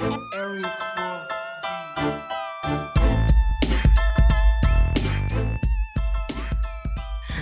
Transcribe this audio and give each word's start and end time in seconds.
Eric 0.00 0.64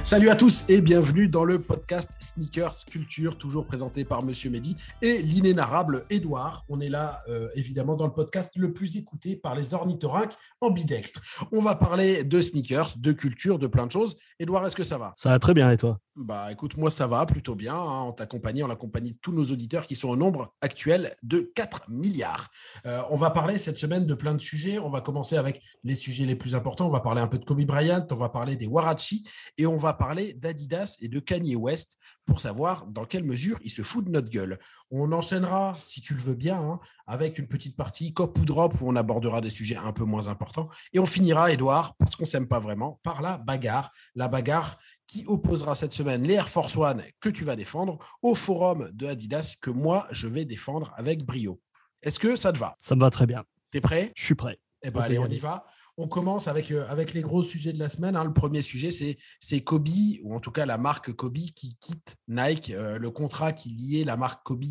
Salut 0.08 0.30
à 0.30 0.36
tous 0.36 0.64
et 0.70 0.80
bienvenue 0.80 1.28
dans 1.28 1.44
le 1.44 1.60
podcast 1.60 2.12
Sneakers 2.18 2.86
Culture, 2.90 3.36
toujours 3.36 3.66
présenté 3.66 4.06
par 4.06 4.22
Monsieur 4.22 4.48
Mehdi 4.48 4.74
et 5.02 5.18
l'inénarrable 5.18 6.06
Edouard. 6.08 6.64
On 6.70 6.80
est 6.80 6.88
là 6.88 7.20
euh, 7.28 7.50
évidemment 7.54 7.94
dans 7.94 8.06
le 8.06 8.14
podcast 8.14 8.52
le 8.56 8.72
plus 8.72 8.96
écouté 8.96 9.36
par 9.36 9.54
les 9.54 9.74
ornithorynques 9.74 10.32
ambidextres. 10.62 11.20
On 11.52 11.60
va 11.60 11.74
parler 11.74 12.24
de 12.24 12.40
sneakers, 12.40 12.96
de 12.96 13.12
culture, 13.12 13.58
de 13.58 13.66
plein 13.66 13.86
de 13.86 13.92
choses. 13.92 14.16
Edouard, 14.40 14.66
est-ce 14.66 14.76
que 14.76 14.82
ça 14.82 14.96
va? 14.96 15.12
Ça 15.18 15.28
va 15.28 15.38
très 15.38 15.52
bien 15.52 15.70
et 15.70 15.76
toi? 15.76 16.00
Bah 16.16 16.50
écoute, 16.50 16.76
moi 16.78 16.90
ça 16.90 17.06
va 17.06 17.26
plutôt 17.26 17.54
bien. 17.54 17.76
Hein, 17.76 18.04
on 18.04 18.12
t'accompagne, 18.12 18.64
on 18.64 18.70
accompagne 18.70 19.14
tous 19.20 19.32
nos 19.32 19.44
auditeurs 19.44 19.86
qui 19.86 19.94
sont 19.94 20.08
au 20.08 20.16
nombre 20.16 20.54
actuel 20.62 21.14
de 21.22 21.42
4 21.54 21.90
milliards. 21.90 22.48
Euh, 22.86 23.02
on 23.10 23.16
va 23.16 23.30
parler 23.30 23.58
cette 23.58 23.78
semaine 23.78 24.06
de 24.06 24.14
plein 24.14 24.34
de 24.34 24.40
sujets. 24.40 24.78
On 24.78 24.88
va 24.88 25.02
commencer 25.02 25.36
avec 25.36 25.62
les 25.84 25.94
sujets 25.94 26.24
les 26.24 26.34
plus 26.34 26.54
importants. 26.54 26.86
On 26.88 26.90
va 26.90 27.00
parler 27.00 27.20
un 27.20 27.28
peu 27.28 27.38
de 27.38 27.44
Kobe 27.44 27.62
Bryant, 27.66 28.06
on 28.10 28.14
va 28.14 28.30
parler 28.30 28.56
des 28.56 28.66
Warachi 28.66 29.22
et 29.58 29.66
on 29.66 29.76
va 29.76 29.97
parler 29.98 30.32
d'Adidas 30.32 30.96
et 31.00 31.08
de 31.08 31.20
Kanye 31.20 31.56
West 31.56 31.98
pour 32.24 32.40
savoir 32.40 32.86
dans 32.86 33.04
quelle 33.04 33.24
mesure 33.24 33.58
il 33.62 33.70
se 33.70 33.82
fout 33.82 34.04
de 34.04 34.10
notre 34.10 34.30
gueule. 34.30 34.58
On 34.90 35.12
enchaînera, 35.12 35.74
si 35.82 36.00
tu 36.00 36.14
le 36.14 36.20
veux 36.20 36.34
bien, 36.34 36.58
hein, 36.58 36.80
avec 37.06 37.38
une 37.38 37.48
petite 37.48 37.76
partie 37.76 38.14
cop 38.14 38.38
ou 38.38 38.44
drop 38.44 38.80
où 38.80 38.88
on 38.88 38.96
abordera 38.96 39.40
des 39.40 39.50
sujets 39.50 39.76
un 39.76 39.92
peu 39.92 40.04
moins 40.04 40.28
importants. 40.28 40.68
Et 40.92 40.98
on 40.98 41.06
finira, 41.06 41.52
Edouard, 41.52 41.94
parce 41.96 42.16
qu'on 42.16 42.26
s'aime 42.26 42.48
pas 42.48 42.60
vraiment, 42.60 43.00
par 43.02 43.20
la 43.20 43.36
bagarre. 43.36 43.90
La 44.14 44.28
bagarre 44.28 44.78
qui 45.06 45.24
opposera 45.26 45.74
cette 45.74 45.92
semaine 45.92 46.22
les 46.22 46.34
Air 46.34 46.48
Force 46.48 46.76
One 46.76 47.02
que 47.20 47.28
tu 47.28 47.44
vas 47.44 47.56
défendre 47.56 47.98
au 48.22 48.34
forum 48.34 48.90
de 48.92 49.06
Adidas 49.06 49.56
que 49.60 49.70
moi, 49.70 50.06
je 50.12 50.28
vais 50.28 50.44
défendre 50.44 50.92
avec 50.96 51.24
brio. 51.24 51.60
Est-ce 52.02 52.18
que 52.18 52.36
ça 52.36 52.52
te 52.52 52.58
va? 52.58 52.76
Ça 52.78 52.94
me 52.94 53.00
va 53.00 53.10
très 53.10 53.26
bien. 53.26 53.44
T'es 53.70 53.80
prêt? 53.80 54.12
Je 54.14 54.24
suis 54.24 54.34
prêt. 54.34 54.58
Eh 54.82 54.90
bien, 54.90 55.02
allez, 55.02 55.18
on 55.18 55.26
y 55.26 55.38
va. 55.38 55.66
On 56.00 56.06
commence 56.06 56.46
avec, 56.46 56.70
euh, 56.70 56.86
avec 56.88 57.12
les 57.12 57.22
gros 57.22 57.42
sujets 57.42 57.72
de 57.72 57.78
la 57.80 57.88
semaine. 57.88 58.14
hein. 58.14 58.22
Le 58.22 58.32
premier 58.32 58.62
sujet, 58.62 58.90
c'est, 58.92 59.60
Kobe, 59.62 59.88
ou 60.22 60.32
en 60.32 60.38
tout 60.38 60.52
cas 60.52 60.64
la 60.64 60.78
marque 60.78 61.12
Kobe 61.12 61.38
qui 61.56 61.76
quitte 61.80 62.14
Nike. 62.28 62.70
Euh, 62.70 62.98
le 62.98 63.10
contrat 63.10 63.52
qui 63.52 63.70
liait 63.70 64.04
la 64.04 64.16
marque 64.16 64.46
Kobe 64.46 64.64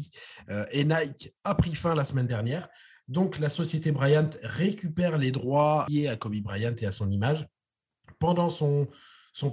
euh, 0.50 0.66
et 0.72 0.86
Nike 0.86 1.34
a 1.44 1.54
pris 1.54 1.76
fin 1.76 1.96
la 1.96 2.06
semaine 2.06 2.28
dernière. 2.28 2.70
Donc, 3.10 3.40
la 3.40 3.50
société 3.50 3.92
Bryant 3.92 4.30
récupère 4.42 5.18
les 5.18 5.34
droits 5.34 5.86
liés 5.90 6.08
à 6.08 6.16
Kobe 6.16 6.38
Bryant 6.38 6.76
et 6.82 6.86
à 6.86 6.94
son 6.94 7.12
image. 7.12 7.46
Pendant 8.20 8.48
son, 8.48 8.88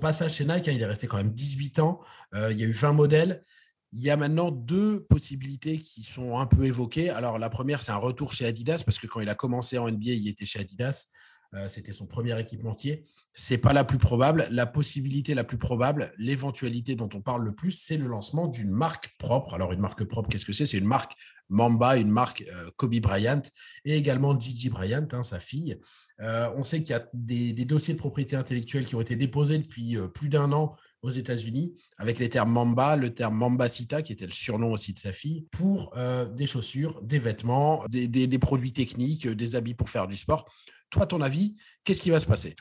passage 0.00 0.34
chez 0.34 0.44
Nike, 0.44 0.68
hein, 0.68 0.72
il 0.72 0.80
est 0.80 0.86
resté 0.86 1.08
quand 1.08 1.16
même 1.16 1.32
18 1.32 1.80
ans. 1.80 2.00
Il 2.34 2.56
y 2.56 2.62
a 2.62 2.66
eu 2.66 2.72
20 2.72 2.92
modèles. 2.92 3.44
Il 3.92 4.00
y 4.00 4.10
a 4.10 4.16
maintenant 4.16 4.50
deux 4.50 5.04
possibilités 5.04 5.78
qui 5.78 6.04
sont 6.04 6.38
un 6.38 6.46
peu 6.46 6.64
évoquées. 6.64 7.10
Alors, 7.10 7.38
la 7.38 7.50
première, 7.50 7.82
c'est 7.82 7.92
un 7.92 7.96
retour 7.96 8.32
chez 8.32 8.46
Adidas, 8.46 8.82
parce 8.84 8.98
que 8.98 9.06
quand 9.06 9.20
il 9.20 9.28
a 9.28 9.34
commencé 9.34 9.76
en 9.78 9.88
NBA, 9.88 10.12
il 10.12 10.28
était 10.28 10.46
chez 10.46 10.60
Adidas. 10.60 11.08
Euh, 11.54 11.68
C'était 11.68 11.92
son 11.92 12.06
premier 12.06 12.38
équipementier. 12.38 13.04
C'est 13.32 13.58
pas 13.58 13.72
la 13.72 13.84
plus 13.84 13.98
probable. 13.98 14.48
La 14.50 14.66
possibilité 14.66 15.34
la 15.34 15.44
plus 15.44 15.58
probable, 15.58 16.12
l'éventualité 16.18 16.94
dont 16.94 17.08
on 17.14 17.20
parle 17.20 17.44
le 17.44 17.54
plus, 17.54 17.72
c'est 17.72 17.96
le 17.96 18.06
lancement 18.06 18.48
d'une 18.48 18.70
marque 18.70 19.14
propre. 19.18 19.54
Alors, 19.54 19.72
une 19.72 19.80
marque 19.80 20.04
propre, 20.04 20.28
qu'est-ce 20.28 20.46
que 20.46 20.52
c'est? 20.52 20.66
C'est 20.66 20.78
une 20.78 20.86
marque 20.86 21.14
Mamba, 21.48 21.96
une 21.96 22.10
marque 22.10 22.44
euh, 22.52 22.70
Kobe 22.76 22.98
Bryant 23.00 23.42
et 23.84 23.96
également 23.96 24.38
Gigi 24.38 24.70
Bryant, 24.70 25.06
hein, 25.12 25.22
sa 25.22 25.38
fille. 25.38 25.78
Euh, 26.20 26.48
on 26.56 26.62
sait 26.62 26.82
qu'il 26.82 26.90
y 26.90 26.98
a 26.98 27.08
des, 27.12 27.52
dossiers 27.64 27.94
de 27.94 27.98
propriété 27.98 28.34
intellectuelle 28.34 28.84
qui 28.84 28.94
ont 28.94 29.00
été 29.00 29.16
déposés 29.16 29.58
depuis 29.58 29.96
plus 30.14 30.28
d'un 30.28 30.52
an 30.52 30.76
aux 31.02 31.10
États-Unis, 31.10 31.74
avec 31.98 32.18
les 32.18 32.30
termes 32.30 32.50
Mamba, 32.50 32.96
le 32.96 33.12
terme 33.12 33.34
Mambasita, 33.36 34.00
qui 34.00 34.14
était 34.14 34.24
le 34.24 34.32
surnom 34.32 34.72
aussi 34.72 34.94
de 34.94 34.98
sa 34.98 35.12
fille, 35.12 35.46
pour 35.50 35.94
des 36.34 36.46
chaussures, 36.46 37.02
des 37.02 37.18
vêtements, 37.18 37.84
des, 37.90 38.38
produits 38.38 38.72
techniques, 38.72 39.28
des 39.28 39.54
habits 39.54 39.74
pour 39.74 39.90
faire 39.90 40.06
du 40.06 40.16
sport. 40.16 40.46
Toi, 40.94 41.06
ton 41.08 41.20
avis, 41.22 41.56
qu'est-ce 41.82 42.00
qui 42.02 42.10
va 42.10 42.20
se 42.20 42.26
passer? 42.26 42.54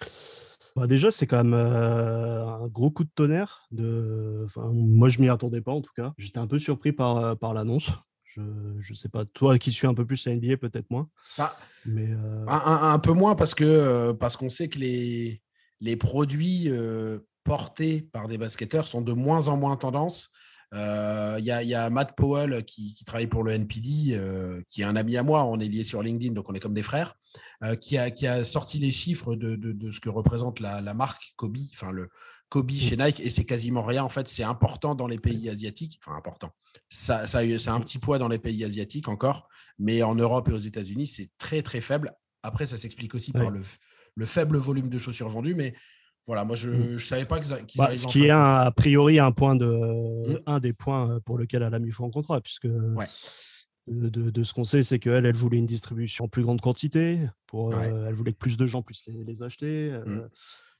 Bah, 0.76 0.88
déjà, 0.88 1.12
c'est 1.12 1.28
quand 1.28 1.38
même 1.44 1.54
euh, 1.54 2.44
un 2.44 2.68
gros 2.68 2.90
coup 2.90 3.04
de 3.04 3.12
tonnerre. 3.14 3.68
De... 3.70 4.42
Enfin, 4.46 4.72
moi, 4.74 5.08
je 5.08 5.22
m'y 5.22 5.30
attendais 5.30 5.62
pas 5.62 5.72
en 5.72 5.82
tout 5.82 5.92
cas. 5.96 6.16
J'étais 6.18 6.40
un 6.40 6.48
peu 6.48 6.58
surpris 6.58 6.94
par, 6.94 7.18
euh, 7.18 7.36
par 7.36 7.54
l'annonce. 7.54 7.92
Je 8.26 8.42
ne 8.42 8.96
sais 8.96 9.10
pas, 9.10 9.24
toi 9.26 9.60
qui 9.60 9.72
suis 9.72 9.86
un 9.86 9.94
peu 9.94 10.04
plus 10.04 10.26
la 10.26 10.32
NBA, 10.32 10.58
peut-être 10.58 10.90
moins. 10.90 11.08
Ah, 11.38 11.56
Mais 11.86 12.08
euh, 12.10 12.44
un, 12.48 12.56
un- 12.58 12.94
un 12.94 12.98
peu 12.98 13.12
moins 13.12 13.36
parce 13.36 13.54
que 13.54 14.14
parce 14.14 14.36
qu'on 14.36 14.50
sait 14.50 14.68
que 14.68 14.80
les, 14.80 15.44
les 15.80 15.96
produits 15.96 16.70
euh, 16.72 17.20
portés 17.44 18.02
par 18.02 18.28
des 18.28 18.40
basketteurs 18.40 18.88
sont 18.88 19.02
de 19.04 19.14
moins 19.14 19.48
en 19.50 19.58
moins 19.58 19.78
tendance. 19.78 20.32
Euh, 20.74 21.36
Il 21.40 21.46
y, 21.46 21.52
a, 21.52 21.62
il 21.64 21.70
y 21.70 21.76
a 21.76 21.90
Matt 21.90 22.16
Powell 22.16 22.64
qui, 22.66 22.94
qui 22.96 23.06
travaille 23.06 23.28
pour 23.28 23.44
le 23.44 23.52
NPD, 23.52 24.14
euh, 24.14 24.62
qui 24.70 24.82
est 24.82 24.86
un 24.86 24.96
ami 24.96 25.18
à 25.18 25.24
moi, 25.24 25.46
on 25.46 25.60
est 25.60 25.68
liés 25.68 25.84
sur 25.84 26.02
LinkedIn, 26.02 26.34
donc 26.34 26.50
on 26.50 26.54
est 26.54 26.60
comme 26.60 26.74
des 26.74 26.82
frères, 26.82 27.16
euh, 27.64 27.76
qui, 27.76 27.98
a, 27.98 28.10
qui 28.12 28.26
a 28.28 28.44
sorti 28.44 28.80
les 28.80 28.92
chiffres 28.92 29.36
de, 29.36 29.56
de- 29.56 29.72
de 29.72 29.92
ce 29.92 30.00
que 30.00 30.10
représente 30.10 30.60
la, 30.60 30.82
la 30.82 30.94
marque 30.94 31.34
Kobe, 31.36 31.58
enfin 31.74 31.92
le 31.92 32.10
Kobe 32.50 32.72
chez 32.72 32.98
Nike, 32.98 33.20
et 33.20 33.30
c'est 33.30 33.46
quasiment 33.46 33.84
rien. 33.84 34.04
En 34.04 34.10
fait, 34.10 34.28
c'est 34.28 34.44
important 34.44 34.94
dans 34.96 35.08
les 35.08 35.18
pays 35.20 35.50
asiatiques, 35.50 36.00
enfin 36.04 36.16
important. 36.18 36.52
Ça, 36.90 37.26
ça, 37.28 37.40
a 37.40 37.44
eu- 37.44 37.60
ça 37.60 37.72
a 37.74 37.76
un 37.76 37.80
petit 37.82 38.00
poids 38.00 38.18
dans 38.20 38.28
les 38.28 38.40
pays 38.40 38.64
asiatiques 38.64 39.08
encore, 39.08 39.48
mais 39.80 40.02
en 40.04 40.16
Europe 40.16 40.50
et 40.50 40.54
aux 40.54 40.58
États-Unis, 40.60 41.08
c'est 41.08 41.30
très 41.38 41.62
très 41.64 41.82
faible. 41.82 42.14
Après, 42.44 42.66
ça 42.68 42.78
s'explique 42.78 43.16
aussi 43.16 43.32
par 43.32 43.52
le 44.16 44.26
faible 44.26 44.58
volume 44.58 44.90
de 44.90 44.98
chaussures 45.00 45.30
vendues, 45.30 45.56
mais 45.56 45.74
voilà, 46.28 46.44
moi 46.46 46.56
je 46.56 46.70
ne 46.70 46.96
Mm. 46.96 47.00
savais 47.00 47.26
pas 47.26 47.40
qu'ils 47.40 47.66
qu'ils 47.66 47.80
bah, 47.80 47.96
ce 47.96 48.08
qui 48.08 48.26
est 48.26 48.30
un- 48.32 48.56
a 48.56 48.72
priori 48.72 49.20
un, 49.20 49.32
point 49.32 49.56
de, 49.56 49.66
Mm. 50.34 50.40
un 50.46 50.60
des 50.60 50.74
points 50.74 51.10
euh, 51.16 51.20
pour 51.20 51.38
lequel 51.38 51.64
elle 51.64 51.74
a 51.74 51.80
mis 51.80 51.92
fin 51.92 52.06
au 52.06 52.10
contrat, 52.10 52.40
puisque 52.42 52.66
Ouais. 52.96 53.06
de, 53.88 54.44
ce 54.44 54.54
qu'on 54.54 54.64
sait, 54.64 54.84
c'est 54.84 55.00
qu'elle, 55.00 55.26
elle 55.26 55.36
voulait 55.36 55.58
une 55.58 55.66
distribution 55.66 56.26
en 56.26 56.28
plus 56.30 56.44
grande 56.44 56.62
quantité. 56.62 57.20
Pour, 57.48 57.66
Ouais. 57.70 57.92
euh, 57.92 58.08
elle 58.08 58.14
voulait 58.14 58.32
que 58.32 58.38
plus 58.38 58.56
de 58.58 58.66
gens 58.66 58.82
puissent 58.82 59.06
les, 59.08 59.24
les 59.24 59.44
acheter. 59.44 59.92
euh, 59.92 60.06
Mm. 60.06 60.30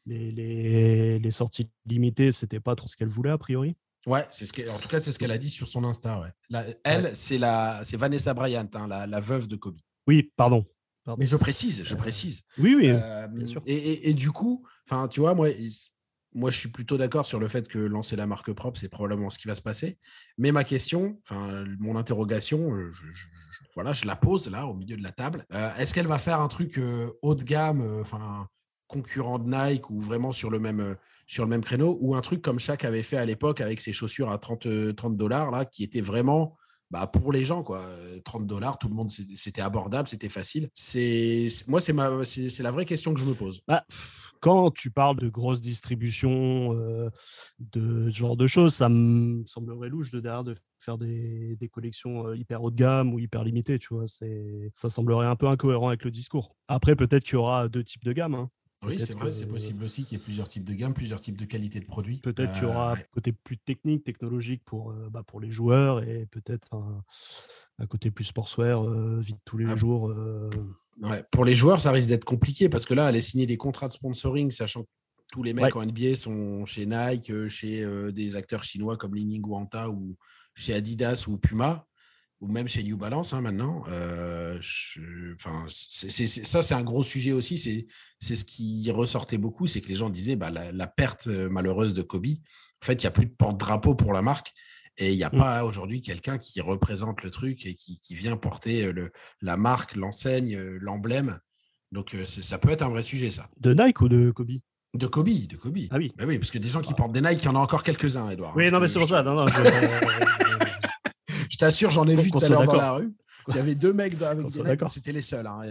les, 0.06 0.32
les- 0.32 1.20
les 1.20 1.32
sorties 1.32 1.70
limitées, 1.86 2.32
c'était 2.32 2.60
pas 2.60 2.76
trop 2.76 2.88
ce 2.88 2.96
qu'elle 2.98 3.08
voulait 3.10 3.30
a 3.32 3.38
priori. 3.38 3.76
Ouais, 4.06 4.26
c'est 4.32 4.46
ce 4.46 4.52
qu'elle- 4.52 4.70
en 4.70 4.78
tout 4.78 4.90
cas, 4.90 5.00
c'est 5.00 5.14
ce 5.14 5.20
qu'elle 5.20 5.32
a 5.32 5.38
dit 5.38 5.50
sur 5.50 5.68
son 5.70 5.84
Insta. 5.86 6.20
Ouais. 6.20 6.28
La- 6.50 6.66
elle, 6.84 7.12
c'est 7.16 7.38
la, 7.38 7.80
c'est 7.84 7.96
Vanessa 7.96 8.34
Bryant, 8.34 8.68
hein, 8.74 8.88
la, 8.88 9.08
la 9.08 9.20
veuve 9.22 9.48
de 9.48 9.56
Kobe. 9.56 9.78
Oui, 10.08 10.32
pardon. 10.36 10.66
Mais 11.18 11.26
je 11.26 11.36
précise, 11.36 11.84
je 11.84 11.94
Euh, 11.96 11.98
précise. 11.98 12.44
Oui, 12.58 12.76
oui. 12.76 12.90
Euh, 12.90 13.28
bien 13.28 13.48
sûr. 13.48 13.62
Et, 13.66 13.76
et- 13.76 14.10
et 14.10 14.14
du 14.14 14.32
coup, 14.32 14.66
enfin, 14.88 15.08
tu 15.08 15.20
vois, 15.20 15.34
moi, 15.34 15.50
moi, 16.34 16.50
je 16.50 16.58
suis 16.58 16.70
plutôt 16.70 16.98
d'accord 16.98 17.26
sur 17.28 17.40
le 17.40 17.48
fait 17.48 17.68
que 17.68 17.78
lancer 17.78 18.16
la 18.16 18.26
marque 18.26 18.52
propre, 18.54 18.80
c'est 18.80 18.90
probablement 18.90 19.30
ce 19.30 19.38
qui 19.38 19.48
va 19.48 19.56
se 19.56 19.62
passer. 19.62 20.00
Mais 20.38 20.52
ma 20.52 20.64
question, 20.64 21.20
enfin, 21.24 21.64
mon 21.80 21.96
interrogation, 21.96 22.74
euh, 22.74 22.92
je, 22.94 23.06
je- 23.06 23.12
je- 23.12 23.68
voilà, 23.76 23.94
je 23.94 24.06
la 24.06 24.16
pose 24.16 24.50
là 24.50 24.66
au 24.66 24.74
milieu 24.74 24.98
de 24.98 25.04
la 25.04 25.12
table. 25.12 25.46
Euh, 25.54 25.76
Est-ce 25.78 25.94
qu'elle 25.94 26.08
va 26.08 26.18
faire 26.18 26.40
un 26.42 26.48
truc 26.48 26.78
euh, 26.78 27.12
haut 27.22 27.36
de 27.36 27.44
gamme, 27.44 27.82
euh, 27.82 28.02
enfin, 28.02 28.48
concurrent 28.88 29.40
de 29.40 29.50
Nike 29.50 29.90
ou 29.90 30.00
vraiment 30.00 30.32
sur 30.32 30.50
le 30.50 30.60
même 30.60 30.96
sur 31.26 31.44
le 31.46 31.50
même 31.50 31.64
créneau, 31.64 31.98
ou 32.02 32.16
un 32.16 32.22
truc 32.22 32.42
comme 32.42 32.60
Shaq 32.60 32.84
avait 32.84 33.02
fait 33.02 33.16
à 33.18 33.26
l'époque 33.26 33.62
avec 33.62 33.80
ses 33.80 33.94
chaussures 33.94 34.30
à 34.30 34.38
30 34.38 34.66
euh, 34.66 34.92
30 34.94 35.16
dollars 35.18 35.52
là, 35.52 35.64
qui 35.66 35.84
était 35.84 36.02
vraiment 36.02 36.58
bah, 36.94 37.08
pour 37.08 37.34
les 37.34 37.44
gens, 37.44 37.64
quoi. 37.64 37.80
Euh, 37.80 38.20
30 38.24 38.46
dollars, 38.46 38.78
tout 38.78 38.88
le 38.88 38.94
monde, 38.94 39.10
c'était 39.10 39.62
abordable, 39.62 40.08
c'était 40.08 40.30
facile. 40.30 40.70
Moi, 41.68 41.80
c'est 41.80 41.94
la 42.62 42.72
vraie 42.72 42.86
question 42.86 43.16
que 43.16 43.20
je 43.20 43.26
me 43.26 43.34
pose. 43.34 43.62
Bah, 43.68 43.84
quand 44.42 44.70
tu 44.70 44.92
parles 44.92 45.18
de 45.18 45.28
grosse 45.28 45.60
distribution, 45.60 46.74
euh, 46.78 47.10
de 47.60 48.12
ce 48.12 48.16
genre 48.16 48.38
de 48.38 48.46
choses, 48.46 48.76
ça 48.76 48.90
me 48.90 49.44
semblerait 49.48 49.90
louche 49.90 50.12
de 50.12 50.20
derrière 50.20 50.44
de 50.44 50.54
faire 50.78 51.00
des, 51.00 51.56
des 51.56 51.68
collections 51.68 52.28
euh, 52.28 52.38
hyper 52.38 52.62
haut 52.62 52.70
de 52.70 52.76
gamme 52.76 53.12
ou 53.12 53.18
hyper 53.18 53.44
limitées, 53.44 53.80
tu 53.80 53.96
vois. 53.96 54.06
Ça 54.08 54.90
semblerait 54.90 55.26
un 55.26 55.36
peu 55.36 55.48
incohérent 55.48 55.88
avec 55.88 56.04
le 56.04 56.12
discours. 56.12 56.56
Après, 56.68 56.96
peut-être 56.96 57.24
qu'il 57.24 57.34
y 57.34 57.38
aura 57.38 57.70
deux 57.70 57.84
types 57.84 58.04
de 58.06 58.14
gammes. 58.14 58.36
hein. 58.36 58.50
Oui, 58.86 59.00
c'est 59.00 59.14
vrai, 59.14 59.32
c'est 59.32 59.46
possible 59.48 59.84
aussi 59.84 60.04
qu'il 60.04 60.18
y 60.18 60.22
ait 60.22 60.24
plusieurs 60.24 60.48
types 60.48 60.64
de 60.66 60.74
gammes, 60.74 60.94
plusieurs 60.94 61.20
types 61.20 61.38
de 61.38 61.46
qualité 61.46 61.80
de 61.80 61.86
produits. 61.86 62.18
Peut-être 62.20 62.54
qu'il 62.54 62.64
y 62.64 62.66
aura 62.66 62.92
Euh, 62.92 62.96
un 62.96 63.04
côté 63.14 63.32
plus 63.32 63.58
technique, 63.58 64.04
technologique 64.04 64.64
pour, 64.66 64.92
euh, 64.92 65.10
bah, 65.10 65.24
pour 65.26 65.40
les 65.40 65.52
joueurs 65.52 66.04
et 66.04 66.26
peut-être 66.30 66.74
un, 66.76 67.04
un 67.80 67.86
côté 67.88 68.12
plus 68.12 68.26
sportswear, 68.26 68.84
euh, 68.84 69.22
de 69.22 69.36
tous 69.46 69.58
les 69.58 69.66
Ah. 69.70 69.76
jours. 69.76 70.10
euh, 70.10 70.50
Ouais, 71.02 71.24
Pour 71.32 71.44
les 71.44 71.56
joueurs, 71.56 71.82
ça 71.82 71.92
risque 71.92 72.08
d'être 72.10 72.24
compliqué 72.26 72.70
parce 72.70 72.86
que 72.86 72.94
là, 72.94 73.08
aller 73.08 73.20
signer 73.22 73.48
des 73.48 73.58
contrats 73.58 73.88
de 73.88 73.94
sponsoring, 73.94 74.52
sachant 74.52 74.84
que 74.84 74.90
tous 75.32 75.42
les 75.42 75.54
mecs 75.54 75.76
Ouais. 75.76 75.82
en 75.82 75.88
NBA 75.88 76.16
sont 76.16 76.66
chez 76.68 76.86
Nike, 76.86 77.32
euh, 77.32 77.50
chez 77.50 77.84
euh, 77.84 78.12
des 78.12 78.36
acteurs 78.36 78.64
chinois 78.64 78.96
comme 78.96 79.16
Li 79.16 79.26
Ning 79.26 79.44
Wanta 79.48 79.90
ou 79.90 80.16
chez 80.54 80.76
Adidas 80.76 81.26
ou 81.28 81.38
Puma, 81.38 81.88
ou 82.44 82.48
même 82.52 82.68
chez 82.68 82.84
New 82.84 82.98
Balance 82.98 83.34
hein, 83.34 83.42
maintenant. 83.42 83.84
euh, 83.88 84.58
je- 84.62 85.34
enfin, 85.36 85.66
ça, 85.70 86.62
c'est 86.62 86.74
un 86.74 86.84
gros 86.84 87.04
sujet 87.04 87.32
aussi. 87.32 87.58
C'est 87.58 87.88
c'est 88.20 88.36
ce 88.36 88.46
qui 88.46 88.90
ressortait 88.92 89.38
beaucoup, 89.38 89.66
c'est 89.68 89.82
que 89.82 89.88
les 89.88 89.96
gens 89.96 90.10
disaient 90.10 90.36
bah, 90.36 90.50
la, 90.50 90.72
la 90.72 90.88
perte 90.88 91.28
euh, 91.28 91.50
malheureuse 91.50 91.94
de 91.94 92.02
Kobe. 92.02 92.28
En 92.82 92.86
fait, 92.86 92.94
il 92.94 93.00
n'y 93.02 93.08
a 93.08 93.12
plus 93.12 93.26
de 93.26 93.32
porte-drapeau 93.34 93.96
pour 93.96 94.14
la 94.14 94.22
marque. 94.22 94.52
Et 94.98 95.12
il 95.12 95.16
n'y 95.18 95.24
a 95.24 95.30
Mm. 95.34 95.38
pas 95.40 95.66
aujourd'hui 95.66 96.02
quelqu'un 96.02 96.38
qui 96.38 96.62
représente 96.62 97.24
le 97.24 97.32
truc 97.32 97.66
et 97.66 97.74
qui, 97.76 98.00
qui 98.00 98.14
vient 98.16 98.38
porter 98.38 98.84
euh, 98.86 98.92
le, 98.94 99.12
la 99.42 99.58
marque, 99.58 99.96
l'enseigne, 99.96 100.58
l'emblème. 100.80 101.40
Donc, 101.92 102.16
ça 102.24 102.58
peut 102.60 102.70
être 102.70 102.82
un 102.84 102.90
vrai 102.90 103.04
sujet, 103.04 103.30
ça. 103.32 103.50
De 103.60 103.74
Nike 103.74 104.02
ou 104.02 104.10
de 104.10 104.32
Kobe? 104.32 104.52
De 104.94 105.08
Kobe, 105.08 105.30
de 105.48 105.58
Kobe. 105.58 105.78
Ah 105.92 105.98
oui. 105.98 106.12
Bah 106.18 106.26
oui, 106.28 106.38
parce 106.40 106.52
que 106.52 106.60
des 106.60 106.70
gens 106.70 106.82
qui 106.82 106.94
portent 106.94 107.12
des 107.14 107.22
Nike, 107.22 107.42
il 107.42 107.46
y 107.46 107.48
en 107.48 107.56
a 107.56 107.60
encore 107.60 107.84
quelques-uns, 107.84 108.30
Edouard. 108.30 108.54
Oui, 108.56 108.66
Je 108.66 108.72
non, 108.72 108.80
mais 108.80 108.88
c'est 108.88 109.00
pour 109.00 109.08
ça. 109.10 109.24
Non, 109.24 109.34
non, 109.36 109.48
je- 109.48 109.54
Je 111.54 111.58
t'assure, 111.60 111.92
j'en 111.92 112.08
ai 112.08 112.16
vu 112.16 112.32
tout 112.32 112.44
à 112.44 112.50
l'heure 112.50 112.66
dans 112.66 112.74
la 112.74 112.94
rue. 112.94 113.14
Il 113.50 113.56
y 113.56 113.60
avait 113.60 113.76
deux 113.76 113.94
mecs 113.94 114.20
avec 114.20 114.48
des 114.48 114.64
Nike, 114.64 114.82
c'était 114.90 115.12
les 115.12 115.22
seuls. 115.22 115.46
Hein, 115.46 115.62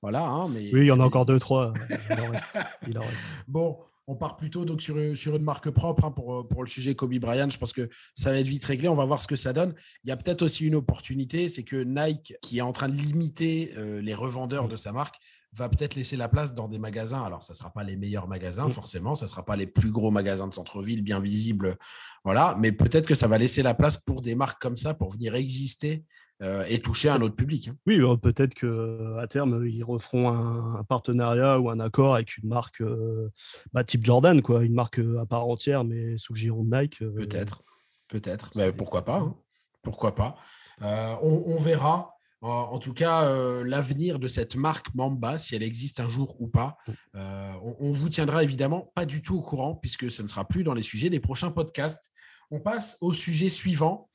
voilà, 0.00 0.24
hein, 0.24 0.48
mais... 0.48 0.70
Oui, 0.72 0.80
il 0.80 0.86
y 0.86 0.90
en 0.90 1.00
a 1.00 1.04
encore 1.04 1.26
deux, 1.26 1.38
trois. 1.38 1.74
Il 2.88 2.98
en 2.98 3.02
reste. 3.02 3.26
Bon, 3.46 3.76
on 4.06 4.14
part 4.14 4.38
plutôt 4.38 4.64
donc 4.64 4.80
sur, 4.80 4.96
sur 5.14 5.36
une 5.36 5.42
marque 5.42 5.68
propre 5.68 6.06
hein, 6.06 6.10
pour, 6.10 6.48
pour 6.48 6.62
le 6.62 6.70
sujet 6.70 6.94
Kobe 6.94 7.18
Bryant. 7.18 7.50
Je 7.50 7.58
pense 7.58 7.74
que 7.74 7.90
ça 8.14 8.30
va 8.30 8.38
être 8.38 8.46
vite 8.46 8.64
réglé. 8.64 8.88
On 8.88 8.94
va 8.94 9.04
voir 9.04 9.20
ce 9.20 9.26
que 9.26 9.36
ça 9.36 9.52
donne. 9.52 9.74
Il 10.04 10.08
y 10.08 10.10
a 10.10 10.16
peut-être 10.16 10.40
aussi 10.40 10.66
une 10.66 10.74
opportunité, 10.74 11.50
c'est 11.50 11.64
que 11.64 11.84
Nike, 11.84 12.34
qui 12.40 12.58
est 12.58 12.62
en 12.62 12.72
train 12.72 12.88
de 12.88 12.96
limiter 12.96 13.74
euh, 13.76 14.00
les 14.00 14.14
revendeurs 14.14 14.68
de 14.68 14.76
sa 14.76 14.92
marque, 14.92 15.16
va 15.54 15.68
peut-être 15.68 15.94
laisser 15.94 16.16
la 16.16 16.28
place 16.28 16.54
dans 16.54 16.68
des 16.68 16.78
magasins. 16.78 17.22
Alors, 17.22 17.44
ça 17.44 17.52
ne 17.52 17.56
sera 17.56 17.70
pas 17.70 17.84
les 17.84 17.96
meilleurs 17.96 18.28
magasins, 18.28 18.68
forcément. 18.68 19.14
Ça 19.14 19.26
ne 19.26 19.30
sera 19.30 19.44
pas 19.44 19.56
les 19.56 19.66
plus 19.66 19.90
gros 19.90 20.10
magasins 20.10 20.48
de 20.48 20.54
centre-ville, 20.54 21.02
bien 21.02 21.20
visibles. 21.20 21.76
Voilà. 22.24 22.56
Mais 22.58 22.72
peut-être 22.72 23.06
que 23.06 23.14
ça 23.14 23.28
va 23.28 23.38
laisser 23.38 23.62
la 23.62 23.74
place 23.74 23.96
pour 23.96 24.22
des 24.22 24.34
marques 24.34 24.60
comme 24.60 24.76
ça 24.76 24.94
pour 24.94 25.10
venir 25.10 25.34
exister 25.34 26.04
euh, 26.42 26.64
et 26.68 26.80
toucher 26.80 27.08
un 27.08 27.20
autre 27.22 27.36
public. 27.36 27.68
Hein. 27.68 27.76
Oui, 27.86 28.00
bah, 28.00 28.16
peut-être 28.20 28.54
qu'à 28.54 29.26
terme, 29.28 29.64
ils 29.66 29.84
referont 29.84 30.30
un, 30.30 30.82
partenariat 30.84 31.60
ou 31.60 31.70
un 31.70 31.78
accord 31.78 32.14
avec 32.14 32.38
une 32.38 32.48
marque 32.48 32.80
euh, 32.80 33.30
bah, 33.72 33.84
type 33.84 34.04
Jordan, 34.04 34.42
quoi, 34.42 34.64
une 34.64 34.74
marque 34.74 34.98
euh, 34.98 35.20
à 35.20 35.26
part 35.26 35.46
entière, 35.46 35.84
mais 35.84 36.18
sous 36.18 36.32
le 36.32 36.38
giron 36.38 36.64
de 36.64 36.76
Nike. 36.76 36.98
Peut-être, 36.98 37.62
peut-être. 38.08 38.50
Mais 38.56 38.72
pourquoi 38.72 39.04
pas 39.04 39.18
hein. 39.18 39.36
Pourquoi 39.82 40.14
pas 40.14 40.36
on, 40.80 41.56
verra. 41.56 42.13
En, 42.46 42.78
tout 42.78 42.92
cas, 42.92 43.26
l'avenir 43.64 44.18
de 44.18 44.28
cette 44.28 44.54
marque 44.54 44.94
Mamba, 44.94 45.38
si 45.38 45.54
elle 45.54 45.62
existe 45.62 45.98
un 45.98 46.08
jour 46.08 46.36
ou 46.40 46.46
pas, 46.46 46.76
mm. 46.86 46.92
on, 47.14 47.76
on, 47.80 47.90
vous 47.90 48.10
tiendra 48.10 48.42
évidemment 48.42 48.92
pas 48.94 49.06
du 49.06 49.22
tout 49.22 49.36
au 49.36 49.40
courant, 49.40 49.74
puisque 49.74 50.10
ce 50.10 50.20
ne 50.20 50.28
sera 50.28 50.46
plus 50.46 50.62
dans 50.62 50.74
les 50.74 50.82
sujets 50.82 51.08
des 51.08 51.20
prochains 51.20 51.50
podcasts. 51.50 52.12
On 52.50 52.60
passe 52.60 52.98
au 53.00 53.12
sujet 53.12 53.48
suivant. 53.48 54.10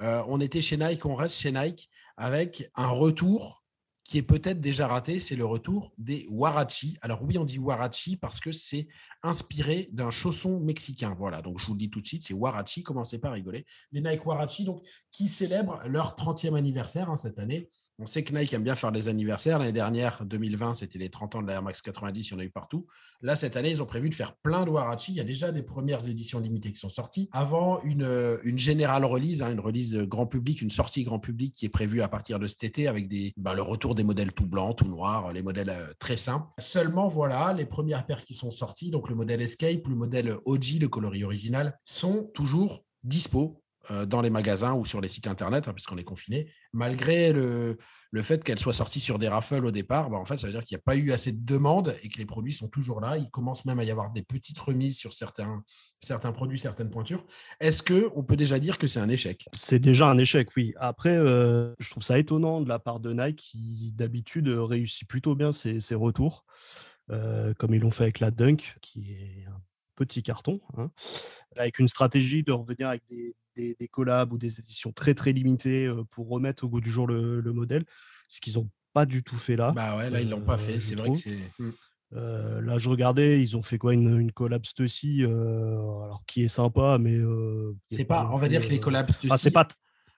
Euh, 0.00 0.22
on 0.26 0.40
était 0.40 0.60
chez 0.60 0.76
Nike, 0.76 1.06
on 1.06 1.14
reste 1.14 1.40
chez 1.40 1.52
Nike 1.52 1.90
avec 2.16 2.70
un 2.74 2.88
retour 2.88 3.63
qui 4.04 4.18
est 4.18 4.22
peut-être 4.22 4.60
déjà 4.60 4.86
raté, 4.86 5.18
c'est 5.18 5.34
le 5.34 5.46
retour 5.46 5.92
des 5.96 6.26
Warachi. 6.30 6.98
Alors 7.00 7.22
oui, 7.22 7.38
on 7.38 7.44
dit 7.44 7.58
Warachi 7.58 8.16
parce 8.16 8.38
que 8.38 8.52
c'est 8.52 8.86
inspiré 9.22 9.88
d'un 9.92 10.10
chausson 10.10 10.60
mexicain. 10.60 11.16
Voilà, 11.18 11.40
donc 11.40 11.58
je 11.58 11.66
vous 11.66 11.72
le 11.72 11.78
dis 11.78 11.90
tout 11.90 12.02
de 12.02 12.06
suite, 12.06 12.22
c'est 12.22 12.34
Warachi, 12.34 12.82
commencez 12.82 13.18
pas 13.18 13.28
à 13.28 13.32
rigoler. 13.32 13.64
Les 13.92 14.02
Nike 14.02 14.26
Warachi, 14.26 14.64
donc, 14.64 14.82
qui 15.10 15.26
célèbrent 15.26 15.80
leur 15.86 16.14
30e 16.16 16.54
anniversaire 16.54 17.08
hein, 17.10 17.16
cette 17.16 17.38
année. 17.38 17.70
On 18.00 18.06
sait 18.06 18.24
que 18.24 18.36
Nike 18.36 18.52
aime 18.54 18.64
bien 18.64 18.74
faire 18.74 18.90
des 18.90 19.06
anniversaires. 19.06 19.60
L'année 19.60 19.72
dernière, 19.72 20.24
2020, 20.24 20.74
c'était 20.74 20.98
les 20.98 21.10
30 21.10 21.36
ans 21.36 21.42
de 21.42 21.46
la 21.46 21.54
Air 21.54 21.62
Max 21.62 21.80
90, 21.80 22.28
il 22.28 22.32
y 22.32 22.34
en 22.34 22.38
a 22.40 22.44
eu 22.44 22.50
partout. 22.50 22.86
Là, 23.22 23.36
cette 23.36 23.56
année, 23.56 23.70
ils 23.70 23.82
ont 23.82 23.86
prévu 23.86 24.08
de 24.08 24.14
faire 24.14 24.34
plein 24.36 24.64
de 24.64 24.70
Warachi. 24.70 25.12
Il 25.12 25.16
y 25.16 25.20
a 25.20 25.24
déjà 25.24 25.52
des 25.52 25.62
premières 25.62 26.08
éditions 26.08 26.40
limitées 26.40 26.72
qui 26.72 26.78
sont 26.78 26.88
sorties. 26.88 27.28
Avant 27.30 27.80
une, 27.82 28.38
une 28.42 28.58
générale 28.58 29.04
release, 29.04 29.42
hein, 29.42 29.52
une 29.52 29.60
release 29.60 29.94
grand 29.94 30.26
public, 30.26 30.60
une 30.60 30.70
sortie 30.70 31.04
grand 31.04 31.20
public 31.20 31.54
qui 31.54 31.66
est 31.66 31.70
prévue 31.70 32.02
à 32.02 32.08
partir 32.08 32.40
de 32.40 32.48
cet 32.48 32.64
été 32.64 32.88
avec 32.88 33.08
des, 33.08 33.32
bah, 33.36 33.54
le 33.54 33.62
retour 33.62 33.94
des 33.94 34.02
modèles 34.02 34.32
tout 34.32 34.46
blancs, 34.46 34.76
tout 34.76 34.88
noirs, 34.88 35.32
les 35.32 35.42
modèles 35.42 35.70
euh, 35.70 35.92
très 36.00 36.16
simples. 36.16 36.48
Seulement, 36.58 37.06
voilà, 37.06 37.52
les 37.52 37.66
premières 37.66 38.06
paires 38.06 38.24
qui 38.24 38.34
sont 38.34 38.50
sorties, 38.50 38.90
donc 38.90 39.08
le 39.08 39.14
modèle 39.14 39.40
Escape, 39.40 39.86
le 39.86 39.94
modèle 39.94 40.36
OG, 40.44 40.80
le 40.80 40.88
coloris 40.88 41.22
original, 41.22 41.78
sont 41.84 42.30
toujours 42.34 42.84
dispo 43.04 43.63
dans 44.06 44.20
les 44.20 44.30
magasins 44.30 44.74
ou 44.74 44.84
sur 44.84 45.00
les 45.00 45.08
sites 45.08 45.26
internet, 45.26 45.68
hein, 45.68 45.72
puisqu'on 45.72 45.98
est 45.98 46.04
confiné, 46.04 46.50
malgré 46.72 47.32
le, 47.32 47.76
le 48.14 48.22
fait 48.22 48.44
qu'elle 48.44 48.60
soit 48.60 48.72
sortie 48.72 49.00
sur 49.00 49.18
des 49.18 49.26
raffles 49.26 49.66
au 49.66 49.72
départ, 49.72 50.08
bah, 50.08 50.18
en 50.18 50.24
fait, 50.24 50.36
ça 50.36 50.46
veut 50.46 50.52
dire 50.52 50.62
qu'il 50.62 50.76
n'y 50.76 50.80
a 50.80 50.84
pas 50.84 50.94
eu 50.94 51.10
assez 51.10 51.32
de 51.32 51.44
demandes 51.44 51.96
et 52.04 52.08
que 52.08 52.18
les 52.18 52.24
produits 52.24 52.52
sont 52.52 52.68
toujours 52.68 53.00
là. 53.00 53.18
Il 53.18 53.28
commence 53.28 53.64
même 53.64 53.80
à 53.80 53.84
y 53.84 53.90
avoir 53.90 54.12
des 54.12 54.22
petites 54.22 54.60
remises 54.60 54.96
sur 54.96 55.12
certains, 55.12 55.64
certains 55.98 56.30
produits, 56.30 56.56
certaines 56.56 56.90
pointures. 56.90 57.26
Est-ce 57.58 57.82
qu'on 57.82 58.22
peut 58.22 58.36
déjà 58.36 58.60
dire 58.60 58.78
que 58.78 58.86
c'est 58.86 59.00
un 59.00 59.08
échec? 59.08 59.48
C'est 59.52 59.80
déjà 59.80 60.06
un 60.06 60.16
échec, 60.16 60.48
oui. 60.56 60.74
Après, 60.76 61.16
euh, 61.16 61.74
je 61.80 61.90
trouve 61.90 62.04
ça 62.04 62.16
étonnant 62.16 62.60
de 62.60 62.68
la 62.68 62.78
part 62.78 63.00
de 63.00 63.12
Nike 63.12 63.36
qui, 63.50 63.92
d'habitude, 63.96 64.48
réussit 64.48 65.08
plutôt 65.08 65.34
bien 65.34 65.50
ses, 65.50 65.80
retours, 65.96 66.44
euh, 67.10 67.52
comme 67.54 67.74
ils 67.74 67.80
l'ont 67.80 67.90
fait 67.90 68.04
avec 68.04 68.20
la 68.20 68.30
Dunk, 68.30 68.76
qui 68.80 69.10
est 69.10 69.44
un 69.48 69.60
petit 69.94 70.22
carton, 70.22 70.60
hein, 70.76 70.90
avec 71.56 71.78
une 71.78 71.88
stratégie 71.88 72.42
de 72.42 72.52
revenir 72.52 72.88
avec 72.88 73.02
des, 73.08 73.34
des, 73.56 73.88
collabs 73.88 74.32
ou 74.32 74.38
des 74.38 74.58
éditions 74.58 74.92
très 74.92 75.14
très 75.14 75.32
limitées 75.32 75.92
pour 76.10 76.28
remettre 76.28 76.64
au 76.64 76.68
goût 76.68 76.80
du 76.80 76.90
jour 76.90 77.06
le, 77.06 77.42
modèle, 77.52 77.84
ce 78.28 78.40
qu'ils 78.40 78.54
n'ont 78.54 78.68
pas 78.92 79.06
du 79.06 79.22
tout 79.22 79.36
fait 79.36 79.56
là. 79.56 79.72
Bah 79.72 79.96
ouais, 79.96 80.10
là 80.10 80.20
ils 80.20 80.28
l'ont 80.28 80.40
pas 80.40 80.58
fait, 80.58 80.80
c'est 80.80 80.94
vrai 80.94 81.10
que 81.10 81.16
c'est. 81.16 81.38
Mmh. 81.58 81.70
là, 82.12 82.78
je 82.78 82.88
regardais, 82.88 83.40
ils 83.40 83.56
ont 83.56 83.62
fait 83.62 83.78
quoi 83.78 83.94
une, 83.94 84.20
une 84.20 84.32
collab 84.32 84.64
Stussy, 84.64 85.22
alors 85.24 86.24
qui 86.26 86.44
est 86.44 86.48
sympa, 86.48 86.98
mais 87.00 87.18
c'est 87.88 88.04
pas. 88.04 88.28
On 88.32 88.36
va 88.36 88.48
dire 88.48 88.62
que 88.62 88.70
les 88.70 88.80
collabs 88.80 89.10
Stussy. 89.10 89.28
Ah, 89.30 89.38
c'est 89.38 89.50
pas. 89.50 89.68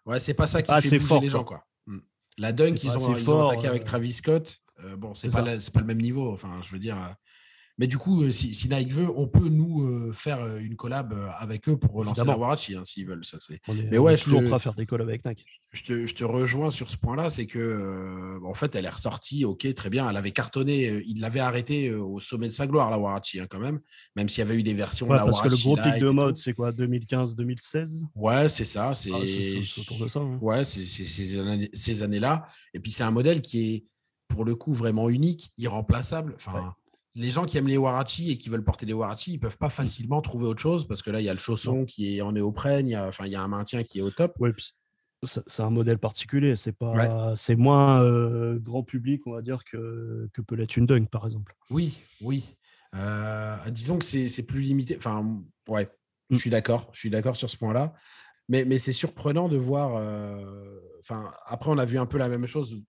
Ouais, 0.05 0.21
c'est 0.21 0.35
pas 0.35 0.47
ça 0.47 0.63
qui 0.63 0.71
fait 0.71 0.99
bouger 0.99 1.01
fort, 1.01 1.21
les 1.21 1.29
gens 1.29 1.45
quoi. 1.45 1.67
Mmh. 1.87 1.99
La 2.39 2.53
Dunk, 2.53 2.85
ils 2.85 2.97
ont, 2.97 3.17
ils 3.17 3.31
ont, 3.31 3.49
attaqué 3.49 3.67
avec 3.67 3.85
Travis 3.85 4.13
Scott. 4.13 4.63
bon, 4.97 5.15
c'est 5.15 5.33
pas, 5.33 5.43
pas, 5.43 5.81
le 5.81 5.87
même 5.87 6.01
niveau. 6.01 6.33
Enfin, 6.33 6.61
je 6.63 6.71
veux 6.71 6.79
dire, 6.79 7.17
mais 7.79 7.87
du 7.87 7.99
coup, 7.99 8.23
euh, 8.23 8.33
si, 8.33 8.55
si, 8.55 8.71
Nike 8.71 8.93
veut, 8.93 9.09
on 9.15 9.29
peut 9.29 9.51
nous 9.51 9.83
euh, 9.83 10.11
faire 10.13 10.41
euh, 10.41 10.59
une 10.59 10.77
collab 10.77 11.15
avec 11.39 11.69
eux 11.69 11.77
pour 11.77 11.93
relancer 11.93 12.25
la 12.25 12.37
Warachi, 12.37 12.75
hein, 12.75 12.83
s'ils 12.87 13.07
veulent. 13.07 13.25
Ça, 13.25 13.37
c'est... 13.39 13.61
Mais 13.91 13.99
ouais, 13.99 14.17
toujours 14.17 14.43
prêt 14.43 14.55
à 14.55 14.59
faire 14.59 14.75
des 14.75 14.87
collabs 14.87 15.09
avec 15.09 15.27
Nike. 15.27 15.45
Je 15.73 15.83
te, 15.83 16.07
je 16.07 16.15
te 16.15 16.25
rejoins 16.25 16.71
sur 16.71 16.91
ce 16.91 16.97
point-là, 16.97 17.29
c'est 17.29 17.47
que 17.47 18.39
en 18.45 18.55
fait, 18.55 18.75
elle 18.75 18.87
est 18.87 18.91
ressortie, 18.91 19.45
ok, 19.45 19.75
très 19.75 19.91
bien. 19.91 20.09
Elle 20.09 20.17
avait 20.17 20.33
cartonné, 20.33 21.03
il 21.07 21.21
l'avait 21.21 21.41
arrêté 21.41 21.93
au 21.93 22.19
sommet 22.19 22.47
de 22.47 22.53
sa 22.53 22.67
gloire, 22.67 22.91
la 22.91 22.99
Warachi, 22.99 23.41
hein, 23.41 23.47
quand 23.49 23.61
même. 23.61 23.81
Même 24.15 24.29
s'il 24.31 24.39
y 24.39 24.47
avait 24.47 24.57
eu 24.57 24.63
des 24.63 24.75
versions. 24.75 25.07
Ouais, 25.09 25.19
parce 25.19 25.43
que 25.43 25.49
le 25.49 25.57
gros 25.57 25.77
pic 25.77 26.01
de 26.01 26.09
mode, 26.09 26.37
c'est 26.37 26.55
quoi 26.55 26.71
2015-2016 26.73 28.05
Ouais, 28.15 28.49
c'est 28.49 28.65
ça. 28.65 28.95
C'est, 28.95 29.11
ah, 29.13 29.81
autour 29.81 29.99
de 29.99 30.09
ça. 30.09 30.21
Hein. 30.21 30.39
Ouais, 30.41 30.65
c'est, 30.65 30.85
ces, 30.85 31.39
années, 31.39 31.71
ces 31.75 32.03
années-là. 32.03 32.47
Et 32.73 32.81
puis, 32.81 32.91
c'est 32.91 33.05
un 33.05 33.11
modèle 33.11 33.43
qui 33.43 33.75
est, 33.75 33.85
pour 34.29 34.47
le 34.47 34.57
coup, 34.57 34.73
vraiment 34.73 35.11
unique, 35.11 35.51
irremplaçable. 35.59 36.35
Enfin 36.37 36.75
les 37.17 37.31
gens 37.31 37.47
qui 37.47 37.59
aiment 37.59 37.69
les 37.69 37.79
Warachi 37.79 38.31
et 38.31 38.39
qui 38.39 38.49
veulent 38.49 38.65
porter 38.65 38.87
des 38.87 38.93
Warachi, 38.93 39.33
ils 39.33 39.39
peuvent 39.39 39.59
pas 39.59 39.71
facilement 39.71 40.21
trouver 40.21 40.47
autre 40.47 40.61
chose 40.61 40.87
parce 40.87 41.03
que 41.03 41.11
là, 41.11 41.21
il 41.21 41.25
y 41.25 41.31
a 41.31 41.35
le 41.35 41.41
chausson 41.41 41.85
qui 41.85 42.17
est 42.17 42.21
en 42.21 42.33
néoprène, 42.33 42.89
il 42.89 42.93
y 42.93 42.95
a, 42.95 43.07
enfin, 43.07 43.27
il 43.27 43.33
y 43.33 43.37
a 43.37 43.43
un 43.43 43.49
maintien 43.49 43.83
qui 43.83 43.99
est 43.99 44.03
au 44.03 44.11
top. 44.11 44.35
Ouais, 44.39 44.53
c'est 45.23 45.63
un 45.63 45.71
modèle 45.71 45.99
particulier, 45.99 46.57
c'est 46.57 46.77
pas, 46.77 47.35
c'est 47.37 47.57
moins 47.57 48.03
euh, 48.03 48.59
grand 48.59 48.83
public, 48.83 49.27
on 49.27 49.33
va 49.33 49.43
dire, 49.43 49.65
que, 49.65 50.29
que 50.33 50.43
peut 50.43 50.55
l'être 50.55 50.77
une 50.77 50.87
Dunk, 50.87 51.09
par 51.09 51.25
exemple. 51.25 51.55
Oui, 51.71 51.99
oui. 52.21 52.55
Euh, 52.95 53.57
disons 53.71 53.99
que 53.99 54.05
c'est 54.05 54.47
plus 54.47 54.61
limité. 54.61 54.97
Enfin, 54.99 55.43
ouais, 55.69 55.91
je 56.31 56.37
mm. 56.37 56.39
suis 56.39 56.51
d'accord, 56.51 56.91
je 56.93 57.01
suis 57.01 57.11
d'accord 57.11 57.37
sur 57.37 57.51
ce 57.51 57.57
point-là. 57.57 57.95
Mais, 58.49 58.65
mais 58.65 58.79
c'est 58.79 58.93
surprenant 58.93 59.49
de 59.49 59.57
voir. 59.57 59.97
Euh, 59.97 60.79
enfin, 61.01 61.33
après, 61.47 61.71
on 61.71 61.79
a 61.79 61.85
vu 61.85 61.99
un 61.99 62.07
peu 62.07 62.19
la 62.19 62.29
même 62.29 62.47
chose 62.47 62.81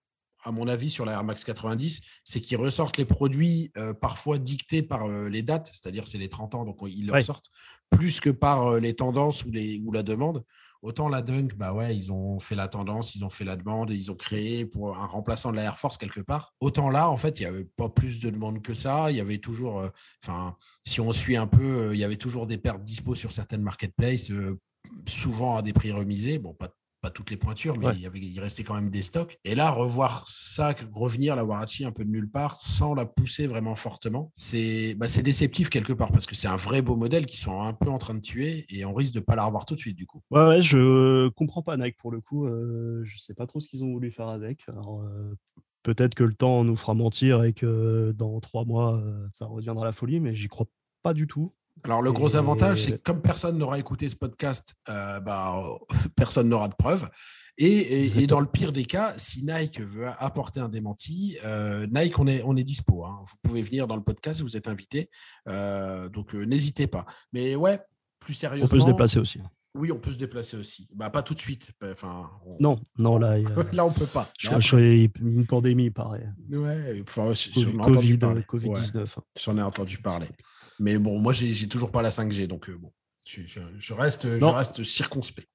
à 0.44 0.52
mon 0.52 0.68
avis, 0.68 0.90
sur 0.90 1.04
la 1.04 1.12
Air 1.12 1.24
Max 1.24 1.44
90, 1.44 2.02
c'est 2.24 2.40
qu'ils 2.40 2.56
ressortent 2.56 2.96
les 2.96 3.04
produits 3.04 3.72
euh, 3.76 3.92
parfois 3.94 4.38
dictés 4.38 4.82
par 4.82 5.06
euh, 5.06 5.28
les 5.28 5.42
dates, 5.42 5.70
c'est-à-dire 5.72 6.06
c'est 6.06 6.18
les 6.18 6.28
30 6.28 6.54
ans, 6.54 6.64
donc 6.64 6.78
ils 6.86 7.06
le 7.06 7.12
ressortent, 7.12 7.50
plus 7.90 8.20
que 8.20 8.30
par 8.30 8.66
euh, 8.66 8.80
les 8.80 8.94
tendances 8.94 9.44
ou, 9.44 9.50
les, 9.50 9.80
ou 9.84 9.92
la 9.92 10.02
demande. 10.02 10.44
Autant 10.80 11.08
la 11.08 11.22
Dunk, 11.22 11.56
bah 11.56 11.72
ouais, 11.72 11.96
ils 11.96 12.12
ont 12.12 12.38
fait 12.38 12.54
la 12.54 12.68
tendance, 12.68 13.16
ils 13.16 13.24
ont 13.24 13.30
fait 13.30 13.44
la 13.44 13.56
demande, 13.56 13.90
ils 13.90 14.12
ont 14.12 14.14
créé 14.14 14.64
pour 14.64 14.96
un 14.96 15.06
remplaçant 15.06 15.50
de 15.50 15.56
la 15.56 15.64
Air 15.64 15.76
Force 15.76 15.98
quelque 15.98 16.20
part. 16.20 16.54
Autant 16.60 16.88
là, 16.88 17.10
en 17.10 17.16
fait, 17.16 17.40
il 17.40 17.42
n'y 17.42 17.48
avait 17.48 17.64
pas 17.64 17.88
plus 17.88 18.20
de 18.20 18.30
demandes 18.30 18.62
que 18.62 18.74
ça. 18.74 19.10
Il 19.10 19.16
y 19.16 19.20
avait 19.20 19.38
toujours, 19.38 19.90
enfin, 20.22 20.56
si 20.86 21.00
on 21.00 21.12
suit 21.12 21.36
un 21.36 21.48
peu, 21.48 21.92
il 21.94 21.98
y 21.98 22.04
avait 22.04 22.16
toujours 22.16 22.46
des 22.46 22.58
pertes 22.58 22.84
dispo 22.84 23.16
sur 23.16 23.32
certaines 23.32 23.62
marketplaces, 23.62 24.30
souvent 25.04 25.56
à 25.56 25.62
des 25.62 25.72
prix 25.72 25.90
remisés. 25.90 26.38
Bon, 26.38 26.54
pas 26.54 26.68
pas 27.00 27.10
toutes 27.10 27.30
les 27.30 27.36
pointures, 27.36 27.78
mais 27.78 27.86
il, 27.94 28.00
y 28.00 28.06
avait, 28.06 28.18
il 28.18 28.40
restait 28.40 28.64
quand 28.64 28.74
même 28.74 28.90
des 28.90 29.02
stocks. 29.02 29.38
Et 29.44 29.54
là, 29.54 29.70
revoir 29.70 30.26
ça, 30.28 30.74
revenir 30.92 31.36
la 31.36 31.44
Warachi 31.44 31.84
un 31.84 31.92
peu 31.92 32.04
de 32.04 32.10
nulle 32.10 32.30
part, 32.30 32.60
sans 32.60 32.94
la 32.94 33.06
pousser 33.06 33.46
vraiment 33.46 33.74
fortement, 33.74 34.32
c'est 34.34 34.94
bah, 34.94 35.06
déceptif 35.22 35.70
quelque 35.70 35.92
part, 35.92 36.12
parce 36.12 36.26
que 36.26 36.34
c'est 36.34 36.48
un 36.48 36.56
vrai 36.56 36.82
beau 36.82 36.96
modèle 36.96 37.26
qui 37.26 37.36
sont 37.36 37.62
un 37.62 37.72
peu 37.72 37.88
en 37.88 37.98
train 37.98 38.14
de 38.14 38.20
tuer, 38.20 38.66
et 38.68 38.84
on 38.84 38.94
risque 38.94 39.14
de 39.14 39.20
pas 39.20 39.36
la 39.36 39.44
revoir 39.44 39.66
tout 39.66 39.74
de 39.74 39.80
suite, 39.80 39.96
du 39.96 40.06
coup. 40.06 40.22
Ouais, 40.30 40.46
ouais 40.46 40.60
je 40.60 41.28
comprends 41.30 41.62
pas 41.62 41.76
Nike 41.76 41.96
pour 41.98 42.10
le 42.10 42.20
coup. 42.20 42.46
Euh, 42.46 43.00
je 43.04 43.18
sais 43.18 43.34
pas 43.34 43.46
trop 43.46 43.60
ce 43.60 43.68
qu'ils 43.68 43.84
ont 43.84 43.92
voulu 43.92 44.10
faire 44.10 44.28
avec. 44.28 44.68
Alors, 44.68 45.02
euh, 45.02 45.34
peut-être 45.82 46.14
que 46.14 46.24
le 46.24 46.34
temps 46.34 46.64
nous 46.64 46.76
fera 46.76 46.94
mentir 46.94 47.44
et 47.44 47.52
que 47.52 48.12
dans 48.16 48.40
trois 48.40 48.64
mois, 48.64 48.96
euh, 48.96 49.26
ça 49.32 49.46
reviendra 49.46 49.84
à 49.84 49.88
la 49.88 49.92
folie, 49.92 50.20
mais 50.20 50.34
j'y 50.34 50.48
crois 50.48 50.66
pas 51.02 51.14
du 51.14 51.26
tout. 51.26 51.54
Alors, 51.84 52.02
le 52.02 52.12
gros 52.12 52.36
avantage, 52.36 52.82
c'est 52.82 52.92
que 52.92 53.02
comme 53.02 53.22
personne 53.22 53.58
n'aura 53.58 53.78
écouté 53.78 54.08
ce 54.08 54.16
podcast, 54.16 54.74
euh, 54.88 55.20
bah, 55.20 55.62
personne 56.16 56.48
n'aura 56.48 56.68
de 56.68 56.74
preuves. 56.74 57.08
Et, 57.60 58.26
dans 58.26 58.38
le 58.38 58.46
pire 58.46 58.70
des 58.70 58.84
cas, 58.84 59.14
si 59.16 59.44
Nike 59.44 59.80
veut 59.80 60.06
apporter 60.18 60.60
un 60.60 60.68
démenti, 60.68 61.38
euh, 61.44 61.86
Nike, 61.90 62.18
on 62.18 62.28
est, 62.28 62.42
on 62.44 62.56
est 62.56 62.62
dispo. 62.62 63.04
Hein. 63.04 63.20
Vous 63.24 63.36
pouvez 63.42 63.62
venir 63.62 63.88
dans 63.88 63.96
le 63.96 64.02
podcast, 64.02 64.42
vous 64.42 64.56
êtes 64.56 64.68
invité. 64.68 65.10
Euh, 65.48 66.08
donc, 66.08 66.34
n'hésitez 66.34 66.86
pas. 66.86 67.04
Mais 67.32 67.56
ouais, 67.56 67.80
plus 68.20 68.34
sérieusement. 68.34 68.66
On 68.66 68.70
peut 68.70 68.80
se 68.80 68.86
déplacer 68.86 69.18
aussi. 69.18 69.40
Oui, 69.74 69.92
on 69.92 69.98
peut 69.98 70.10
se 70.10 70.18
déplacer 70.18 70.56
aussi. 70.56 70.88
Bah, 70.94 71.10
pas 71.10 71.22
tout 71.22 71.34
de 71.34 71.38
suite. 71.38 71.70
Enfin, 71.82 72.30
Non, 72.60 72.78
non, 72.96 73.18
là. 73.18 73.38
là, 73.72 73.84
on 73.84 73.92
peut 73.92 74.06
pas. 74.06 74.30
Je, 74.38 74.60
suis 74.60 75.10
une 75.20 75.46
pandémie, 75.46 75.90
pareil. 75.90 76.28
Ouais, 76.50 77.02
enfin, 77.02 77.32
Covid, 77.82 78.18
Covid-19. 78.18 79.16
J'en 79.40 79.58
ai 79.58 79.62
entendu 79.62 79.98
parler. 79.98 80.28
Mais 80.80 80.98
bon, 80.98 81.18
moi, 81.18 81.32
j'ai 81.32 81.68
toujours 81.68 81.90
pas 81.90 82.02
la 82.02 82.10
5G, 82.10 82.46
donc 82.46 82.68
euh, 82.68 82.76
bon, 82.76 82.92
Je, 83.26 83.92
reste, 83.92 84.38
je 84.38 84.44
reste 84.44 84.82
circonspect. 84.84 85.48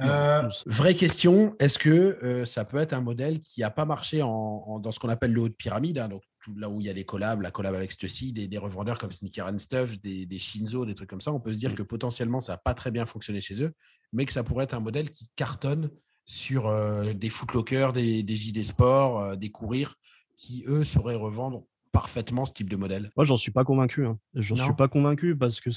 Euh, 0.00 0.48
vraie 0.66 0.94
question, 0.94 1.56
est-ce 1.58 1.78
que 1.78 2.18
euh, 2.22 2.44
ça 2.44 2.64
peut 2.64 2.76
être 2.76 2.92
un 2.92 3.00
modèle 3.00 3.40
qui 3.40 3.60
n'a 3.60 3.70
pas 3.70 3.86
marché 3.86 4.20
en, 4.22 4.78
dans 4.78 4.90
ce 4.90 4.98
qu'on 4.98 5.08
appelle 5.08 5.32
le 5.32 5.42
haut 5.42 5.48
de 5.48 5.54
pyramide, 5.54 5.98
hein, 5.98 6.08
donc 6.08 6.22
là 6.54 6.68
où 6.68 6.80
il 6.80 6.86
y 6.86 6.90
a 6.90 6.92
des 6.92 7.04
collabs, 7.04 7.40
la 7.40 7.50
collab 7.50 7.74
avec 7.74 7.90
Stussy, 7.90 8.32
des, 8.32 8.46
des 8.46 8.58
revendeurs 8.58 8.98
comme 8.98 9.10
Sneaker 9.10 9.46
and 9.46 9.58
Stuff, 9.58 9.98
des, 10.00 10.26
des, 10.26 10.38
Shinzo, 10.38 10.84
des 10.84 10.94
trucs 10.94 11.08
comme 11.08 11.20
ça, 11.20 11.32
on 11.32 11.40
peut 11.40 11.52
se 11.52 11.58
dire 11.58 11.72
mm. 11.72 11.76
que 11.76 11.82
potentiellement 11.82 12.40
ça 12.40 12.52
n'a 12.52 12.58
pas 12.58 12.74
très 12.74 12.90
bien 12.90 13.06
fonctionné 13.06 13.40
chez 13.40 13.62
eux, 13.62 13.72
mais 14.12 14.26
que 14.26 14.32
ça 14.32 14.44
pourrait 14.44 14.64
être 14.64 14.74
un 14.74 14.80
modèle 14.80 15.10
qui 15.10 15.28
cartonne 15.34 15.90
sur 16.26 16.66
euh, 16.66 17.12
des 17.14 17.30
footlockers, 17.30 17.92
des, 17.92 18.22
des 18.22 18.36
JD 18.36 18.64
Sport, 18.64 19.36
des 19.36 19.50
courir, 19.50 19.94
qui 20.36 20.64
eux 20.66 20.84
sauraient 20.84 21.14
revendre 21.14 21.64
parfaitement 21.96 22.44
ce 22.44 22.52
type 22.52 22.68
de 22.68 22.76
modèle 22.76 23.10
Moi, 23.16 23.24
j'en 23.24 23.36
suis 23.36 23.52
pas 23.52 23.64
convaincu. 23.64 24.06
Hein. 24.06 24.18
J'en 24.34 24.56
suis 24.56 24.74
pas 24.74 24.88
convaincu 24.88 25.36
parce 25.36 25.60
que 25.60 25.70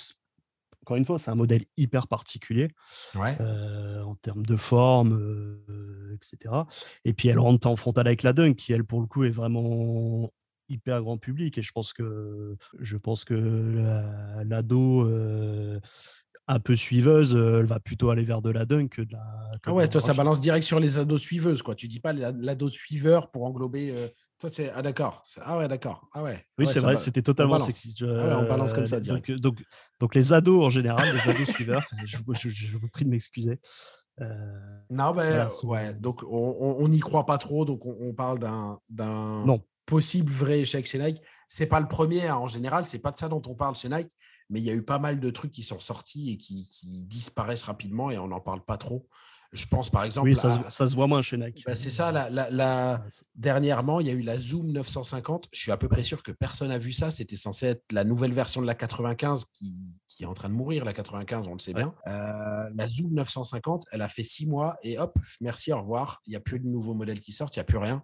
encore 0.83 0.97
une 0.97 1.05
fois, 1.05 1.19
c'est 1.19 1.29
un 1.29 1.35
modèle 1.35 1.65
hyper 1.77 2.07
particulier 2.07 2.69
euh, 3.15 4.01
en 4.01 4.15
termes 4.15 4.45
de 4.45 4.55
forme, 4.55 5.13
euh, 5.13 6.15
etc. 6.15 6.55
Et 7.05 7.13
puis 7.13 7.27
elle 7.27 7.37
rentre 7.37 7.67
en 7.67 7.75
frontal 7.75 8.07
avec 8.07 8.23
la 8.23 8.33
Dunk, 8.33 8.55
qui 8.55 8.73
elle 8.73 8.83
pour 8.83 8.99
le 8.99 9.05
coup 9.05 9.23
est 9.23 9.29
vraiment 9.29 10.31
hyper 10.67 11.01
grand 11.01 11.17
public. 11.17 11.57
Et 11.57 11.61
je 11.61 11.71
pense 11.71 11.93
que 11.93 12.57
je 12.79 12.97
pense 12.97 13.23
que 13.23 13.35
l'ado 14.43 15.03
euh, 15.03 15.79
un 16.47 16.59
peu 16.59 16.75
suiveuse, 16.75 17.35
elle 17.35 17.65
va 17.65 17.79
plutôt 17.79 18.09
aller 18.09 18.23
vers 18.23 18.41
de 18.41 18.49
la 18.49 18.65
Dunk 18.65 18.89
que 18.89 19.01
de 19.03 19.11
la. 19.11 19.51
ah 19.65 19.73
ouais, 19.73 19.87
toi 19.89 20.01
ça 20.01 20.13
balance 20.13 20.41
direct 20.41 20.65
sur 20.65 20.79
les 20.79 20.97
ados 20.97 21.21
suiveuses, 21.21 21.61
quoi. 21.61 21.75
Tu 21.75 21.87
dis 21.87 21.99
pas 21.99 22.13
l'ado 22.13 22.69
suiveur 22.69 23.29
pour 23.29 23.43
englober 23.43 23.93
toi, 24.39 24.49
c'est. 24.49 24.71
Ah, 24.73 24.81
d'accord. 24.81 25.21
Ah, 25.41 25.57
ouais, 25.57 25.67
d'accord. 25.67 26.07
Ah, 26.13 26.23
ouais. 26.23 26.45
Oui, 26.57 26.65
c'est 26.65 26.79
vrai, 26.79 26.95
c'était 26.95 27.21
totalement 27.21 27.59
sexiste. 27.59 28.03
Ah 28.03 28.39
on 28.39 28.47
balance 28.47 28.73
comme 28.73 28.87
ça, 28.87 28.95
euh, 28.95 29.01
donc, 29.01 29.29
donc, 29.31 29.61
donc, 29.99 30.15
les 30.15 30.31
ados 30.33 30.65
en 30.65 30.69
général, 30.69 31.13
les 31.13 31.29
ados 31.29 31.49
suiveurs, 31.53 31.85
je, 32.05 32.49
je, 32.49 32.77
vous 32.77 32.87
prie 32.87 33.03
de 33.03 33.09
m'excuser. 33.09 33.59
Euh, 34.21 34.25
non, 34.89 35.11
ben, 35.11 35.49
ouais. 35.63 35.93
Donc, 35.93 36.23
on 36.29 36.87
n'y 36.87 36.99
croit 36.99 37.25
pas 37.25 37.37
trop. 37.37 37.65
Donc, 37.65 37.85
on, 37.85 38.13
parle 38.13 38.39
d'un 38.39 38.79
possible 39.85 40.31
vrai 40.31 40.61
échec 40.61 40.85
chez 40.85 40.99
Nike. 40.99 41.21
C'est 41.47 41.65
pas 41.65 41.79
le 41.79 41.87
premier 41.87 42.27
hein, 42.27 42.35
en 42.35 42.47
général. 42.47 42.85
C'est 42.85 42.99
pas 42.99 43.11
de 43.11 43.17
ça 43.17 43.27
dont 43.27 43.41
on 43.45 43.55
parle 43.55 43.75
chez 43.75 43.89
Nike. 43.89 44.11
Mais 44.49 44.59
il 44.59 44.65
y 44.65 44.69
a 44.69 44.73
eu 44.73 44.83
pas 44.83 44.99
mal 44.99 45.19
de 45.19 45.29
trucs 45.31 45.51
qui 45.51 45.63
sont 45.63 45.79
sortis 45.79 46.31
et 46.31 46.37
qui, 46.37 46.69
qui 46.69 47.03
disparaissent 47.05 47.63
rapidement 47.63 48.09
et 48.09 48.17
on 48.17 48.27
n'en 48.27 48.39
parle 48.39 48.63
pas 48.63 48.77
trop. 48.77 49.07
Je 49.51 49.65
pense 49.65 49.89
par 49.89 50.03
exemple. 50.03 50.29
Oui, 50.29 50.35
ça, 50.35 50.69
se 50.69 50.95
voit 50.95 51.07
moins 51.07 51.21
chez 51.21 51.37
Nike. 51.37 51.63
Bah, 51.65 51.75
c'est 51.75 51.89
ça. 51.89 52.11
La, 52.11 53.03
Dernièrement, 53.35 53.99
il 53.99 54.07
y 54.07 54.09
a 54.09 54.13
eu 54.13 54.21
la 54.21 54.37
Zoom 54.37 54.71
950. 54.71 55.49
Je 55.51 55.59
suis 55.59 55.71
à 55.71 55.77
peu 55.77 55.87
près 55.87 56.03
sûr 56.03 56.21
que 56.21 56.31
personne 56.31 56.69
n'a 56.69 56.77
vu 56.77 56.91
ça. 56.91 57.09
C'était 57.09 57.35
censé 57.35 57.67
être 57.67 57.83
la 57.91 58.03
nouvelle 58.03 58.33
version 58.33 58.61
de 58.61 58.67
la 58.67 58.75
95 58.75 59.45
qui, 59.53 59.95
est 60.19 60.25
en 60.25 60.33
train 60.33 60.49
de 60.49 60.53
mourir. 60.53 60.85
La 60.85 60.93
95, 60.93 61.47
on 61.47 61.53
le 61.53 61.59
sait 61.59 61.73
bien. 61.73 61.95
Euh, 62.07 62.69
la 62.73 62.87
Zoom 62.87 63.13
950, 63.13 63.85
elle 63.91 64.01
a 64.01 64.09
fait 64.09 64.23
six 64.23 64.45
mois 64.45 64.77
et 64.83 64.99
hop, 64.99 65.17
merci, 65.41 65.71
au 65.73 65.79
revoir. 65.79 66.21
Il 66.25 66.31
n'y 66.31 66.35
a 66.35 66.41
plus 66.41 66.59
de 66.59 66.67
nouveaux 66.67 66.93
modèles 66.93 67.19
qui 67.19 67.31
sortent, 67.31 67.55
il 67.55 67.59
n'y 67.59 67.61
a 67.61 67.65
plus 67.65 67.77
rien. 67.77 68.03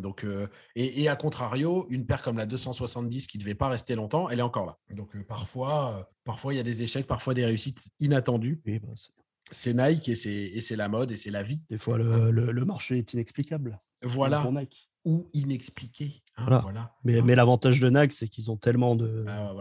Donc, 0.00 0.24
euh, 0.24 0.48
et, 0.74 1.08
à 1.08 1.16
contrario, 1.16 1.86
une 1.88 2.06
paire 2.06 2.22
comme 2.22 2.38
la 2.38 2.46
270 2.46 3.26
qui 3.26 3.38
ne 3.38 3.42
devait 3.42 3.54
pas 3.54 3.68
rester 3.68 3.94
longtemps, 3.94 4.28
elle 4.28 4.40
est 4.40 4.42
encore 4.42 4.66
là. 4.66 4.78
Donc 4.90 5.14
euh, 5.14 5.24
parfois, 5.24 6.10
parfois 6.24 6.54
il 6.54 6.56
y 6.56 6.60
a 6.60 6.64
des 6.64 6.82
échecs, 6.82 7.06
parfois 7.06 7.34
des 7.34 7.44
réussites 7.44 7.88
inattendues. 8.00 8.60
Oui, 8.66 8.78
bah, 8.78 8.88
c'est 9.50 9.74
Nike 9.74 10.08
et 10.08 10.60
c'est 10.60 10.76
la 10.76 10.88
mode 10.88 11.12
et 11.12 11.16
c'est 11.16 11.30
la 11.30 11.42
vie. 11.42 11.64
Des 11.68 11.78
fois, 11.78 11.98
le, 11.98 12.64
marché 12.64 12.98
est 12.98 13.12
inexplicable. 13.12 13.80
Voilà. 14.02 14.44
Ou 15.04 15.28
inexpliqué. 15.34 16.22
Hein, 16.36 16.60
voilà. 16.62 16.94
Mais, 17.04 17.20
mais 17.22 17.34
l'avantage 17.34 17.78
de 17.78 17.90
Nike, 17.90 18.12
c'est 18.12 18.26
qu'ils 18.26 18.50
ont 18.50 18.56
tellement 18.56 18.96
de, 18.96 19.24
ah 19.28 19.52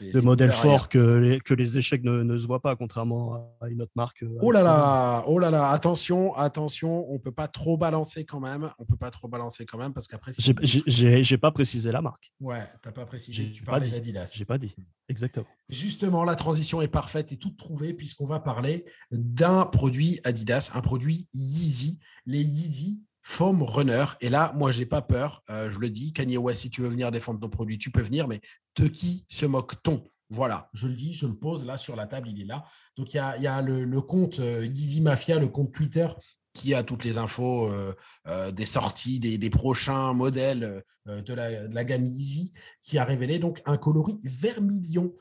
de 0.00 0.20
modèles 0.20 0.52
forts 0.52 0.88
que 0.88 0.98
les, 0.98 1.40
que 1.40 1.54
les 1.54 1.78
échecs 1.78 2.04
ne, 2.04 2.36
se 2.36 2.46
voient 2.46 2.60
pas, 2.60 2.76
contrairement 2.76 3.56
à 3.60 3.68
une 3.68 3.82
autre 3.82 3.92
marque. 3.96 4.22
Euh, 4.22 4.38
oh 4.40 4.52
là 4.52 4.62
là, 4.62 5.24
oh 5.26 5.38
là 5.38 5.50
là, 5.50 5.70
attention, 5.70 6.36
attention, 6.36 7.10
on 7.10 7.18
peut 7.18 7.32
pas 7.32 7.48
trop 7.48 7.76
balancer 7.76 8.24
quand 8.24 8.40
même. 8.40 8.70
On 8.78 8.84
peut 8.84 8.96
pas 8.96 9.10
trop 9.10 9.26
balancer 9.26 9.66
quand 9.66 9.78
même 9.78 9.92
parce 9.92 10.06
qu'après. 10.06 10.32
J'ai 10.36 11.38
pas 11.38 11.50
précisé 11.50 11.90
la 11.90 12.02
marque. 12.02 12.32
Ouais, 12.40 12.64
t'as 12.82 12.92
pas 12.92 13.06
précisé. 13.06 13.50
Tu 13.52 13.64
parlais 13.64 13.88
d'Adidas. 13.88 14.34
J'ai 14.36 14.44
pas 14.44 14.58
dit. 14.58 14.74
Exactement. 15.08 15.46
Justement, 15.68 16.24
la 16.24 16.36
transition 16.36 16.80
est 16.82 16.88
parfaite 16.88 17.32
et 17.32 17.36
toute 17.36 17.56
trouvée 17.56 17.94
puisqu'on 17.94 18.26
va 18.26 18.38
parler 18.38 18.84
d'un 19.10 19.66
produit 19.66 20.20
Adidas, 20.24 20.70
un 20.74 20.80
produit 20.80 21.28
Yeezy. 21.34 21.98
Les 22.26 22.42
Yeezy 22.42 23.02
Foam 23.30 23.62
Runner. 23.62 24.04
Et 24.20 24.28
là, 24.28 24.52
moi, 24.56 24.72
j'ai 24.72 24.86
pas 24.86 25.02
peur. 25.02 25.44
Euh, 25.50 25.70
je 25.70 25.78
le 25.78 25.88
dis, 25.88 26.12
Kanye 26.12 26.36
West, 26.36 26.62
si 26.62 26.68
tu 26.70 26.80
veux 26.82 26.88
venir 26.88 27.12
défendre 27.12 27.38
ton 27.38 27.48
produit, 27.48 27.78
tu 27.78 27.92
peux 27.92 28.02
venir, 28.02 28.26
mais 28.26 28.40
de 28.74 28.88
qui 28.88 29.24
se 29.28 29.46
moque-t-on? 29.46 30.02
Voilà, 30.30 30.68
je 30.74 30.88
le 30.88 30.94
dis, 30.94 31.14
je 31.14 31.26
le 31.26 31.34
pose 31.34 31.64
là 31.64 31.76
sur 31.76 31.94
la 31.94 32.08
table, 32.08 32.28
il 32.28 32.42
est 32.42 32.44
là. 32.44 32.64
Donc, 32.96 33.14
il 33.14 33.18
y 33.18 33.46
a, 33.46 33.62
le, 33.62 34.00
compte 34.00 34.40
euh, 34.40 34.66
Yeezy 34.66 35.00
Mafia, 35.00 35.38
le 35.38 35.46
compte 35.46 35.72
Twitter 35.72 36.08
qui 36.54 36.74
a 36.74 36.82
toutes 36.82 37.04
les 37.04 37.18
infos 37.18 37.70
euh, 38.26 38.50
des 38.50 38.66
sorties, 38.66 39.20
des, 39.20 39.50
prochains 39.50 40.12
modèles 40.12 40.82
de 41.06 41.32
la, 41.32 41.84
gamme 41.84 42.06
Yeezy, 42.06 42.52
qui 42.82 42.98
a 42.98 43.04
révélé 43.04 43.38
donc 43.38 43.62
un 43.64 43.76
coloris 43.76 44.20
vermilion 44.24 45.14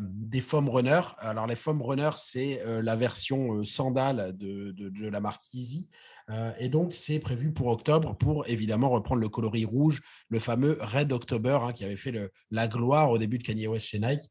des 0.00 0.40
foam 0.40 0.68
runners. 0.68 1.14
Alors, 1.18 1.46
les 1.46 1.56
foam 1.56 1.80
runners, 1.82 2.16
c'est 2.18 2.60
la 2.82 2.96
version 2.96 3.64
sandale 3.64 4.36
de, 4.36 4.72
de, 4.72 5.08
la 5.08 5.20
marque 5.20 5.42
Easy. 5.54 5.88
Et 6.58 6.68
donc, 6.68 6.92
c'est 6.92 7.20
prévu 7.20 7.52
pour 7.52 7.68
octobre 7.68 8.16
pour 8.16 8.48
évidemment 8.48 8.88
reprendre 8.90 9.20
le 9.20 9.28
coloris 9.28 9.64
rouge, 9.64 10.02
le 10.28 10.38
fameux 10.38 10.76
Red 10.80 11.12
October 11.12 11.58
hein, 11.62 11.72
qui 11.72 11.84
avait 11.84 11.96
fait 11.96 12.12
la 12.50 12.66
gloire 12.66 13.10
au 13.10 13.18
début 13.18 13.38
de 13.38 13.44
Kanye 13.44 13.68
West 13.68 13.86
chez 13.86 14.00
Nike. 14.00 14.28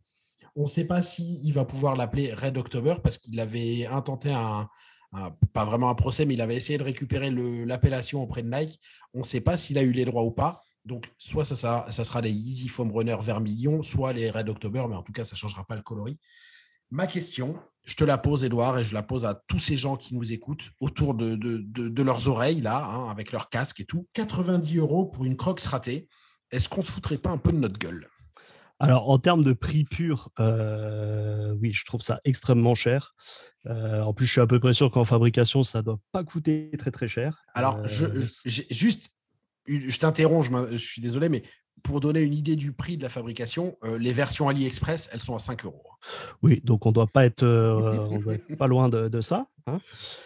On 0.57 0.63
ne 0.63 0.67
sait 0.67 0.87
pas 0.87 1.01
s'il 1.01 1.45
il 1.45 1.51
va 1.51 1.65
pouvoir 1.65 1.95
l'appeler 1.95 2.33
Red 2.33 2.57
October 2.57 2.95
parce 3.01 3.17
qu'il 3.17 3.39
avait 3.39 3.85
intenté 3.85 4.31
un, 4.31 4.69
pas 5.53 5.65
vraiment 5.65 5.89
un 5.89 5.95
procès, 5.95 6.25
mais 6.25 6.33
il 6.33 6.41
avait 6.41 6.55
essayé 6.55 6.77
de 6.77 6.83
récupérer 6.83 7.29
l'appellation 7.29 8.21
auprès 8.21 8.43
de 8.43 8.49
Nike. 8.49 8.79
On 9.13 9.19
ne 9.19 9.23
sait 9.23 9.41
pas 9.41 9.57
s'il 9.57 9.77
a 9.77 9.81
eu 9.81 9.91
les 9.91 10.05
droits 10.05 10.23
ou 10.23 10.31
pas. 10.31 10.61
Donc, 10.85 11.11
soit 11.17 11.43
ça, 11.43 11.89
sera 11.89 12.21
les 12.21 12.31
Easy 12.31 12.67
Foam 12.67 12.91
Runner 12.91 13.17
Vermilion, 13.21 13.81
soit 13.81 14.13
les 14.13 14.29
Red 14.29 14.49
October, 14.49 14.85
mais 14.87 14.95
en 14.95 15.03
tout 15.03 15.13
cas, 15.13 15.23
ça 15.23 15.33
ne 15.33 15.37
changera 15.37 15.65
pas 15.65 15.75
le 15.75 15.81
coloris. 15.81 16.19
Ma 16.91 17.07
question, 17.07 17.57
je 17.85 17.95
te 17.95 18.03
la 18.03 18.17
pose, 18.17 18.43
Edouard, 18.43 18.79
et 18.79 18.83
je 18.83 18.93
la 18.93 19.03
pose 19.03 19.25
à 19.25 19.41
tous 19.47 19.59
ces 19.59 19.77
gens 19.77 19.95
qui 19.95 20.15
nous 20.15 20.33
écoutent 20.33 20.71
autour 20.79 21.13
de, 21.13 21.35
de, 21.35 22.03
leurs 22.03 22.27
oreilles, 22.27 22.61
là, 22.61 22.83
hein, 22.83 23.09
avec 23.09 23.31
leur 23.31 23.49
casque 23.49 23.79
et 23.79 23.85
tout. 23.85 24.07
90 24.13 24.77
euros 24.77 25.05
pour 25.05 25.25
une 25.25 25.37
croque 25.37 25.59
ratée. 25.61 26.07
Est-ce 26.51 26.69
qu'on 26.69 26.81
ne 26.81 26.85
se 26.85 26.91
foutrait 26.91 27.17
pas 27.17 27.29
un 27.29 27.37
peu 27.37 27.51
de 27.51 27.57
notre 27.57 27.79
gueule? 27.79 28.07
Alors, 28.79 29.09
en 29.09 29.19
termes 29.19 29.43
de 29.43 29.53
prix 29.53 29.85
pur, 29.85 30.29
euh, 30.39 31.55
oui, 31.61 31.71
je 31.71 31.85
trouve 31.85 32.01
ça 32.01 32.19
extrêmement 32.25 32.75
cher. 32.75 33.15
Euh, 33.67 34.01
en 34.01 34.13
plus, 34.13 34.25
je 34.25 34.31
suis 34.33 34.41
à 34.41 34.47
peu 34.47 34.59
près 34.59 34.73
sûr 34.73 34.91
qu'en 34.91 35.05
fabrication, 35.05 35.63
ça 35.63 35.79
ne 35.79 35.83
doit 35.83 35.99
pas 36.11 36.23
coûter 36.23 36.71
très 36.77 36.91
très 36.91 37.07
cher. 37.07 37.37
Alors, 37.53 37.87
je, 37.87 38.05
euh, 38.05 38.27
juste 38.69 39.09
je 39.67 39.99
t'interromps, 39.99 40.49
je, 40.71 40.77
suis 40.77 41.01
désolé, 41.01 41.29
mais 41.29 41.43
pour 41.83 41.99
donner 41.99 42.21
une 42.21 42.33
idée 42.33 42.55
du 42.55 42.71
prix 42.71 42.97
de 42.97 43.03
la 43.03 43.09
fabrication, 43.09 43.77
euh, 43.83 43.97
les 43.97 44.13
versions 44.13 44.49
AliExpress, 44.49 45.09
elles 45.11 45.19
sont 45.19 45.35
à 45.35 45.39
5 45.39 45.65
euros. 45.65 45.83
Oui, 46.41 46.61
donc 46.63 46.85
on 46.85 46.91
doit 46.91 47.07
pas 47.07 47.25
être, 47.25 47.43
euh, 47.43 48.19
doit 48.19 48.35
être 48.35 48.57
pas 48.57 48.67
loin 48.67 48.89
de, 48.89 49.21
ça. 49.21 49.47
Hein. 49.67 49.79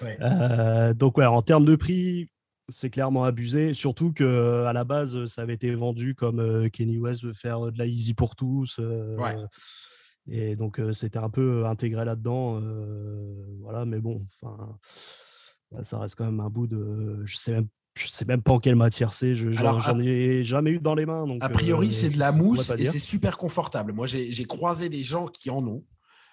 Euh, 0.04 0.94
donc 0.94 1.18
ouais, 1.18 1.26
en 1.26 1.42
termes 1.42 1.66
de 1.66 1.76
prix, 1.76 2.30
c'est 2.70 2.90
clairement 2.90 3.24
abusé, 3.24 3.74
surtout 3.74 4.14
que 4.14 4.66
à 4.66 4.74
la 4.74 4.84
base, 4.84 5.26
ça 5.26 5.42
avait 5.42 5.56
été 5.56 5.74
vendu 5.74 6.16
comme 6.16 6.70
Kenny 6.70 6.98
West 6.98 7.24
veut 7.24 7.34
faire 7.34 7.72
de 7.72 7.78
la 7.78 7.86
easy 7.86 8.14
pour 8.14 8.36
tous. 8.36 8.80
Et 10.32 10.56
donc 10.56 10.80
c'était 10.94 11.18
un 11.18 11.30
peu 11.30 11.66
intégré 11.66 12.06
là-dedans, 12.06 12.62
voilà. 13.62 13.86
Mais 13.86 14.00
bon, 14.00 14.24
enfin, 14.42 14.78
ça 15.82 15.98
reste 15.98 16.16
quand 16.16 16.26
même 16.26 16.40
un 16.42 16.50
bout 16.50 16.68
de, 16.68 17.24
je 17.26 17.36
sais 17.36 17.54
même 17.54 17.68
je 18.00 18.08
sais 18.08 18.26
même 18.26 18.42
pas 18.42 18.54
en 18.54 18.60
quelle 18.60 18.76
matière 18.76 19.14
c'est. 19.14 19.36
J'en 19.36 20.00
ai 20.00 20.44
jamais 20.44 20.72
eu 20.72 20.80
dans 20.80 20.96
les 20.96 21.06
mains. 21.06 21.28
Donc, 21.28 21.38
a 21.42 21.50
priori, 21.50 21.88
euh, 21.88 21.92
c'est 21.92 22.10
de 22.10 22.18
la 22.18 22.32
mousse 22.32 22.72
et 22.78 22.86
c'est 22.86 23.00
super 23.00 23.38
confortable. 23.38 23.92
Moi, 23.92 24.08
j'ai 24.08 24.46
croisé 24.46 24.90
des 24.90 25.04
gens 25.04 25.26
qui 25.26 25.50
en 25.50 25.66
ont. 25.66 25.84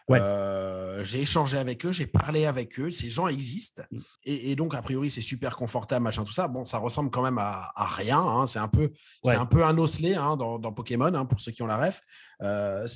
Euh, 0.09 1.03
j'ai 1.03 1.23
échangé 1.23 1.59
avec 1.59 1.85
eux, 1.85 1.91
j'ai 1.91 2.07
parlé 2.07 2.47
avec 2.47 2.79
eux, 2.79 2.93
ces 2.93 3.11
gens 3.11 3.27
existent. 3.27 3.83
Mm. 3.91 3.99
Et, 4.25 4.57
donc, 4.57 4.75
a 4.75 4.83
priori, 4.83 5.11
c'est 5.11 5.21
super 5.21 5.57
confortable, 5.57 6.05
machin, 6.05 6.25
tout 6.25 6.33
ça. 6.33 6.47
Bon, 6.47 6.65
ça 6.65 6.79
ressemble 6.79 7.11
quand 7.11 7.23
même 7.23 7.39
à, 7.39 7.73
rien. 7.77 8.21
Hein. 8.21 8.47
C'est 8.47 8.61
un, 8.61 8.69
peu, 8.69 8.93
un 9.25 9.47
peu 9.47 9.65
un 9.65 9.77
osselet 9.79 10.15
hein, 10.15 10.37
dans, 10.37 10.73
Pokémon, 10.73 11.13
hein, 11.13 11.27
pour 11.27 11.41
ceux 11.41 11.51
qui 11.51 11.63
ont 11.63 11.67
la 11.67 11.79
ref. 11.79 12.03
Euh, 12.43 12.87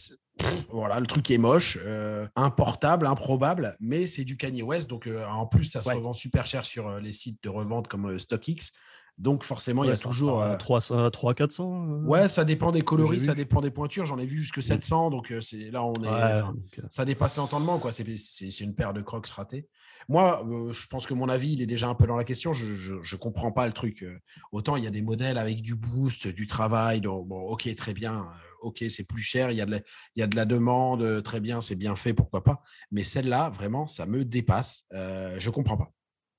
voilà, 0.72 1.00
le 1.00 1.06
truc 1.06 1.30
est 1.30 1.38
moche, 1.38 1.78
euh, 1.84 2.26
importable, 2.36 3.06
improbable, 3.06 3.76
mais 3.80 4.06
c'est 4.06 4.24
du 4.24 4.36
Kanye 4.36 4.62
West. 4.62 4.88
Donc, 4.88 5.06
euh, 5.06 5.26
en 5.26 5.46
plus, 5.46 5.64
ça 5.64 5.80
se 5.80 5.90
revend 5.90 6.12
super 6.12 6.46
cher 6.46 6.64
sur 6.64 6.88
euh, 6.88 7.00
les 7.00 7.12
sites 7.12 7.42
de 7.42 7.48
revente 7.48 7.88
comme 7.88 8.18
StockX. 8.18 8.72
Donc, 9.18 9.44
forcément, 9.44 9.84
il 9.84 9.90
y 9.90 9.92
a 9.92 9.96
toujours. 9.96 10.42
300, 10.58 11.10
400 11.36 12.04
Ouais, 12.04 12.26
ça 12.28 12.44
dépend 12.44 12.72
des 12.72 12.80
coloris, 12.80 13.20
ça 13.20 13.34
dépend 13.34 13.60
des 13.60 13.70
pointures. 13.70 14.06
J'en 14.06 14.18
ai 14.18 14.24
vu 14.24 14.40
jusque 14.40 14.62
700. 14.62 15.10
Donc, 15.10 15.34
c'est 15.42 15.70
là, 15.70 15.84
on 15.84 15.92
est. 16.04 16.42
ça 16.88 17.04
dépasse 17.04 17.36
l'entendement, 17.36 17.78
quoi. 17.78 17.92
C'est 17.92 18.60
une 18.60 18.74
paire 18.74 18.94
de 18.94 19.02
crocs 19.02 19.26
ratés. 19.26 19.68
Moi, 20.08 20.42
je 20.70 20.86
pense 20.86 21.06
que 21.06 21.12
mon 21.12 21.28
avis, 21.28 21.52
il 21.52 21.60
est 21.60 21.66
déjà 21.66 21.88
un 21.88 21.94
peu 21.94 22.06
dans 22.06 22.16
la 22.16 22.24
question. 22.24 22.54
Je 22.54 22.94
ne 22.94 23.20
comprends 23.20 23.52
pas 23.52 23.66
le 23.66 23.74
truc. 23.74 24.06
Autant 24.52 24.76
il 24.76 24.84
y 24.84 24.86
a 24.86 24.90
des 24.90 25.02
modèles 25.02 25.36
avec 25.36 25.60
du 25.60 25.74
boost, 25.74 26.26
du 26.26 26.46
travail. 26.46 27.02
Donc, 27.02 27.28
bon, 27.28 27.40
ok, 27.40 27.74
très 27.74 27.92
bien 27.92 28.26
ok, 28.60 28.84
c'est 28.88 29.04
plus 29.04 29.22
cher, 29.22 29.50
il 29.50 29.56
y, 29.56 29.60
a 29.60 29.66
de 29.66 29.72
la, 29.72 29.78
il 30.14 30.20
y 30.20 30.22
a 30.22 30.26
de 30.26 30.36
la 30.36 30.44
demande, 30.44 31.22
très 31.22 31.40
bien, 31.40 31.60
c'est 31.60 31.76
bien 31.76 31.96
fait, 31.96 32.14
pourquoi 32.14 32.44
pas. 32.44 32.62
Mais 32.90 33.04
celle-là, 33.04 33.50
vraiment, 33.50 33.86
ça 33.86 34.06
me 34.06 34.24
dépasse. 34.24 34.84
je 34.92 35.46
ne 35.46 35.52
comprends 35.52 35.76
pas. 35.76 35.92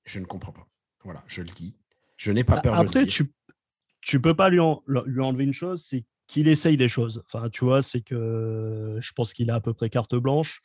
Je 0.04 0.18
ne 0.18 0.24
comprends 0.24 0.52
pas. 0.52 0.66
Voilà, 1.04 1.22
je 1.26 1.42
le 1.42 1.48
dis. 1.48 1.76
Je 2.16 2.30
n'ai 2.32 2.44
pas 2.44 2.56
bah, 2.56 2.62
peur 2.62 2.74
Après, 2.74 2.94
de 2.94 2.98
le 3.00 3.06
dire. 3.06 3.14
tu 3.14 3.32
tu 4.02 4.20
peux 4.20 4.34
pas 4.34 4.50
lui, 4.50 4.58
lui 5.06 5.20
enlever 5.20 5.44
une 5.44 5.54
chose, 5.54 5.82
c'est 5.86 6.04
qu'il 6.26 6.48
essaye 6.48 6.76
des 6.76 6.88
choses. 6.88 7.22
Enfin, 7.26 7.48
tu 7.48 7.64
vois, 7.64 7.82
c'est 7.82 8.00
que 8.00 8.98
je 9.00 9.12
pense 9.12 9.32
qu'il 9.32 9.50
a 9.50 9.54
à 9.54 9.60
peu 9.60 9.72
près 9.72 9.88
carte 9.88 10.14
blanche. 10.16 10.60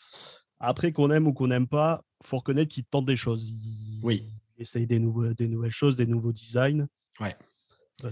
Après, 0.60 0.92
qu'on 0.92 1.12
aime 1.12 1.28
ou 1.28 1.34
qu'on 1.34 1.48
n'aime 1.48 1.68
pas, 1.68 2.04
faut 2.24 2.38
reconnaître 2.38 2.74
qu'il 2.74 2.84
tente 2.84 3.06
des 3.06 3.16
choses. 3.16 3.50
Il, 3.50 4.00
oui. 4.04 4.28
essaye 4.58 4.88
des, 4.88 5.00
nouveaux, 5.00 5.34
des 5.34 5.48
nouvelles 5.48 5.72
choses, 5.72 5.96
des 5.96 6.08
nouveaux 6.08 6.34
designs. 6.34 6.88
Ouais. 7.20 7.36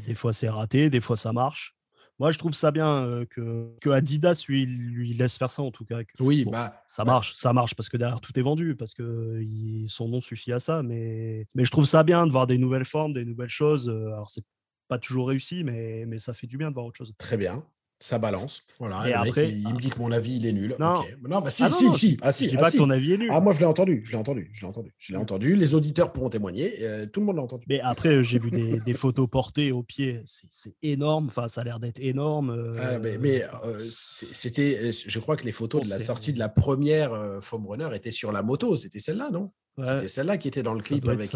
Des 0.06 0.16
fois, 0.16 0.32
c'est 0.32 0.50
raté, 0.50 0.90
des 0.90 1.02
fois, 1.02 1.18
ça 1.18 1.34
marche. 1.34 1.76
Moi, 2.20 2.32
je 2.32 2.40
trouve 2.40 2.54
ça 2.54 2.72
bien 2.72 3.04
euh, 3.04 3.26
que, 3.26 3.76
que, 3.82 3.90
Adidas 3.90 4.46
lui, 4.48 4.66
lui 4.66 5.14
laisse 5.14 5.38
faire 5.38 5.52
ça 5.52 5.62
en 5.62 5.72
tout 5.72 5.84
cas. 5.84 6.00
oui, 6.20 6.46
bah, 6.46 6.82
ça 6.88 7.04
marche, 7.04 7.36
ça 7.36 7.52
marche 7.52 7.76
parce 7.76 7.90
que 7.90 7.98
derrière 7.98 8.22
tout 8.22 8.38
est 8.40 8.42
vendu, 8.42 8.76
parce 8.76 8.94
que 8.94 9.44
son 9.88 10.08
nom 10.08 10.22
suffit 10.22 10.54
à 10.54 10.60
ça. 10.60 10.82
Mais, 10.82 11.46
mais 11.56 11.66
je 11.66 11.72
trouve 11.72 11.86
ça 11.86 12.04
bien 12.04 12.26
de 12.26 12.32
voir 12.32 12.48
des 12.48 12.58
nouvelles 12.58 12.86
formes, 12.86 13.12
des 13.12 13.26
nouvelles 13.26 13.50
choses. 13.50 13.90
Euh, 13.90 14.14
alors, 14.14 14.30
c'est 14.30 14.46
pas 14.88 14.98
toujours 14.98 15.28
réussi, 15.28 15.64
mais, 15.64 16.06
mais 16.08 16.20
ça 16.20 16.34
fait 16.34 16.48
du 16.48 16.58
bien 16.58 16.70
de 16.70 16.76
voir 16.76 16.86
autre 16.86 16.98
chose. 16.98 17.14
Très 17.18 17.38
bien. 17.38 17.66
Ça 18.06 18.20
balance. 18.20 18.62
Voilà. 18.78 19.10
Et 19.10 19.14
après, 19.14 19.50
il, 19.50 19.68
me 19.68 19.80
dit 19.80 19.90
que 19.90 19.98
mon 19.98 20.12
avis 20.12 20.36
il 20.36 20.46
est 20.46 20.54
nul. 20.54 20.76
Non, 20.78 21.04
non 21.28 21.42
bah 21.42 21.50
si, 21.50 21.64
ah 21.64 21.72
si, 21.72 21.92
si, 21.96 22.18
ah, 22.22 22.32
si. 22.32 22.44
Je 22.44 22.50
dis 22.52 22.56
ah, 22.56 22.62
pas 22.62 22.70
que 22.70 22.78
ton 22.78 22.92
avis 22.92 23.14
est 23.14 23.18
nul. 23.18 23.30
Ah, 23.32 23.40
moi 23.40 23.52
je 23.52 23.58
l'ai 23.58 23.66
entendu, 23.66 24.04
je 24.06 24.12
l'ai 24.12 24.18
entendu, 24.18 24.52
je 24.54 24.62
l'ai 24.62 24.68
entendu, 24.68 24.94
je 25.00 25.12
l'ai 25.12 25.18
entendu. 25.18 25.56
Les 25.56 25.74
auditeurs 25.74 26.14
pourront 26.14 26.30
témoigner. 26.30 26.76
Euh, 26.82 27.08
tout 27.08 27.22
le 27.22 27.26
monde 27.26 27.38
l'a 27.38 27.42
entendu. 27.42 27.66
Mais 27.68 27.80
après, 27.80 28.22
j'ai 28.22 28.38
vu 28.38 28.52
des, 28.52 28.80
des, 28.86 28.94
photos 28.94 29.28
portées 29.28 29.72
au 29.72 29.82
pied. 29.82 30.22
C'est 30.24 30.76
énorme. 30.84 31.30
Enfin, 31.30 31.48
ça 31.48 31.62
a 31.62 31.64
l'air 31.64 31.80
d'être 31.80 32.00
énorme. 32.00 32.52
Euh, 32.52 33.00
mais, 33.02 33.18
mais 33.18 33.44
euh, 33.64 33.84
c'était, 33.90 34.92
je 34.92 35.20
crois 35.20 35.36
que 35.36 35.46
les 35.46 35.52
photos 35.52 35.82
de 35.82 35.90
la 35.90 36.00
sortie 36.00 36.32
de 36.32 36.38
la 36.38 36.50
première 36.50 37.40
foam 37.42 37.66
runner 37.66 37.90
étaient 37.96 38.12
sur 38.12 38.32
la 38.32 38.44
moto. 38.44 38.76
C'était 38.76 39.00
celle-là, 39.00 39.32
non? 39.32 39.52
C'était 39.84 40.08
celle-là 40.08 40.38
qui 40.38 40.48
était 40.48 40.62
dans 40.62 40.76
le 40.76 40.82
clip 40.82 41.08
avec. 41.08 41.36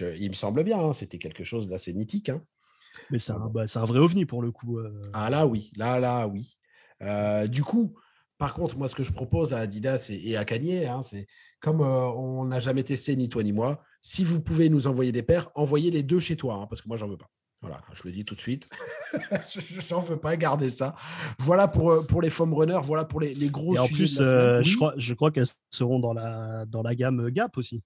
il 0.00 0.28
me 0.30 0.34
semble 0.34 0.64
bien. 0.64 0.78
Hein, 0.78 0.94
c'était 0.94 1.18
quelque 1.18 1.44
chose 1.44 1.68
d'assez 1.68 1.92
mythique. 1.92 2.30
Hein. 2.30 2.42
Mais 3.10 3.18
c'est 3.18 3.32
un, 3.32 3.48
bah, 3.48 3.64
un, 3.74 3.84
vrai 3.84 3.98
ovni 3.98 4.24
pour 4.24 4.42
le 4.42 4.50
coup. 4.50 4.78
Euh. 4.78 5.00
Ah 5.12 5.30
là, 5.30 5.46
oui. 5.46 5.70
Là, 5.76 5.98
là, 5.98 6.26
oui. 6.26 6.56
Euh, 7.02 7.46
du 7.46 7.62
coup, 7.62 7.94
par 8.38 8.54
contre, 8.54 8.76
moi, 8.76 8.88
ce 8.88 8.94
que 8.94 9.04
je 9.04 9.12
propose 9.12 9.54
à 9.54 9.60
Adidas 9.60 10.10
et, 10.10 10.36
à 10.36 10.44
Kanye, 10.44 10.86
hein, 10.86 11.02
c'est 11.02 11.26
comme 11.60 11.80
euh, 11.80 12.08
on 12.10 12.44
n'a 12.46 12.60
jamais 12.60 12.84
testé 12.84 13.16
ni 13.16 13.28
toi 13.28 13.42
ni 13.42 13.52
moi, 13.52 13.82
si 14.02 14.24
vous 14.24 14.40
pouvez 14.40 14.68
nous 14.68 14.86
envoyer 14.86 15.12
des 15.12 15.22
paires, 15.22 15.50
envoyez 15.54 15.90
les 15.90 16.02
deux 16.02 16.18
chez 16.18 16.36
toi, 16.36 16.54
hein, 16.54 16.66
parce 16.68 16.82
que 16.82 16.88
moi, 16.88 16.96
j'en 16.96 17.08
veux 17.08 17.16
pas. 17.16 17.30
Voilà, 17.62 17.80
je 17.94 18.02
le 18.04 18.12
dis 18.12 18.22
tout 18.22 18.34
de 18.34 18.40
suite. 18.40 18.68
je 19.12 19.94
n'en 19.94 20.00
veux 20.00 20.18
pas 20.18 20.36
garder 20.36 20.68
ça. 20.68 20.94
Voilà 21.38 21.66
pour, 21.66 22.06
pour 22.06 22.20
les 22.20 22.30
foam 22.30 22.52
runners, 22.52 22.80
voilà 22.82 23.04
pour 23.04 23.18
les, 23.18 23.34
les 23.34 23.48
gros 23.48 23.74
et 23.74 23.78
en 23.78 23.86
plus, 23.86 24.18
je 24.18 24.76
crois, 24.76 24.92
je 24.96 25.14
crois 25.14 25.30
qu'elles 25.30 25.46
seront 25.70 25.98
dans 25.98 26.12
la, 26.12 26.66
dans 26.66 26.82
la 26.82 26.94
gamme 26.94 27.30
Gap 27.30 27.56
aussi 27.56 27.82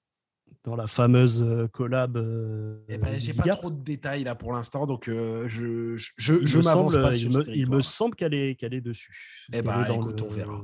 dans 0.64 0.76
la 0.76 0.86
fameuse 0.86 1.42
euh, 1.42 1.68
collab. 1.68 2.16
Euh, 2.16 2.84
eh 2.88 2.98
ben, 2.98 3.18
j'ai 3.18 3.32
pas 3.32 3.48
trop 3.56 3.70
de 3.70 3.82
détails 3.82 4.24
là 4.24 4.34
pour 4.34 4.52
l'instant, 4.52 4.86
donc 4.86 5.08
euh, 5.08 5.48
je, 5.48 5.96
je, 5.96 6.44
je, 6.44 6.58
m'avance 6.58 6.94
pas 6.94 7.16
il 7.16 7.30
me, 7.30 7.56
il 7.56 7.70
me 7.70 7.80
semble 7.80 8.14
qu'elle 8.14 8.34
est, 8.34 8.54
qu'elle 8.56 8.74
est 8.74 8.80
dessus. 8.80 9.46
Eh 9.52 9.62
ben, 9.62 9.84
écoute, 9.84 10.20
on 10.22 10.28
verra. 10.28 10.62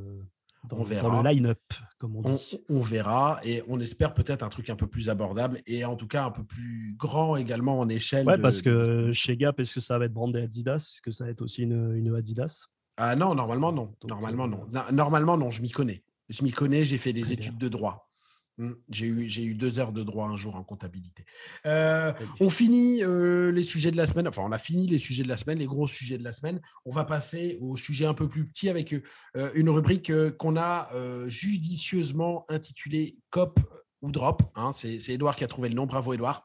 Dans, 0.68 0.78
on 0.78 0.82
verra. 0.82 1.22
le 1.22 1.28
line-up, 1.30 1.60
comme 1.98 2.16
on 2.16 2.22
dit. 2.22 2.58
On, 2.68 2.80
verra 2.80 3.38
et 3.44 3.62
on 3.68 3.78
espère 3.78 4.14
peut-être 4.14 4.42
un 4.42 4.48
truc 4.48 4.68
un 4.68 4.74
peu 4.74 4.88
plus 4.88 5.08
abordable 5.08 5.60
et 5.64 5.84
en 5.84 5.94
tout 5.94 6.08
cas 6.08 6.24
un 6.24 6.32
peu 6.32 6.42
plus 6.42 6.96
grand 6.98 7.36
également 7.36 7.78
en 7.78 7.88
échelle. 7.88 8.26
Ouais, 8.26 8.36
parce 8.36 8.62
que 8.62 9.12
chez 9.12 9.36
Gap, 9.36 9.60
est-ce 9.60 9.76
que 9.76 9.80
ça 9.80 9.96
va 9.96 10.06
être 10.06 10.12
brandé 10.12 10.40
Adidas? 10.40 10.76
Est-ce 10.76 11.02
que 11.02 11.12
ça 11.12 11.24
va 11.24 11.30
être 11.30 11.42
aussi 11.42 11.62
une, 11.62 11.94
une 11.94 12.12
Adidas? 12.16 12.66
Ah 12.96 13.14
non, 13.14 13.34
normalement 13.36 13.72
non. 13.72 13.94
normalement 14.08 14.48
non. 14.48 14.66
Normalement 14.90 15.36
non, 15.36 15.50
je 15.50 15.62
m'y 15.62 15.70
connais. 15.70 16.02
Je 16.28 16.42
m'y 16.42 16.50
connais, 16.50 16.84
j'ai 16.84 16.98
fait 16.98 17.12
des 17.12 17.32
études 17.32 17.58
de 17.58 17.68
droit. 17.68 18.10
Mmh, 18.58 18.72
j'ai 18.88 19.06
eu, 19.06 19.28
j'ai 19.28 19.44
eu 19.44 19.54
deux 19.54 19.78
heures 19.78 19.92
de 19.92 20.02
droit 20.02 20.26
un 20.26 20.36
jour 20.38 20.56
en 20.56 20.64
comptabilité. 20.64 21.24
Euh, 21.66 22.12
on 22.40 22.48
finit 22.48 23.04
euh, 23.04 23.52
les 23.52 23.62
sujets 23.62 23.90
de 23.90 23.98
la 23.98 24.06
semaine. 24.06 24.26
Enfin, 24.28 24.42
on 24.44 24.52
a 24.52 24.58
fini 24.58 24.86
les 24.86 24.98
sujets 24.98 25.24
de 25.24 25.28
la 25.28 25.36
semaine, 25.36 25.58
les 25.58 25.66
gros 25.66 25.86
sujets 25.86 26.16
de 26.16 26.24
la 26.24 26.32
semaine. 26.32 26.60
On 26.86 26.90
va 26.90 27.04
passer 27.04 27.58
au 27.60 27.76
sujet 27.76 28.06
un 28.06 28.14
peu 28.14 28.28
plus 28.28 28.46
petit 28.46 28.70
avec 28.70 28.94
euh, 28.94 29.50
une 29.54 29.68
rubrique 29.68 30.10
qu'on 30.38 30.56
a 30.56 30.88
judicieusement 31.26 32.44
intitulée 32.48 33.16
COP 33.30 33.60
ou 34.02 34.10
Drop. 34.10 34.42
Hein. 34.54 34.72
c'est, 34.72 35.00
c'est 35.00 35.12
Edouard 35.12 35.36
qui 35.36 35.44
a 35.44 35.48
trouvé 35.48 35.68
le 35.68 35.74
nom. 35.74 35.86
Bravo, 35.86 36.14
Edouard. 36.14 36.42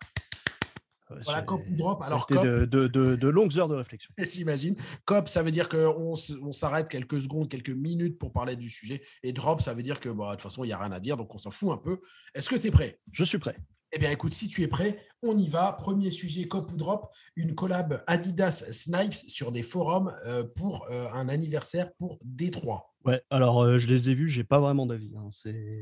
Voilà, 1.25 1.41
COP 1.41 1.61
ou 1.69 1.75
drop. 1.75 2.01
Alors, 2.03 2.25
COP, 2.27 2.43
de, 2.43 2.65
de, 2.65 2.87
de, 2.87 3.27
longues 3.27 3.57
heures 3.57 3.67
de 3.67 3.75
réflexion. 3.75 4.11
J'imagine. 4.31 4.75
COP, 5.05 5.29
ça 5.29 5.43
veut 5.43 5.51
dire 5.51 5.69
qu'on 5.69 6.13
on 6.41 6.51
s'arrête 6.51 6.87
quelques 6.87 7.21
secondes, 7.21 7.49
quelques 7.49 7.69
minutes 7.69 8.17
pour 8.17 8.31
parler 8.31 8.55
du 8.55 8.69
sujet. 8.69 9.01
Et 9.23 9.33
drop, 9.33 9.61
ça 9.61 9.73
veut 9.73 9.83
dire 9.83 9.99
que 9.99 10.09
bah, 10.09 10.27
de 10.27 10.31
toute 10.31 10.41
façon, 10.41 10.63
il 10.63 10.67
n'y 10.67 10.73
a 10.73 10.79
rien 10.79 10.91
à 10.91 10.99
dire, 10.99 11.17
donc 11.17 11.33
on 11.33 11.37
s'en 11.37 11.49
fout 11.49 11.71
un 11.71 11.77
peu. 11.77 11.99
Est-ce 12.33 12.49
que 12.49 12.55
tu 12.55 12.67
es 12.67 12.71
prêt? 12.71 12.99
Je 13.11 13.23
suis 13.23 13.39
prêt. 13.39 13.57
Eh 13.93 13.99
bien, 13.99 14.09
écoute, 14.09 14.31
si 14.31 14.47
tu 14.47 14.63
es 14.63 14.67
prêt, 14.67 14.99
on 15.21 15.37
y 15.37 15.47
va. 15.47 15.73
Premier 15.73 16.11
sujet, 16.11 16.47
COP 16.47 16.71
ou 16.71 16.77
drop, 16.77 17.11
une 17.35 17.55
collab 17.55 18.03
Adidas 18.07 18.65
Snipes 18.71 19.13
sur 19.13 19.51
des 19.51 19.63
forums 19.63 20.13
euh, 20.25 20.45
pour 20.55 20.87
euh, 20.89 21.09
un 21.11 21.27
anniversaire 21.27 21.91
pour 21.97 22.17
Détroit. 22.23 22.93
Ouais, 23.03 23.21
alors 23.29 23.61
euh, 23.61 23.79
je 23.79 23.87
les 23.87 24.09
ai 24.09 24.15
vus, 24.15 24.29
j'ai 24.29 24.43
pas 24.43 24.59
vraiment 24.59 24.85
d'avis. 24.85 25.11
Hein, 25.17 25.29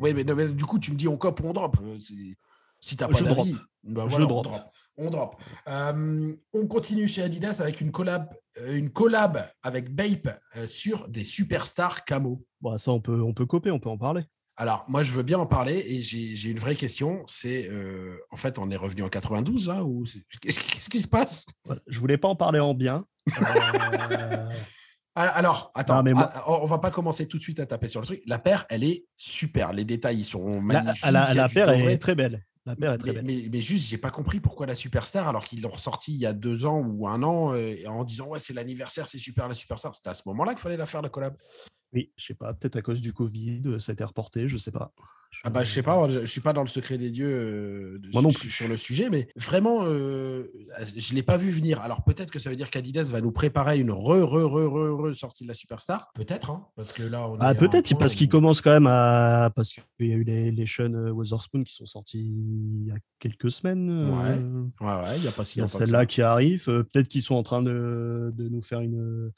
oui, 0.02 0.14
mais, 0.14 0.24
du 0.24 0.66
coup, 0.66 0.80
tu 0.80 0.92
me 0.92 0.98
dis 0.98 1.08
on 1.08 1.18
cop 1.18 1.40
ou 1.42 1.50
on 1.50 1.54
drop? 1.54 1.78
Si 2.00 2.96
tu 2.98 3.04
n'as 3.04 3.10
pas 3.10 3.22
d'avis, 3.22 3.56
bah, 3.84 4.08
je 4.08 4.22
drop 4.22 4.32
on 4.32 4.42
drop. 4.42 4.62
Euh, 5.68 6.36
on 6.54 6.68
continue 6.68 7.08
chez 7.08 7.24
Adidas 7.24 7.60
avec 7.62 7.82
une 7.82 7.92
collab, 7.92 8.30
euh, 8.60 8.76
une 8.76 8.90
collab 8.90 9.50
avec 9.64 9.94
Bape 9.94 10.40
euh, 10.56 10.68
sur 10.68 11.08
des 11.08 11.24
superstars 11.24 12.06
camo. 12.06 12.44
Bon, 12.62 12.78
ça, 12.78 12.92
on 12.92 13.00
peut, 13.00 13.22
on 13.22 13.34
peut 13.34 13.46
copier, 13.46 13.72
on 13.72 13.80
peut 13.80 13.90
en 13.90 13.98
parler. 13.98 14.24
Alors, 14.58 14.84
moi, 14.90 15.04
je 15.04 15.12
veux 15.12 15.24
bien 15.24 15.40
en 15.40 15.46
parler 15.46 15.86
et 15.88 16.02
j'ai 16.02 16.50
une 16.50 16.60
vraie 16.60 16.76
question. 16.76 17.24
C'est, 17.28 17.70
en 18.30 18.36
fait, 18.36 18.60
on 18.60 18.70
est 18.70 18.76
revenu 18.76 19.04
en 19.04 19.10
92 19.10 19.70
là 19.70 19.86
ou 19.86 20.04
qu'est-ce 20.42 20.90
qui 20.90 21.00
se 21.00 21.08
passe? 21.08 21.46
Je 21.88 21.98
voulais 21.98 22.18
pas 22.18 22.28
en 22.28 22.36
parler 22.36 22.60
en 22.60 22.74
bien. 22.74 23.06
Ah, 25.16 25.28
alors, 25.30 25.72
attends, 25.76 26.04
mais 26.04 26.12
ah, 26.14 26.44
on 26.48 26.66
va 26.66 26.80
pas 26.80 26.92
commencer 26.92 27.26
tout 27.26 27.38
de 27.38 27.42
suite 27.42 27.62
à 27.62 27.66
taper 27.66 27.88
sur 27.88 28.02
le 28.02 28.06
truc. 28.06 28.22
La 28.26 28.38
paire, 28.38 28.66
elle 28.68 28.84
est 28.84 29.06
super. 29.16 29.72
Les 29.72 29.86
détails, 29.86 30.20
ils 30.20 30.26
sont 30.26 30.60
magnifiques. 30.60 31.10
La, 31.10 31.34
la 31.34 31.48
paire 31.48 31.70
est 31.70 31.98
très 31.98 32.16
belle. 32.16 32.44
Mais, 32.78 33.48
mais, 33.52 33.62
juste, 33.62 33.90
j'ai 33.90 33.98
pas 33.98 34.12
compris 34.12 34.40
pourquoi 34.40 34.66
la 34.66 34.76
superstar, 34.76 35.28
alors 35.28 35.46
qu'ils 35.46 35.62
l'ont 35.62 35.70
ressorti 35.70 36.14
il 36.14 36.20
y 36.20 36.26
a 36.26 36.34
deux 36.34 36.66
ans 36.66 36.80
ou 36.80 37.08
un 37.08 37.24
an, 37.24 37.54
euh, 37.54 37.76
en 37.88 38.04
disant 38.04 38.28
ouais, 38.28 38.40
c'est 38.40 38.54
l'anniversaire, 38.54 39.08
c'est 39.08 39.18
super 39.18 39.48
la 39.48 39.54
superstar. 39.54 39.96
C'était 39.96 40.10
à 40.10 40.14
ce 40.14 40.24
moment-là 40.28 40.54
qu'il 40.54 40.62
fallait 40.62 40.78
la 40.78 40.86
faire, 40.86 41.02
la 41.02 41.10
collab. 41.10 41.36
Oui, 41.94 42.12
je 42.18 42.26
sais 42.26 42.34
pas, 42.36 42.54
peut-être 42.54 42.76
à 42.76 42.82
cause 42.82 43.02
du 43.02 43.14
Covid, 43.14 43.62
euh, 43.66 43.80
ça 43.80 43.92
a 43.92 43.94
été 43.94 44.04
reporté, 44.04 44.48
je 44.48 44.58
sais 44.58 44.72
pas. 44.72 44.94
Je... 45.30 45.42
Ah 45.44 45.52
bah 45.52 45.64
je 45.64 45.72
sais 45.72 45.84
pas, 45.84 46.10
je 46.10 46.26
suis 46.26 46.42
pas 46.42 46.54
dans 46.54 46.64
le 46.64 46.68
secret 46.68 46.98
des 46.98 47.12
dieux 47.12 47.30
euh, 47.30 48.02
Moi 48.14 48.24
non 48.24 48.32
plus. 48.32 48.50
sur 48.50 48.68
le 48.68 48.78
sujet, 48.78 49.10
mais 49.12 49.28
vraiment, 49.36 49.82
euh, 49.84 50.52
je 50.98 51.14
l'ai 51.14 51.22
pas 51.22 51.38
vu 51.38 51.52
venir. 51.52 51.82
Alors 51.82 52.04
peut-être 52.04 52.32
que 52.32 52.40
ça 52.40 52.50
veut 52.50 52.56
dire 52.56 52.72
qu'Adidas 52.72 53.10
va 53.12 53.22
nous 53.22 53.32
préparer 53.32 53.80
une 53.80 53.92
re 53.92 54.24
re 54.24 54.44
re 54.44 54.68
re, 54.68 55.12
re 55.12 55.16
sortie 55.16 55.44
de 55.44 55.48
la 55.48 55.54
superstar, 55.54 56.12
peut-être, 56.16 56.50
hein, 56.50 56.66
parce 56.76 56.94
que 56.94 57.04
là 57.04 57.28
on 57.28 57.38
ah, 57.40 57.54
peut-être 57.54 57.96
parce 57.98 58.16
qu'il 58.16 58.28
commence 58.28 58.62
quand 58.62 58.72
même 58.72 58.88
à 58.88 59.52
parce 59.56 59.72
qu'il 59.74 60.08
y 60.08 60.14
a 60.14 60.16
eu 60.16 60.24
les, 60.24 60.52
les 60.52 60.66
Sean 60.66 60.94
Wotherspoon 60.94 61.64
qui 61.64 61.76
sont 61.76 61.86
sortis 61.86 62.20
il 62.20 62.88
y 62.88 62.92
a 62.92 62.98
quelques 63.20 63.52
semaines. 63.52 64.10
Ouais, 64.10 64.88
ouais, 64.88 65.04
ouais, 65.04 65.18
il 65.18 65.24
y 65.24 65.28
a 65.28 65.32
pas 65.32 65.46
si 65.46 65.60
longtemps. 65.60 65.78
Celle-là 65.78 66.08
qui 66.08 66.24
arrive, 66.24 66.66
peut-être 66.66 67.08
qu'ils 67.08 67.24
sont 67.24 67.36
en 67.36 67.44
train 67.44 67.62
de, 67.62 68.34
de 68.36 68.50
nous 68.50 68.64
faire 68.64 68.80
une 68.80 69.32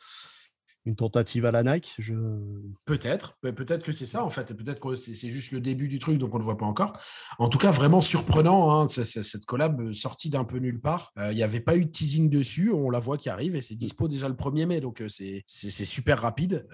une 0.86 0.96
tentative 0.96 1.46
à 1.46 1.52
la 1.52 1.64
Nike 1.64 1.94
je... 2.00 2.14
Peut-être, 2.86 3.38
peut-être 3.42 3.84
que 3.84 3.92
c'est 3.92 4.06
ça 4.06 4.24
en 4.24 4.30
fait, 4.30 4.54
peut-être 4.54 4.80
que 4.80 4.96
c'est 4.96 5.30
juste 5.30 5.52
le 5.52 5.60
début 5.60 5.88
du 5.88 6.00
truc, 6.00 6.18
donc 6.18 6.34
on 6.34 6.38
ne 6.38 6.42
le 6.42 6.46
voit 6.46 6.58
pas 6.58 6.66
encore. 6.66 6.94
En 7.40 7.50
tout 7.50 7.58
cas, 7.58 7.72
vraiment 7.72 8.02
surprenant, 8.02 8.72
hein, 8.72 8.88
cette 8.88 9.46
collab 9.46 9.82
euh, 9.82 9.94
sortie 9.94 10.30
d'un 10.30 10.44
peu 10.44 10.58
nulle 10.58 10.82
part. 10.82 11.12
Euh, 11.18 11.32
il 11.32 11.36
n'y 11.36 11.44
avait 11.44 11.60
pas 11.60 11.76
eu 11.76 11.86
de 11.86 11.92
teasing 11.92 12.30
dessus, 12.30 12.72
on 12.72 12.90
la 12.90 13.00
voit 13.00 13.18
qui 13.18 13.30
arrive 13.30 13.56
et 13.56 13.62
c'est 13.62 13.76
dispo 13.76 14.08
déjà 14.08 14.28
le 14.28 14.36
1er 14.36 14.66
mai, 14.66 14.82
donc 14.82 15.02
euh, 15.02 15.08
c'est 15.08 15.86
super 15.86 16.20
rapide. 16.20 16.68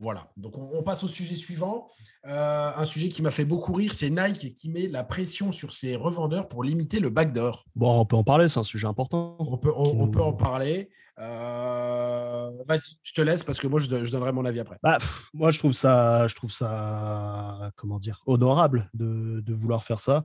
voilà, 0.00 0.30
donc 0.36 0.56
on, 0.56 0.82
passe 0.84 1.02
au 1.02 1.08
sujet 1.08 1.34
suivant. 1.34 1.88
un 2.24 2.84
sujet 2.84 3.08
qui 3.08 3.22
m'a 3.22 3.32
fait 3.32 3.44
beaucoup 3.44 3.72
rire, 3.72 3.92
c'est 3.92 4.10
Nike 4.10 4.54
qui 4.54 4.70
met 4.70 4.86
la 4.86 5.02
pression 5.02 5.50
sur 5.50 5.72
ses 5.72 5.96
revendeurs 5.96 6.48
pour 6.48 6.62
limiter 6.62 7.00
le 7.00 7.10
backdoor. 7.10 7.64
Bon, 7.74 8.00
on 8.00 8.06
peut 8.06 8.16
en 8.16 8.22
parler, 8.22 8.48
c'est 8.48 8.60
un 8.60 8.64
sujet 8.64 8.86
important. 8.86 9.36
On 9.40 9.58
peut, 9.58 9.72
on 9.74 10.08
peut 10.08 10.22
en 10.22 10.34
parler. 10.34 10.90
Euh, 11.20 12.50
vas-y, 12.64 12.96
je 13.02 13.12
te 13.12 13.20
laisse 13.20 13.42
parce 13.42 13.58
que 13.58 13.66
moi, 13.66 13.80
je, 13.80 13.88
donnerai 13.88 14.32
mon 14.32 14.44
avis 14.44 14.60
après. 14.60 14.78
Bah, 14.82 14.98
moi, 15.34 15.50
je 15.50 15.58
trouve 15.58 15.72
ça, 15.72 16.26
je 16.26 16.34
trouve 16.34 16.52
ça, 16.52 17.72
comment 17.76 17.98
dire, 17.98 18.22
honorable 18.26 18.88
de, 18.94 19.42
vouloir 19.52 19.82
faire 19.82 20.00
ça. 20.00 20.24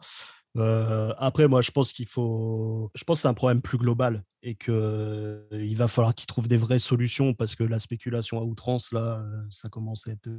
Euh, 0.56 1.14
après, 1.18 1.48
moi, 1.48 1.62
je 1.62 1.72
pense 1.72 1.92
qu'il 1.94 2.06
faut. 2.06 2.92
Je 2.94 3.04
pense 3.04 3.18
que 3.18 3.22
c'est 3.24 3.28
un 3.28 3.34
problème 3.34 3.62
plus 3.62 3.80
global 3.80 4.24
et 4.44 4.54
qu'il 4.54 4.74
euh, 4.74 5.42
il 5.52 5.76
va 5.76 5.88
falloir 5.88 6.14
qu'ils 6.14 6.28
trouvent 6.28 6.48
des 6.48 6.58
vraies 6.58 6.78
solutions 6.78 7.34
parce 7.34 7.56
que 7.56 7.64
la 7.64 7.80
spéculation 7.80 8.38
à 8.38 8.44
outrance, 8.44 8.92
là, 8.92 9.26
ça 9.50 9.70
commence 9.70 10.08
à 10.08 10.12
être, 10.12 10.30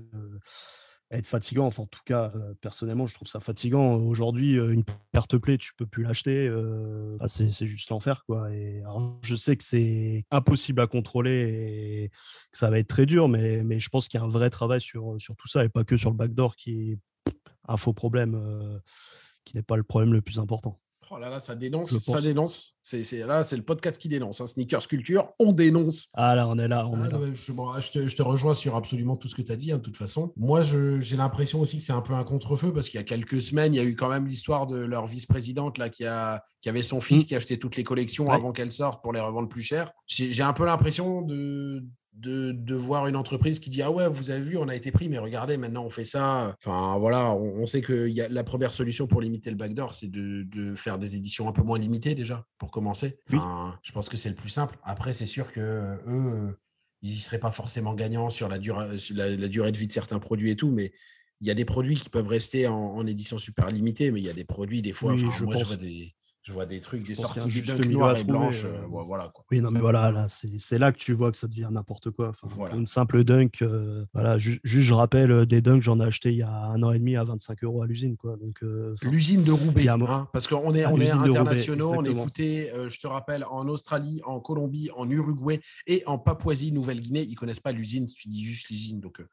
être 1.16 1.26
fatigant. 1.26 1.66
Enfin, 1.66 1.84
en 1.84 1.86
tout 1.86 2.02
cas, 2.04 2.32
personnellement, 2.60 3.06
je 3.06 3.14
trouve 3.14 3.28
ça 3.28 3.40
fatigant. 3.40 3.96
Aujourd'hui, 3.96 4.54
une 4.54 4.84
perte 5.12 5.38
plaie, 5.38 5.58
tu 5.58 5.74
peux 5.74 5.86
plus 5.86 6.02
l'acheter. 6.02 6.52
c'est 7.26 7.66
juste 7.66 7.90
l'enfer, 7.90 8.24
quoi. 8.26 8.52
Et 8.52 8.82
je 9.22 9.36
sais 9.36 9.56
que 9.56 9.64
c'est 9.64 10.24
impossible 10.30 10.80
à 10.80 10.86
contrôler 10.86 11.32
et 11.32 12.08
que 12.52 12.58
ça 12.58 12.70
va 12.70 12.78
être 12.78 12.88
très 12.88 13.06
dur, 13.06 13.28
mais, 13.28 13.62
mais 13.62 13.80
je 13.80 13.88
pense 13.88 14.08
qu'il 14.08 14.18
y 14.18 14.22
a 14.22 14.26
un 14.26 14.28
vrai 14.28 14.50
travail 14.50 14.80
sur, 14.80 15.16
sur 15.18 15.36
tout 15.36 15.48
ça 15.48 15.64
et 15.64 15.68
pas 15.68 15.84
que 15.84 15.96
sur 15.96 16.10
le 16.10 16.16
backdoor 16.16 16.56
qui 16.56 16.92
est 16.92 16.98
un 17.68 17.76
faux 17.76 17.92
problème, 17.92 18.80
qui 19.44 19.56
n'est 19.56 19.62
pas 19.62 19.76
le 19.76 19.82
problème 19.82 20.12
le 20.12 20.22
plus 20.22 20.38
important. 20.38 20.80
Oh 21.10 21.18
là 21.18 21.28
là, 21.28 21.40
ça 21.40 21.54
dénonce, 21.54 21.98
ça 21.98 22.20
dénonce. 22.20 22.74
C'est, 22.80 23.02
là, 23.26 23.42
c'est 23.42 23.56
le 23.56 23.62
podcast 23.62 24.00
qui 24.00 24.08
dénonce. 24.08 24.40
Hein. 24.40 24.46
Sneakers 24.46 24.86
Culture, 24.86 25.32
on 25.38 25.52
dénonce. 25.52 26.08
Ah 26.14 26.34
là, 26.34 26.48
on 26.48 26.58
est 26.58 26.68
là, 26.68 26.86
on 26.88 26.96
est 27.04 27.08
ah, 27.12 27.18
là. 27.18 27.78
Je, 27.78 28.16
te, 28.16 28.22
rejoins 28.22 28.54
sur 28.54 28.76
absolument 28.76 29.16
tout 29.16 29.28
ce 29.28 29.34
que 29.34 29.42
tu 29.42 29.52
as 29.52 29.56
dit, 29.56 29.72
hein, 29.72 29.78
de 29.78 29.82
toute 29.82 29.96
façon. 29.96 30.32
Moi, 30.36 30.62
j'ai 30.62 31.16
l'impression 31.16 31.60
aussi 31.60 31.78
que 31.78 31.84
c'est 31.84 31.92
un 31.92 32.02
peu 32.02 32.14
un 32.14 32.24
contre-feu 32.24 32.72
parce 32.72 32.88
qu'il 32.88 32.98
y 32.98 33.00
a 33.00 33.04
quelques 33.04 33.42
semaines, 33.42 33.74
il 33.74 33.78
y 33.78 33.80
a 33.80 33.84
eu 33.84 33.96
quand 33.96 34.08
même 34.08 34.26
l'histoire 34.26 34.66
de 34.66 34.76
leur 34.76 35.06
vice-présidente 35.06 35.78
là 35.78 35.88
qui, 35.88 36.04
a, 36.04 36.42
qui 36.60 36.68
avait 36.68 36.82
son 36.82 37.00
fils 37.00 37.22
mmh. 37.22 37.26
qui 37.26 37.36
achetait 37.36 37.58
toutes 37.58 37.76
les 37.76 37.84
collections 37.84 38.30
avant 38.30 38.52
qu'elles 38.52 38.72
sortent 38.72 39.02
pour 39.02 39.12
les 39.12 39.20
revendre 39.20 39.48
plus 39.48 39.62
cher. 39.62 39.92
J'ai, 40.06 40.42
un 40.42 40.52
peu 40.52 40.66
l'impression 40.66 41.22
de, 41.22 41.84
de, 42.14 42.74
voir 42.74 43.06
une 43.06 43.16
entreprise 43.16 43.60
qui 43.60 43.70
dit 43.70 43.82
Ah 43.82 43.90
ouais, 43.90 44.08
vous 44.08 44.30
avez 44.30 44.40
vu, 44.40 44.56
on 44.56 44.68
a 44.68 44.74
été 44.74 44.92
pris, 44.92 45.08
mais 45.08 45.18
regardez, 45.18 45.56
maintenant 45.56 45.84
on 45.84 45.90
fait 45.90 46.04
ça. 46.04 46.54
Enfin 46.64 46.98
voilà, 46.98 47.32
on, 47.32 47.66
sait 47.66 47.80
que 47.80 48.08
y 48.08 48.20
a, 48.20 48.28
la 48.28 48.44
première 48.44 48.72
solution 48.72 49.06
pour 49.06 49.20
limiter 49.20 49.50
le 49.50 49.56
backdoor, 49.56 49.94
c'est 49.94 50.10
de, 50.10 50.74
faire 50.74 50.98
des 50.98 51.16
éditions 51.16 51.48
un 51.48 51.52
peu 51.52 51.62
moins 51.62 51.78
limitées 51.78 52.14
déjà, 52.14 52.46
pour 52.58 52.70
commencer. 52.70 53.18
Je 53.28 53.92
pense 53.92 54.08
que 54.08 54.16
c'est 54.16 54.28
le 54.28 54.34
plus 54.34 54.48
simple. 54.48 54.78
Après, 54.84 55.12
c'est 55.12 55.26
sûr 55.26 55.50
que 55.52 55.60
eux, 56.06 56.58
ils 57.02 57.14
ne 57.14 57.18
seraient 57.18 57.38
pas 57.38 57.52
forcément 57.52 57.94
gagnants 57.94 58.30
sur 58.30 58.48
la, 58.48 58.58
durée, 58.58 58.96
la, 59.14 59.48
durée 59.48 59.72
de 59.72 59.78
vie 59.78 59.86
de 59.86 59.92
certains 59.92 60.18
produits 60.18 60.50
et 60.50 60.56
tout, 60.56 60.70
mais 60.70 60.92
il 61.40 61.46
y 61.46 61.50
a 61.50 61.54
des 61.54 61.64
produits 61.64 61.96
qui 61.96 62.08
peuvent 62.08 62.28
rester 62.28 62.66
en, 62.66 63.06
édition 63.06 63.38
super 63.38 63.70
limitée, 63.70 64.10
mais 64.10 64.20
il 64.20 64.26
y 64.26 64.30
a 64.30 64.34
des 64.34 64.44
produits, 64.44 64.82
des 64.82 64.92
fois, 64.92 65.14
je 65.16 65.26
moi, 65.44 65.56
je 65.56 65.74
des, 65.74 66.14
je 66.44 66.52
vois 66.52 66.66
des 66.66 66.78
trucs, 66.80 67.06
des 67.06 67.14
sorties 67.14 67.40
de 67.40 67.88
noires 67.88 68.16
et 68.16 68.22
blanches. 68.22 68.64
Euh, 68.64 68.82
euh, 68.82 69.02
voilà, 69.06 69.30
quoi. 69.32 69.46
Oui, 69.50 69.62
non, 69.62 69.70
mais 69.70 69.80
voilà, 69.80 70.12
là, 70.12 70.26
c'est 70.28 70.78
là 70.78 70.92
que 70.92 70.98
tu 70.98 71.14
vois 71.14 71.30
que 71.30 71.38
ça 71.38 71.48
devient 71.48 71.68
n'importe 71.70 72.10
quoi. 72.10 72.32
Une 72.74 72.86
simple 72.86 73.24
dunk, 73.24 73.62
euh, 73.62 74.04
voilà, 74.12 74.36
juste, 74.36 74.60
je 74.62 74.92
rappelle, 74.92 75.46
des 75.46 75.62
dunks, 75.62 75.80
j'en 75.80 76.00
ai 76.00 76.04
acheté 76.04 76.32
il 76.32 76.36
y 76.36 76.42
a 76.42 76.52
un 76.52 76.82
an 76.82 76.92
et 76.92 76.98
demi 76.98 77.16
à 77.16 77.24
25 77.24 77.64
euros 77.64 77.82
à 77.82 77.86
l'usine. 77.86 78.18
quoi. 78.18 78.36
L'usine 79.00 79.42
de 79.42 79.52
Roubaix, 79.52 79.88
hein, 79.88 80.28
parce 80.34 80.46
qu'on 80.46 80.74
est, 80.74 80.84
on 80.84 81.00
est 81.00 81.10
internationaux, 81.10 81.94
on 81.96 82.04
est 82.04 82.10
écouté, 82.10 82.70
je 82.88 83.00
te 83.00 83.06
rappelle, 83.06 83.46
en 83.50 83.66
Australie, 83.68 84.20
en 84.26 84.38
Colombie, 84.40 84.90
en 84.94 85.08
Uruguay 85.08 85.60
et 85.86 86.02
en 86.06 86.18
Papouasie-Nouvelle-Guinée. 86.18 87.22
Ils 87.22 87.32
ne 87.32 87.36
connaissent 87.36 87.60
pas 87.60 87.72
l'usine, 87.72 88.06
si 88.06 88.16
tu 88.16 88.28
dis 88.28 88.44
juste 88.44 88.68
l'usine. 88.68 89.00
Donc, 89.00 89.24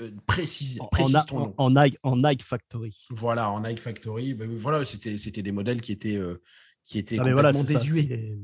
euh, 0.00 0.10
précise, 0.26 0.80
précise 0.90 1.16
en, 1.16 1.24
ton 1.24 1.38
nom. 1.38 1.54
En, 1.56 1.70
Nike, 1.70 1.98
en 2.02 2.16
Nike 2.16 2.42
Factory. 2.42 3.06
Voilà, 3.10 3.50
en 3.50 3.60
Nike 3.60 3.78
Factory. 3.78 4.34
Ben, 4.34 4.52
voilà, 4.56 4.84
c'était, 4.84 5.42
des 5.42 5.52
modèles 5.52 5.80
qui 5.80 5.92
étaient, 5.92 6.16
euh, 6.16 6.42
qui 6.82 6.98
étaient 6.98 7.16
complètement 7.16 7.52
voilà, 7.52 7.62
désuets. 7.62 8.36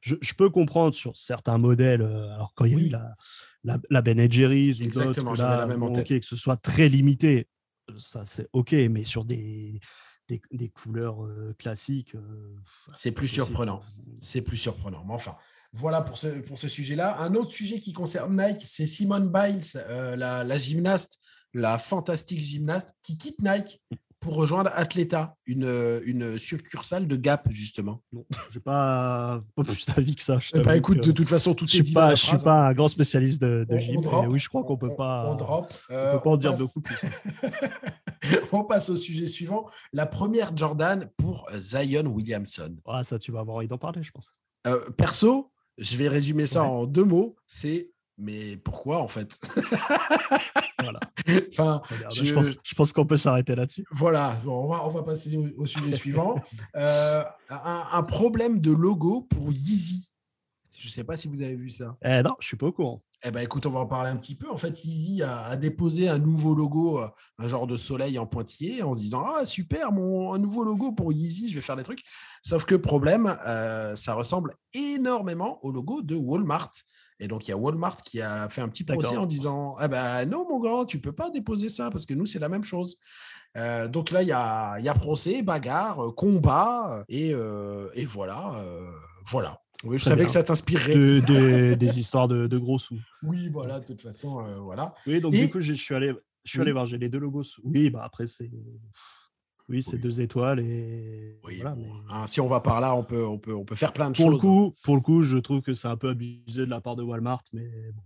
Je, 0.00 0.16
je, 0.22 0.34
peux 0.34 0.48
comprendre 0.48 0.94
sur 0.94 1.14
certains 1.18 1.58
modèles, 1.58 2.00
euh, 2.00 2.34
alors 2.34 2.54
quand 2.54 2.64
il 2.64 2.72
y 2.72 2.76
a 2.76 2.78
eu 2.78 2.88
la, 2.88 3.14
la, 3.64 3.78
la 3.90 4.00
Ben 4.00 4.30
Jerry's 4.32 4.80
ou 4.80 4.86
d'autres, 4.86 5.42
la 5.42 5.66
même 5.66 5.82
en 5.82 5.92
que 5.92 6.20
ce 6.22 6.36
soit 6.36 6.56
très 6.56 6.88
limité, 6.88 7.46
ça 7.98 8.24
c'est 8.24 8.48
ok, 8.54 8.72
mais 8.72 9.04
sur 9.04 9.26
des, 9.26 9.78
des, 10.28 10.40
des 10.50 10.68
couleurs 10.70 11.18
classiques. 11.58 12.16
c'est 12.96 13.12
plus 13.12 13.28
surprenant. 13.28 13.82
C'est 14.22 14.40
plus 14.40 14.56
surprenant. 14.56 15.04
Mais 15.06 15.12
enfin, 15.12 15.36
voilà 15.72 16.00
pour 16.00 16.18
ce, 16.18 16.26
pour 16.26 16.58
ce 16.58 16.68
sujet-là. 16.68 17.18
Un 17.20 17.34
autre 17.34 17.52
sujet 17.52 17.78
qui 17.78 17.92
concerne 17.92 18.40
Nike, 18.40 18.62
c'est 18.64 18.86
Simone 18.86 19.30
Biles, 19.30 19.60
euh, 19.76 20.16
la, 20.16 20.58
gymnaste, 20.58 21.20
la 21.54 21.78
fantastique 21.78 22.40
gymnaste, 22.40 22.94
qui 23.02 23.16
quitte 23.16 23.40
Nike 23.42 23.80
pour 24.18 24.34
rejoindre 24.34 24.70
Atleta, 24.74 25.34
une, 25.46 26.02
une 26.04 26.38
succursale 26.38 27.06
de 27.08 27.16
Gap, 27.16 27.48
justement. 27.50 28.02
Non, 28.12 28.26
je 28.50 28.58
n'ai 28.58 28.62
pas, 28.62 29.42
pas, 29.54 29.62
plus 29.62 29.86
d'avis 29.86 30.14
que 30.14 30.22
ça. 30.22 30.38
Je 30.38 30.60
bah, 30.60 30.76
écoute, 30.76 31.02
de 31.02 31.10
toute 31.10 31.28
façon, 31.28 31.54
tout 31.54 31.66
je 31.66 31.78
est 31.78 31.82
dit. 31.82 31.94
Pas, 31.94 32.14
je 32.14 32.26
ne 32.26 32.36
suis 32.36 32.44
pas 32.44 32.66
un 32.68 32.74
grand 32.74 32.88
spécialiste 32.88 33.40
de, 33.40 33.64
de 33.66 33.78
gym. 33.78 34.02
oui, 34.28 34.38
je 34.38 34.48
crois 34.50 34.62
qu'on 34.62 34.74
ne 34.74 34.78
peut 34.78 34.94
pas, 34.94 35.26
on, 35.30 35.36
drop, 35.36 35.72
peut 35.88 35.94
pas 35.94 36.30
en 36.30 36.36
dire 36.36 36.54
beaucoup 36.54 36.82
plus. 36.82 36.98
on 38.52 38.64
passe 38.64 38.90
au 38.90 38.96
sujet 38.96 39.26
suivant. 39.26 39.66
La 39.94 40.04
première 40.04 40.54
Jordan 40.54 41.08
pour 41.16 41.48
Zion 41.56 42.04
Williamson. 42.04 42.76
Ah, 42.86 43.02
ça, 43.04 43.18
tu 43.18 43.32
vas 43.32 43.40
avoir 43.40 43.56
envie 43.56 43.68
d'en 43.68 43.78
parler, 43.78 44.02
je 44.02 44.10
pense. 44.10 44.34
Euh, 44.66 44.90
perso, 44.90 45.50
je 45.80 45.96
vais 45.96 46.08
résumer 46.08 46.46
ça 46.46 46.62
en 46.62 46.86
deux 46.86 47.04
mots. 47.04 47.36
C'est 47.48 47.90
mais 48.22 48.58
pourquoi 48.58 49.02
en 49.02 49.08
fait 49.08 49.40
voilà. 50.82 51.00
enfin, 51.48 51.80
je, 52.12 52.74
pense, 52.74 52.92
qu'on 52.92 53.06
peut 53.06 53.16
s'arrêter 53.16 53.54
là-dessus. 53.56 53.84
Voilà, 53.90 54.38
on 54.46 54.66
va, 54.68 54.84
on 54.84 54.88
va 54.88 55.02
passer 55.02 55.36
au, 55.56 55.66
sujet 55.66 55.92
suivant. 55.92 56.34
Euh, 56.76 57.24
un, 57.48 58.02
problème 58.02 58.60
de 58.60 58.70
logo 58.70 59.22
pour 59.22 59.50
Yeezy. 59.52 60.09
Je 60.80 60.86
ne 60.86 60.90
sais 60.90 61.04
pas 61.04 61.18
si 61.18 61.28
vous 61.28 61.42
avez 61.42 61.54
vu 61.54 61.68
ça. 61.68 61.94
Eh 62.02 62.22
non, 62.22 62.34
je 62.40 62.46
suis 62.46 62.56
pas 62.56 62.66
au 62.66 62.72
courant. 62.72 63.02
Eh 63.22 63.30
ben, 63.30 63.40
écoute, 63.40 63.66
on 63.66 63.70
va 63.70 63.80
en 63.80 63.86
parler 63.86 64.08
un 64.08 64.16
petit 64.16 64.34
peu. 64.34 64.48
En 64.50 64.56
fait, 64.56 64.82
Easy 64.82 65.22
a, 65.22 65.54
déposé 65.56 66.08
un 66.08 66.16
nouveau 66.16 66.54
logo, 66.54 67.00
euh, 67.00 67.08
un 67.38 67.48
genre 67.48 67.66
de 67.66 67.76
soleil 67.76 68.18
en 68.18 68.26
pointillé, 68.26 68.82
en 68.82 68.94
se 68.94 69.02
disant 69.02 69.22
Ah, 69.26 69.44
super, 69.44 69.92
mon, 69.92 70.32
un 70.32 70.38
nouveau 70.38 70.64
logo 70.64 70.92
pour 70.92 71.12
Yeezy, 71.12 71.50
je 71.50 71.56
vais 71.56 71.60
faire 71.60 71.76
des 71.76 71.82
trucs. 71.82 72.02
Sauf 72.42 72.64
que, 72.64 72.74
problème, 72.74 73.36
euh, 73.46 73.94
ça 73.94 74.14
ressemble 74.14 74.54
énormément 74.72 75.62
au 75.62 75.70
logo 75.70 76.00
de 76.00 76.14
Walmart. 76.14 76.72
Et 77.18 77.28
donc, 77.28 77.46
il 77.46 77.50
y 77.50 77.52
a 77.52 77.58
Walmart 77.58 77.98
qui 78.02 78.22
a 78.22 78.48
fait 78.48 78.62
un 78.62 78.70
petit 78.70 78.84
procès 78.84 79.18
en 79.18 79.26
disant 79.26 79.76
Ah 79.78 79.88
ben 79.88 80.24
non, 80.24 80.48
mon 80.48 80.60
grand, 80.60 80.86
tu 80.86 80.98
peux 80.98 81.12
pas 81.12 81.28
déposer 81.28 81.68
ça 81.68 81.90
parce 81.90 82.06
que 82.06 82.14
nous, 82.14 82.24
c'est 82.24 82.38
la 82.38 82.48
même 82.48 82.64
chose. 82.64 82.96
Euh, 83.58 83.86
donc 83.86 84.12
là, 84.12 84.22
il 84.22 84.28
y 84.28 84.32
a, 84.32 84.78
y 84.80 84.88
a, 84.88 84.94
procès, 84.94 85.42
bagarre, 85.42 86.14
combat, 86.16 87.04
et, 87.10 87.32
et 87.32 88.04
voilà. 88.06 88.64
voilà. 89.26 89.59
Oui, 89.84 89.98
je 89.98 90.04
savais 90.04 90.24
que 90.24 90.30
ça 90.30 90.42
t'inspirerait. 90.42 91.76
des 91.76 91.98
histoires 91.98 92.28
de, 92.28 92.58
gros 92.58 92.78
sous. 92.78 93.00
Oui, 93.22 93.48
voilà, 93.48 93.80
de 93.80 93.86
toute 93.86 94.02
façon, 94.02 94.44
euh, 94.44 94.58
voilà. 94.58 94.94
Oui, 95.06 95.20
donc 95.20 95.32
du 95.32 95.50
coup, 95.50 95.60
je 95.60 95.74
suis 95.74 95.94
allé, 95.94 96.12
je 96.44 96.50
suis 96.50 96.60
allé 96.60 96.72
voir, 96.72 96.86
j'ai 96.86 96.98
les 96.98 97.08
deux 97.08 97.18
logos. 97.18 97.44
Oui, 97.62 97.90
bah 97.90 98.02
après, 98.04 98.26
c'est. 98.26 98.50
Oui, 99.68 99.84
c'est 99.84 99.98
deux 99.98 100.20
étoiles 100.20 100.58
et 100.58 101.38
voilà, 101.44 101.76
hein, 102.10 102.26
si 102.26 102.40
on 102.40 102.48
va 102.48 102.58
par 102.58 102.80
là, 102.80 102.96
on 102.96 103.04
peut, 103.04 103.24
on 103.24 103.38
peut, 103.38 103.54
on 103.54 103.64
peut 103.64 103.76
faire 103.76 103.92
plein 103.92 104.10
de 104.10 104.16
pour 104.16 104.32
choses. 104.32 104.34
Le 104.34 104.40
coup, 104.40 104.74
pour 104.82 104.96
le 104.96 105.00
coup, 105.00 105.22
je 105.22 105.38
trouve 105.38 105.60
que 105.60 105.74
c'est 105.74 105.86
un 105.86 105.96
peu 105.96 106.08
abusé 106.08 106.64
de 106.66 106.70
la 106.70 106.80
part 106.80 106.96
de 106.96 107.04
Walmart, 107.04 107.44
mais 107.52 107.70
bon. 107.92 108.02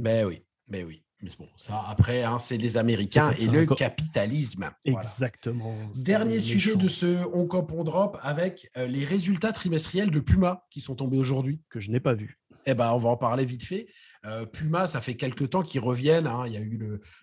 Ben 0.00 0.26
oui, 0.26 0.42
ben 0.66 0.84
oui. 0.84 1.05
Mais 1.22 1.30
bon, 1.38 1.48
ça, 1.56 1.82
après, 1.88 2.24
hein, 2.24 2.38
c'est 2.38 2.58
les 2.58 2.76
Américains 2.76 3.32
et 3.38 3.46
le 3.46 3.64
capitalisme. 3.64 4.70
Exactement. 4.84 5.74
Dernier 6.04 6.40
sujet 6.40 6.76
de 6.76 6.88
ce 6.88 7.24
On 7.32 7.46
Cop, 7.46 7.72
On 7.72 7.84
Drop 7.84 8.18
avec 8.20 8.70
euh, 8.76 8.86
les 8.86 9.04
résultats 9.04 9.52
trimestriels 9.52 10.10
de 10.10 10.20
Puma 10.20 10.66
qui 10.70 10.80
sont 10.80 10.94
tombés 10.94 11.16
aujourd'hui. 11.16 11.60
Que 11.70 11.80
je 11.80 11.90
n'ai 11.90 12.00
pas 12.00 12.14
vu. 12.14 12.38
Eh 12.66 12.74
ben, 12.74 12.92
on 12.92 12.98
va 12.98 13.10
en 13.10 13.16
parler 13.16 13.44
vite 13.44 13.64
fait. 13.64 13.86
Euh, 14.26 14.44
Puma, 14.44 14.86
ça 14.86 15.00
fait 15.00 15.14
quelques 15.14 15.50
temps 15.50 15.62
qu'ils 15.62 15.80
reviennent. 15.80 16.26
Hein. 16.26 16.44
Il 16.48 16.52
y 16.52 16.56
a 16.56 16.60
eu 16.60 16.78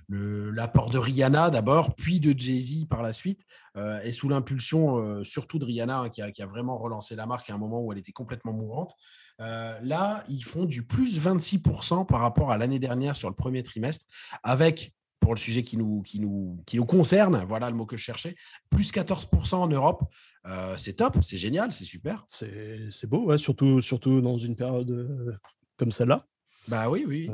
l'apport 0.10 0.88
le, 0.88 0.94
de 0.94 0.98
Rihanna 0.98 1.50
d'abord, 1.50 1.96
puis 1.96 2.20
de 2.20 2.38
Jay-Z 2.38 2.86
par 2.90 3.04
la 3.04 3.14
suite. 3.14 3.42
Euh, 3.76 4.00
et 4.02 4.12
sous 4.12 4.30
l'impulsion 4.30 5.24
surtout 5.24 5.60
de 5.60 5.66
Rihanna, 5.66 6.00
hein, 6.00 6.10
qui, 6.10 6.22
a, 6.22 6.32
qui, 6.32 6.42
a, 6.42 6.46
vraiment 6.46 6.78
relancé 6.78 7.16
la 7.16 7.26
marque 7.26 7.50
à 7.50 7.54
un 7.54 7.58
moment 7.58 7.82
où 7.82 7.92
elle 7.92 8.00
était 8.00 8.12
complètement 8.12 8.54
mourante. 8.54 8.96
Euh, 9.42 9.78
là, 9.82 10.24
ils 10.30 10.44
font 10.44 10.66
du 10.66 10.84
plus 10.84 11.20
26% 11.20 12.06
par 12.06 12.22
rapport 12.22 12.52
à 12.52 12.58
l'année 12.58 12.80
dernière 12.80 13.16
sur 13.16 13.30
le 13.30 13.36
premier 13.36 13.64
trimestre, 13.64 14.06
avec, 14.44 14.94
pour 15.20 15.34
le 15.34 15.40
sujet 15.40 15.64
qui 15.64 15.78
nous, 15.78 16.02
qui 16.02 16.20
nous, 16.20 16.62
qui 16.66 16.78
nous 16.78 16.86
concerne, 16.86 17.44
voilà 17.48 17.70
le 17.70 17.76
mot 17.76 17.86
que 17.86 17.98
je 17.98 18.04
cherchais, 18.04 18.36
plus 18.70 18.92
14% 18.92 19.56
en 19.56 19.68
Europe. 19.68 20.04
Euh, 20.46 20.76
c'est 20.78 20.94
top, 20.94 21.18
c'est 21.22 21.38
génial, 21.38 21.74
c'est 21.74 21.86
super. 21.86 22.26
C'est 22.30 23.08
beau, 23.08 23.36
surtout, 23.38 23.82
surtout 23.82 24.22
dans 24.22 24.38
une 24.38 24.56
période 24.56 24.92
euh, 24.92 25.34
comme 25.78 25.92
celle-là. 25.92 26.26
Bah 26.70 26.90
oui, 26.90 27.04
oui. 27.06 27.30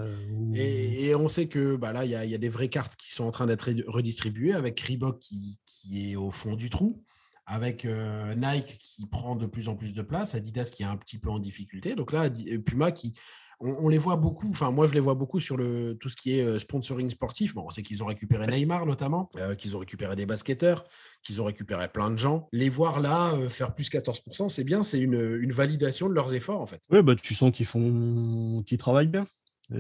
et, 0.56 1.14
on 1.14 1.30
sait 1.30 1.48
que 1.48 1.76
bah 1.76 1.94
là, 1.94 2.04
il 2.04 2.10
y, 2.10 2.32
y, 2.32 2.34
a 2.34 2.38
des 2.40 2.50
vraies 2.50 2.70
cartes 2.70 2.96
qui 2.96 3.12
sont 3.12 3.26
en 3.26 3.32
train 3.32 3.46
d'être 3.46 3.72
redistribuées 3.86 4.54
avec 4.54 4.80
Reebok 4.80 5.20
qui, 5.20 5.60
qui, 5.68 6.14
est 6.14 6.16
au 6.16 6.32
fond 6.32 6.56
du 6.56 6.72
trou 6.72 7.04
avec 7.50 7.84
euh, 7.84 8.36
Nike 8.36 8.78
qui 8.80 9.08
prend 9.08 9.36
de 9.36 9.48
plus 9.48 9.70
en 9.70 9.76
plus 9.76 9.96
de 9.96 10.04
place, 10.04 10.36
Adidas 10.36 10.70
qui 10.74 10.84
est 10.84 10.86
un 10.86 10.98
petit 10.98 11.18
peu 11.18 11.30
en 11.30 11.40
difficulté. 11.40 11.96
Donc 11.96 12.14
là, 12.14 12.26
euh, 12.26 12.60
Puma 12.60 12.92
qui, 12.92 13.14
on, 13.60 13.90
les 13.90 13.98
voit 13.98 14.18
beaucoup, 14.18 14.48
enfin 14.50 14.70
moi 14.70 14.86
je 14.86 14.94
les 14.94 15.00
vois 15.00 15.16
beaucoup 15.16 15.40
sur 15.40 15.58
le, 15.58 15.98
tout 16.00 16.10
ce 16.10 16.16
qui 16.16 16.38
est 16.38 16.44
euh, 16.44 16.60
sponsoring 16.60 17.10
sportif. 17.10 17.56
Bon, 17.56 17.64
on 17.66 17.72
sait 17.72 17.82
qu'ils 17.82 18.04
ont 18.04 18.06
récupéré 18.06 18.46
Neymar 18.46 18.86
notamment, 18.86 19.32
qu'ils 19.58 19.76
ont 19.76 19.80
récupéré 19.80 20.16
des 20.16 20.28
basketteurs, 20.28 20.86
qu'ils 21.24 21.42
ont 21.42 21.46
récupéré 21.46 21.90
plein 21.92 22.12
de 22.12 22.18
gens. 22.18 22.48
Les 22.54 22.70
voir 22.70 23.00
là 23.00 23.34
faire 23.50 23.74
plus 23.74 23.90
14%, 23.90 24.48
c'est 24.48 24.64
bien, 24.64 24.84
c'est 24.84 25.00
une, 25.00 25.52
validation 25.52 26.08
de 26.08 26.14
leurs 26.14 26.36
efforts 26.36 26.62
en 26.62 26.68
fait. 26.68 26.82
Oui, 26.92 27.02
bah, 27.02 27.16
tu 27.16 27.34
sens 27.34 27.52
qu'ils 27.52 27.66
font, 27.66 28.64
qu'ils 28.66 28.78
travaillent 28.78 29.08
bien. 29.08 29.26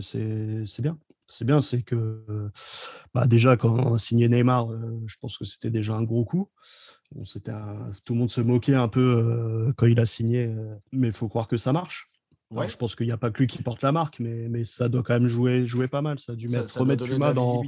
C'est 0.02 0.82
bien. 0.82 0.98
C'est 1.32 1.46
bien, 1.46 1.62
c'est 1.62 1.84
que 1.84 2.26
bah, 3.14 3.28
déjà 3.28 3.56
quand 3.56 3.70
on 3.70 3.94
a 3.94 4.00
signé 4.00 4.28
Neymar, 4.28 4.70
je 5.06 5.16
pense 5.22 5.38
que 5.38 5.46
c'était 5.46 5.70
déjà 5.70 5.94
un 5.94 6.02
gros 6.02 6.26
coup. 6.26 6.50
Bon, 7.12 7.24
tout 7.24 8.14
le 8.14 8.20
monde 8.20 8.30
se 8.30 8.42
moquait 8.42 8.76
un 8.76 8.88
peu 8.88 9.00
euh, 9.00 9.74
quand 9.76 9.88
il 9.88 10.00
a 10.00 10.06
signé, 10.06 10.46
euh, 10.46 10.76
mais 10.92 11.08
il 11.08 11.14
faut 11.14 11.28
croire 11.28 11.48
que 11.48 11.58
ça 11.58 11.74
marche. 11.74 12.08
je 12.52 12.78
pense 12.78 12.96
qu'il 12.96 13.08
n'y 13.08 13.12
a 13.12 13.18
pas 13.18 13.32
que 13.32 13.40
lui 13.40 13.48
qui 13.48 13.64
porte 13.64 13.82
la 13.82 13.92
marque, 13.92 14.20
mais, 14.20 14.48
mais 14.48 14.64
ça 14.64 14.90
doit 14.90 15.02
quand 15.02 15.14
même 15.14 15.28
jouer, 15.28 15.66
jouer 15.66 15.88
pas 15.88 16.04
mal. 16.04 16.20
Ça 16.20 16.34
a 16.34 16.36
dû 16.36 16.50
mettre, 16.50 16.80
remettre 16.80 17.06
Puma 17.06 17.34
dans. 17.34 17.64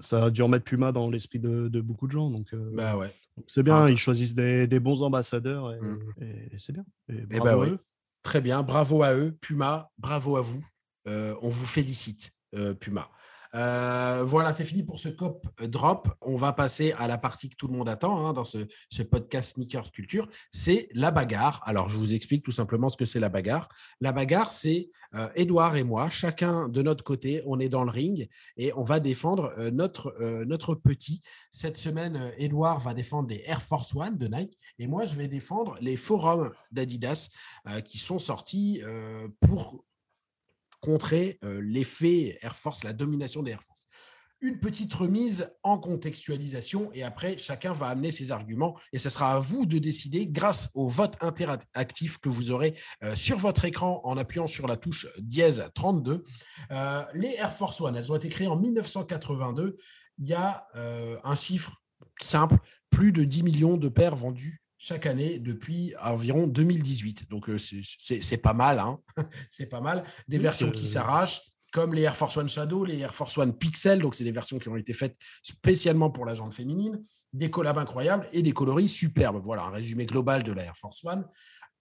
Ça 0.00 0.24
a 0.24 0.30
dû 0.30 0.42
remettre 0.42 0.64
Puma 0.64 0.90
dans 0.90 1.08
l'esprit 1.08 1.38
de, 1.38 1.68
de, 1.68 1.80
beaucoup 1.80 2.08
de 2.08 2.12
gens. 2.12 2.30
Donc, 2.30 2.52
euh, 2.52 2.70
bah 2.74 2.96
ouais. 2.96 3.12
C'est 3.48 3.64
bien, 3.64 3.88
ils 3.88 3.96
choisissent 3.96 4.36
des, 4.36 4.68
des, 4.68 4.78
bons 4.78 5.02
ambassadeurs 5.02 5.72
et, 5.72 5.80
mmh. 5.80 6.58
c'est 6.58 6.72
bien. 6.72 6.84
Et 7.08 7.24
eh 7.30 7.38
bravo 7.38 7.60
bah 7.60 7.66
à 7.66 7.68
eux. 7.68 7.78
Très 8.22 8.40
bien, 8.40 8.62
bravo 8.62 9.02
à 9.02 9.12
eux. 9.14 9.36
Puma, 9.40 9.90
bravo 9.98 10.36
à 10.36 10.40
vous. 10.40 10.64
On 11.06 11.48
vous 11.48 11.66
félicite, 11.66 12.32
Puma. 12.80 13.10
Euh, 13.54 14.24
voilà, 14.24 14.52
c'est 14.52 14.64
fini 14.64 14.82
pour 14.82 14.98
ce 14.98 15.08
COP 15.08 15.46
Drop. 15.62 16.08
On 16.20 16.36
va 16.36 16.52
passer 16.52 16.92
à 16.98 17.06
la 17.06 17.18
partie 17.18 17.48
que 17.48 17.56
tout 17.56 17.68
le 17.68 17.74
monde 17.74 17.88
attend 17.88 18.26
hein, 18.26 18.32
dans 18.32 18.44
ce, 18.44 18.58
podcast 19.02 19.54
Sneakers 19.54 19.92
Culture. 19.92 20.28
C'est 20.50 20.88
la 20.92 21.10
bagarre. 21.10 21.62
Alors, 21.64 21.88
je 21.88 21.96
vous 21.96 22.14
explique 22.14 22.44
tout 22.44 22.52
simplement 22.52 22.88
ce 22.88 22.96
que 22.96 23.04
c'est 23.04 23.20
la 23.20 23.28
bagarre. 23.28 23.68
La 24.00 24.12
bagarre, 24.12 24.52
c'est 24.52 24.90
Edouard 25.36 25.76
et 25.76 25.84
moi, 25.84 26.10
chacun 26.10 26.68
de 26.68 26.82
notre 26.82 27.04
côté, 27.04 27.40
on 27.46 27.60
est 27.60 27.68
dans 27.68 27.84
le 27.84 27.90
ring 27.90 28.28
et 28.56 28.72
on 28.74 28.82
va 28.82 28.98
défendre 28.98 29.54
notre, 29.70 30.12
notre 30.44 30.74
petit. 30.74 31.22
Cette 31.52 31.78
semaine, 31.78 32.32
Edouard 32.36 32.80
va 32.80 32.94
défendre 32.94 33.28
les 33.28 33.44
Air 33.46 33.62
Force 33.62 33.94
One 33.94 34.18
de 34.18 34.26
Nike 34.26 34.58
et 34.80 34.88
moi, 34.88 35.04
je 35.04 35.14
vais 35.14 35.28
défendre 35.28 35.76
les 35.80 35.94
forums 35.94 36.50
d'Adidas 36.72 37.28
qui 37.84 37.98
sont 37.98 38.18
sortis 38.18 38.82
pour 39.40 39.84
contrer 40.84 41.38
euh, 41.42 41.62
l'effet 41.62 42.38
Air 42.42 42.54
Force, 42.54 42.84
la 42.84 42.92
domination 42.92 43.42
des 43.42 43.52
Air 43.52 43.62
Force. 43.62 43.88
Une 44.42 44.60
petite 44.60 44.92
remise 44.92 45.50
en 45.62 45.78
contextualisation 45.78 46.90
et 46.92 47.02
après, 47.02 47.38
chacun 47.38 47.72
va 47.72 47.86
amener 47.86 48.10
ses 48.10 48.30
arguments 48.30 48.78
et 48.92 48.98
ce 48.98 49.08
sera 49.08 49.32
à 49.32 49.38
vous 49.38 49.64
de 49.64 49.78
décider 49.78 50.26
grâce 50.26 50.68
au 50.74 50.86
vote 50.86 51.14
interactif 51.22 52.18
que 52.18 52.28
vous 52.28 52.50
aurez 52.50 52.74
euh, 53.02 53.14
sur 53.14 53.38
votre 53.38 53.64
écran 53.64 54.02
en 54.04 54.18
appuyant 54.18 54.46
sur 54.46 54.66
la 54.66 54.76
touche 54.76 55.06
dièse 55.18 55.64
32. 55.74 56.22
Euh, 56.70 57.04
les 57.14 57.34
Air 57.36 57.50
Force 57.52 57.80
One, 57.80 57.96
elles 57.96 58.12
ont 58.12 58.16
été 58.16 58.28
créées 58.28 58.48
en 58.48 58.56
1982. 58.56 59.78
Il 60.18 60.26
y 60.26 60.34
a 60.34 60.68
un 61.24 61.34
chiffre 61.34 61.82
simple, 62.20 62.58
plus 62.88 63.10
de 63.10 63.24
10 63.24 63.42
millions 63.42 63.76
de 63.76 63.88
paires 63.88 64.14
vendues 64.14 64.63
chaque 64.84 65.06
année 65.06 65.38
depuis 65.38 65.94
environ 66.02 66.46
2018. 66.46 67.30
Donc, 67.30 67.48
euh, 67.48 67.56
c'est 67.56 68.36
pas 68.36 68.52
mal. 68.52 68.78
Hein 68.78 69.00
c'est 69.50 69.64
pas 69.64 69.80
mal. 69.80 70.04
Des 70.28 70.36
versions 70.36 70.70
qui 70.70 70.86
s'arrachent, 70.86 71.40
comme 71.72 71.94
les 71.94 72.02
Air 72.02 72.14
Force 72.14 72.36
One 72.36 72.50
Shadow, 72.50 72.84
les 72.84 72.98
Air 72.98 73.14
Force 73.14 73.38
One 73.38 73.56
Pixel. 73.56 74.00
Donc, 74.00 74.14
c'est 74.14 74.24
des 74.24 74.32
versions 74.32 74.58
qui 74.58 74.68
ont 74.68 74.76
été 74.76 74.92
faites 74.92 75.16
spécialement 75.42 76.10
pour 76.10 76.26
la 76.26 76.34
jante 76.34 76.52
féminine. 76.52 77.00
Des 77.32 77.50
collabs 77.50 77.78
incroyables 77.78 78.28
et 78.34 78.42
des 78.42 78.52
coloris 78.52 78.90
superbes. 78.90 79.40
Voilà 79.42 79.62
un 79.62 79.70
résumé 79.70 80.04
global 80.04 80.42
de 80.42 80.52
la 80.52 80.64
Air 80.64 80.76
Force 80.76 81.02
One. 81.02 81.24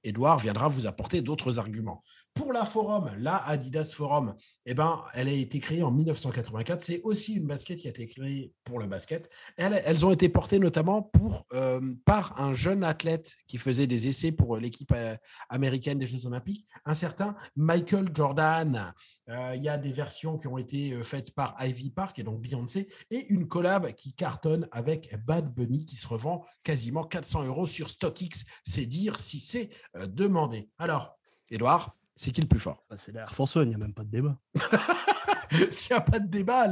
Edouard 0.06 0.40
viendra 0.40 0.70
vous 0.70 0.86
apporter 0.86 1.22
d'autres 1.22 1.60
arguments. 1.60 2.04
Pour 2.34 2.52
la 2.52 2.66
Forum, 2.66 3.12
la 3.20 3.38
Adidas 3.48 3.92
Forum, 3.94 4.34
eh 4.66 4.74
ben, 4.74 5.00
elle 5.14 5.28
a 5.28 5.32
été 5.32 5.60
créée 5.60 5.84
en 5.84 5.92
1984. 5.92 6.82
C'est 6.82 7.02
aussi 7.04 7.36
une 7.36 7.46
basket 7.46 7.78
qui 7.78 7.86
a 7.86 7.92
été 7.92 8.08
créée 8.08 8.52
pour 8.64 8.80
le 8.80 8.88
basket. 8.88 9.30
Elles, 9.56 10.04
ont 10.04 10.12
été 10.12 10.30
portées 10.30 10.58
notamment 10.58 11.12
euh, 11.54 11.94
par 12.06 12.42
un 12.42 12.56
jeune 12.56 12.84
athlète 12.84 13.34
qui 13.46 13.60
faisait 13.60 13.86
des 13.86 14.08
essais 14.08 14.32
pour 14.32 14.58
l'équipe 14.58 14.92
euh, 14.94 15.16
américaine 15.50 16.00
des 16.00 16.08
Jeux 16.08 16.26
Olympiques, 16.26 16.68
un 16.86 16.96
certain 16.96 17.36
Michael 17.56 18.10
Jordan. 18.12 18.96
Euh, 19.30 19.54
il 19.56 19.62
y 19.62 19.70
a 19.70 19.78
des 19.78 19.92
versions 19.92 20.36
qui 20.38 20.48
ont 20.48 20.58
été 20.58 21.04
faites 21.04 21.36
par 21.36 21.56
Ivy 21.64 21.92
Park 21.92 22.18
et 22.18 22.24
donc 22.24 22.42
Beyoncé, 22.42 22.88
et 23.12 23.28
une 23.28 23.48
collab 23.48 23.94
qui 23.94 24.12
cartonne 24.16 24.68
avec 24.72 25.16
Bad 25.24 25.54
Bunny 25.54 25.86
qui 25.86 25.98
se 25.98 26.08
revend 26.08 26.44
quasiment 26.64 27.04
400 27.04 27.44
euros 27.44 27.68
sur 27.68 27.92
StockX. 27.92 28.46
C'est 28.66 28.88
dire 28.88 29.20
si 29.20 29.40
c'est 29.40 29.70
demandé. 30.08 30.70
Alors, 30.80 31.20
Edouard, 31.52 31.96
c'est 32.16 32.32
qui 32.32 32.42
le 32.42 32.48
plus 32.48 32.60
fort? 32.60 32.86
Bah, 32.90 32.98
C'est 32.98 33.12
l'Air 33.12 33.34
Force 33.34 33.56
One, 33.56 33.68
il 33.68 33.70
n'y 33.70 33.76
a 33.76 33.80
même 33.80 33.94
pas 33.94 34.04
de 34.04 34.10
débat. 34.10 34.38
S'il 35.70 35.94
n'y 35.94 35.98
a 35.98 36.02
pas 36.02 36.20
de 36.20 36.28
débat, 36.28 36.68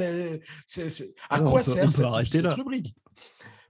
à 1.29 1.39
quoi 1.39 1.63
sert 1.63 1.91
cette, 1.91 2.45
rubrique? 2.53 2.95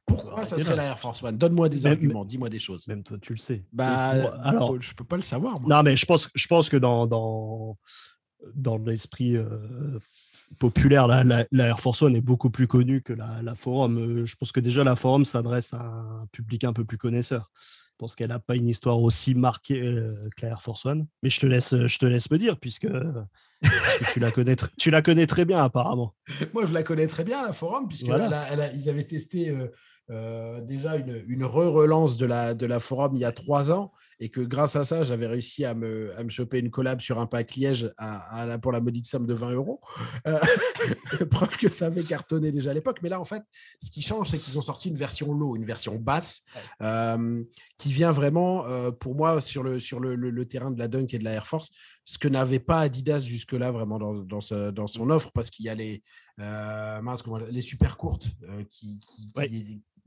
Pourquoi 0.05 0.45
ça 0.45 0.57
serait 0.57 0.75
la 0.75 0.83
Air 0.85 0.99
Force 0.99 1.23
One 1.23 1.37
Donne-moi 1.37 1.69
des 1.69 1.85
arguments, 1.85 2.25
dis-moi 2.25 2.49
des 2.49 2.59
choses. 2.59 2.87
Même 2.87 3.03
toi, 3.03 3.17
tu 3.21 3.33
le 3.33 3.39
sais. 3.39 3.65
Bah, 3.71 4.09
alors, 4.43 4.81
je 4.81 4.93
peux 4.93 5.03
pas 5.03 5.15
le 5.15 5.21
savoir. 5.21 5.55
Non, 5.61 5.83
mais 5.83 5.95
je 5.95 6.05
pense, 6.05 6.29
je 6.33 6.47
pense 6.47 6.69
que 6.69 6.77
dans, 6.77 7.07
dans, 7.07 7.77
dans 8.53 8.77
l'esprit 8.77 9.37
euh, 9.37 9.99
populaire, 10.59 11.07
la, 11.07 11.45
Air 11.53 11.79
Force 11.79 12.01
One 12.01 12.15
est 12.15 12.21
beaucoup 12.21 12.49
plus 12.49 12.67
connue 12.67 13.01
que 13.01 13.13
la, 13.13 13.41
la 13.41 13.55
Forum. 13.55 13.97
Euh, 13.97 14.25
je 14.25 14.35
pense 14.35 14.51
que 14.51 14.59
déjà 14.59 14.83
la 14.83 14.95
Forum 14.95 15.23
s'adresse 15.23 15.73
à 15.73 15.81
un 15.81 16.27
public 16.31 16.63
un 16.63 16.73
peu 16.73 16.83
plus 16.83 16.97
connaisseur 16.97 17.49
pense 18.01 18.15
qu'elle 18.15 18.29
n'a 18.29 18.39
pas 18.39 18.55
une 18.55 18.67
histoire 18.67 18.99
aussi 18.99 19.35
marquée 19.35 19.79
euh, 19.79 20.15
que 20.35 20.41
la 20.41 20.53
Air 20.53 20.61
Force 20.63 20.87
One. 20.87 21.05
Mais 21.21 21.29
je 21.29 21.39
te 21.39 21.45
laisse, 21.45 21.75
je 21.85 21.97
te 21.99 22.05
laisse 22.07 22.31
me 22.31 22.39
dire, 22.39 22.57
puisque 22.57 22.87
tu, 24.13 24.19
la 24.19 24.31
connais 24.31 24.55
tu 24.79 24.89
la 24.89 25.03
connais 25.03 25.27
très 25.27 25.45
bien 25.45 25.63
apparemment. 25.63 26.15
Moi, 26.53 26.65
je 26.65 26.73
la 26.73 26.81
connais 26.81 27.05
très 27.05 27.23
bien, 27.23 27.45
la 27.45 27.53
Forum, 27.53 27.87
puisqu'ils 27.87 28.09
ils 28.75 28.89
avaient 28.89 29.05
testé 29.05 29.49
euh, 29.49 29.67
euh, 30.09 30.61
déjà 30.61 30.95
une, 30.95 31.21
une 31.27 31.43
re-relance 31.43 32.17
de 32.17 32.25
la, 32.25 32.55
de 32.55 32.65
la 32.65 32.79
Forum 32.79 33.15
il 33.15 33.19
y 33.19 33.25
a 33.25 33.31
trois 33.31 33.71
ans 33.71 33.91
et 34.23 34.29
que 34.29 34.39
grâce 34.39 34.75
à 34.75 34.83
ça, 34.83 35.03
j'avais 35.03 35.25
réussi 35.25 35.65
à 35.65 35.73
me, 35.73 36.15
à 36.15 36.23
me 36.23 36.29
choper 36.29 36.59
une 36.59 36.69
collab 36.69 37.01
sur 37.01 37.19
un 37.19 37.25
pack 37.25 37.55
Liège 37.55 37.91
à, 37.97 38.59
pour 38.59 38.71
la 38.71 38.79
maudite 38.79 39.07
somme 39.07 39.25
de 39.25 39.33
20 39.33 39.53
euros. 39.53 39.81
Euh, 40.27 40.39
preuve 41.31 41.57
que 41.57 41.69
ça 41.69 41.87
avait 41.87 42.03
cartonné 42.03 42.51
déjà 42.51 42.69
à 42.69 42.73
l'époque. 42.75 42.99
Mais 43.01 43.09
là, 43.09 43.19
en 43.19 43.23
fait, 43.23 43.41
ce 43.81 43.89
qui 43.89 44.03
change, 44.03 44.29
c'est 44.29 44.37
qu'ils 44.37 44.59
ont 44.59 44.61
sorti 44.61 44.89
une 44.89 44.95
version 44.95 45.33
low, 45.33 45.55
une 45.55 45.65
version 45.65 45.95
basse, 45.95 46.43
euh, 46.83 47.43
qui 47.79 47.91
vient 47.91 48.11
vraiment, 48.11 48.67
euh, 48.67 48.91
pour 48.91 49.15
moi, 49.15 49.41
sur, 49.41 49.63
le, 49.63 49.79
sur 49.79 49.99
le, 49.99 50.13
le, 50.13 50.45
terrain 50.47 50.69
de 50.69 50.77
la 50.77 50.87
Dunk 50.87 51.15
et 51.15 51.17
de 51.17 51.23
la 51.23 51.31
Air 51.31 51.47
Force, 51.47 51.71
ce 52.05 52.19
que 52.19 52.27
n'avait 52.27 52.59
pas 52.59 52.81
Adidas 52.81 53.19
jusque-là 53.19 53.71
vraiment 53.71 53.97
dans, 53.97 54.13
dans, 54.13 54.71
dans, 54.71 54.87
son 54.87 55.09
offre, 55.09 55.31
parce 55.33 55.49
qu'il 55.49 55.65
y 55.65 55.69
a 55.69 55.73
les, 55.73 56.03
mince, 56.37 57.23
comment, 57.23 57.39
les 57.39 57.61
super 57.61 57.97
courtes 57.97 58.27
qui, 58.69 58.99
qui 58.99 59.31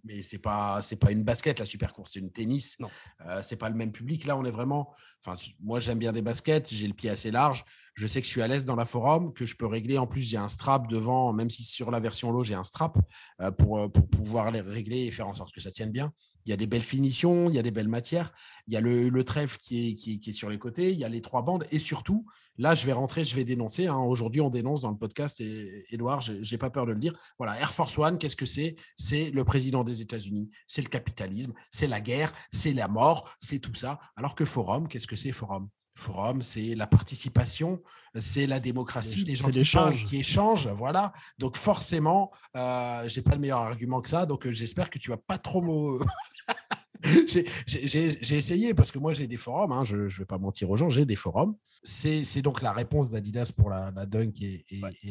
mais 0.04 0.22
c'est 0.22 0.38
pas 0.38 0.80
c'est 0.80 0.96
pas 0.96 1.10
une 1.10 1.24
basket 1.24 1.58
la 1.58 1.64
super 1.64 1.92
course, 1.92 2.12
c'est 2.12 2.20
une 2.20 2.30
tennis. 2.30 2.78
Non, 2.78 2.90
euh, 3.26 3.40
c'est 3.42 3.56
pas 3.56 3.68
le 3.68 3.74
même 3.74 3.92
public. 3.92 4.24
Là, 4.26 4.36
on 4.36 4.44
est 4.44 4.50
vraiment. 4.50 4.94
Enfin, 5.24 5.36
moi, 5.60 5.80
j'aime 5.80 5.98
bien 5.98 6.12
des 6.12 6.22
baskets. 6.22 6.68
J'ai 6.70 6.86
le 6.86 6.94
pied 6.94 7.10
assez 7.10 7.30
large 7.30 7.64
je 7.94 8.06
sais 8.08 8.20
que 8.20 8.26
je 8.26 8.32
suis 8.32 8.42
à 8.42 8.48
l'aise 8.48 8.64
dans 8.64 8.74
la 8.74 8.84
forum, 8.84 9.32
que 9.32 9.46
je 9.46 9.56
peux 9.56 9.66
régler. 9.66 9.98
En 9.98 10.06
plus, 10.06 10.22
j'ai 10.22 10.36
un 10.36 10.48
strap 10.48 10.88
devant, 10.88 11.32
même 11.32 11.48
si 11.48 11.62
sur 11.62 11.90
la 11.90 12.00
version 12.00 12.32
low, 12.32 12.42
j'ai 12.42 12.54
un 12.54 12.64
strap 12.64 12.98
euh, 13.40 13.52
pour, 13.52 13.78
euh, 13.78 13.88
pour 13.88 14.08
pouvoir 14.08 14.50
les 14.50 14.60
régler 14.60 15.02
et 15.02 15.10
faire 15.12 15.28
en 15.28 15.34
sorte 15.34 15.54
que 15.54 15.60
ça 15.60 15.70
tienne 15.70 15.92
bien. 15.92 16.12
Il 16.44 16.50
y 16.50 16.52
a 16.52 16.56
des 16.56 16.66
belles 16.66 16.82
finitions, 16.82 17.48
il 17.48 17.54
y 17.54 17.58
a 17.58 17.62
des 17.62 17.70
belles 17.70 17.88
matières. 17.88 18.32
Il 18.66 18.74
y 18.74 18.76
a 18.76 18.80
le, 18.80 19.24
trèfle 19.24 19.58
qui 19.58 19.90
est, 19.90 19.94
qui, 19.94 20.20
est, 20.26 20.32
sur 20.32 20.50
les 20.50 20.58
côtés, 20.58 20.90
il 20.90 20.98
y 20.98 21.04
a 21.04 21.08
les 21.08 21.22
trois 21.22 21.42
bandes. 21.42 21.64
Et 21.70 21.78
surtout, 21.78 22.26
là, 22.58 22.74
je 22.74 22.84
vais 22.84 22.92
rentrer, 22.92 23.22
je 23.22 23.34
vais 23.36 23.44
dénoncer. 23.44 23.86
Hein. 23.86 23.96
Aujourd'hui, 23.96 24.40
on 24.40 24.50
dénonce 24.50 24.82
dans 24.82 24.90
le 24.90 24.98
podcast, 24.98 25.40
et 25.40 25.84
Edouard, 25.90 26.20
j'ai 26.20 26.58
pas 26.58 26.70
peur 26.70 26.86
de 26.86 26.92
le 26.92 26.98
dire. 26.98 27.14
Voilà, 27.38 27.58
Air 27.60 27.72
Force 27.72 27.96
One, 27.96 28.18
qu'est-ce 28.18 28.36
que 28.36 28.44
c'est? 28.44 28.74
C'est 28.96 29.30
le 29.30 29.44
président 29.44 29.84
des 29.84 30.02
États-Unis, 30.02 30.50
c'est 30.66 30.82
le 30.82 30.88
capitalisme, 30.88 31.54
c'est 31.70 31.86
la 31.86 32.00
guerre, 32.00 32.32
c'est 32.50 32.72
la 32.72 32.88
mort, 32.88 33.34
c'est 33.38 33.60
tout 33.60 33.74
ça. 33.74 33.98
Alors 34.16 34.34
que 34.34 34.44
Forum, 34.44 34.88
qu'est-ce 34.88 35.06
que 35.06 35.16
c'est 35.16 35.32
Forum? 35.32 35.68
Forum, 35.94 36.42
c'est 36.42 36.74
la 36.74 36.86
participation, 36.86 37.82
c'est 38.18 38.46
la 38.46 38.60
démocratie, 38.60 39.24
les 39.24 39.34
gens 39.34 39.50
qui, 39.50 39.62
qui 40.04 40.18
échangent, 40.18 40.68
voilà. 40.68 41.12
Donc 41.38 41.56
forcément, 41.56 42.30
euh, 42.56 43.06
j'ai 43.08 43.22
pas 43.22 43.34
le 43.34 43.40
meilleur 43.40 43.60
argument 43.60 44.00
que 44.00 44.08
ça, 44.08 44.26
donc 44.26 44.46
euh, 44.46 44.52
j'espère 44.52 44.90
que 44.90 44.98
tu 44.98 45.10
vas 45.10 45.16
pas 45.16 45.38
trop 45.38 45.62
j'ai 47.04 48.36
essayé 48.36 48.72
parce 48.74 48.90
que 48.90 48.98
moi 48.98 49.12
j'ai 49.12 49.26
des 49.26 49.36
forums, 49.36 49.72
hein, 49.72 49.84
je 49.84 49.96
ne 49.96 50.08
vais 50.08 50.24
pas 50.24 50.38
mentir 50.38 50.70
aux 50.70 50.76
gens, 50.76 50.88
j'ai 50.88 51.04
des 51.04 51.16
forums. 51.16 51.56
C'est 51.82 52.40
donc 52.40 52.62
la 52.62 52.72
réponse 52.72 53.10
d'Adidas 53.10 53.52
pour 53.54 53.68
la, 53.68 53.90
Dunk 54.06 54.40
et, 54.40 54.64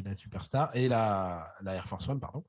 la 0.04 0.16
Superstar 0.16 0.76
et 0.76 0.88
la, 0.88 1.48
la, 1.62 1.76
Air 1.76 1.88
Force 1.88 2.08
One, 2.10 2.20
pardon. 2.20 2.44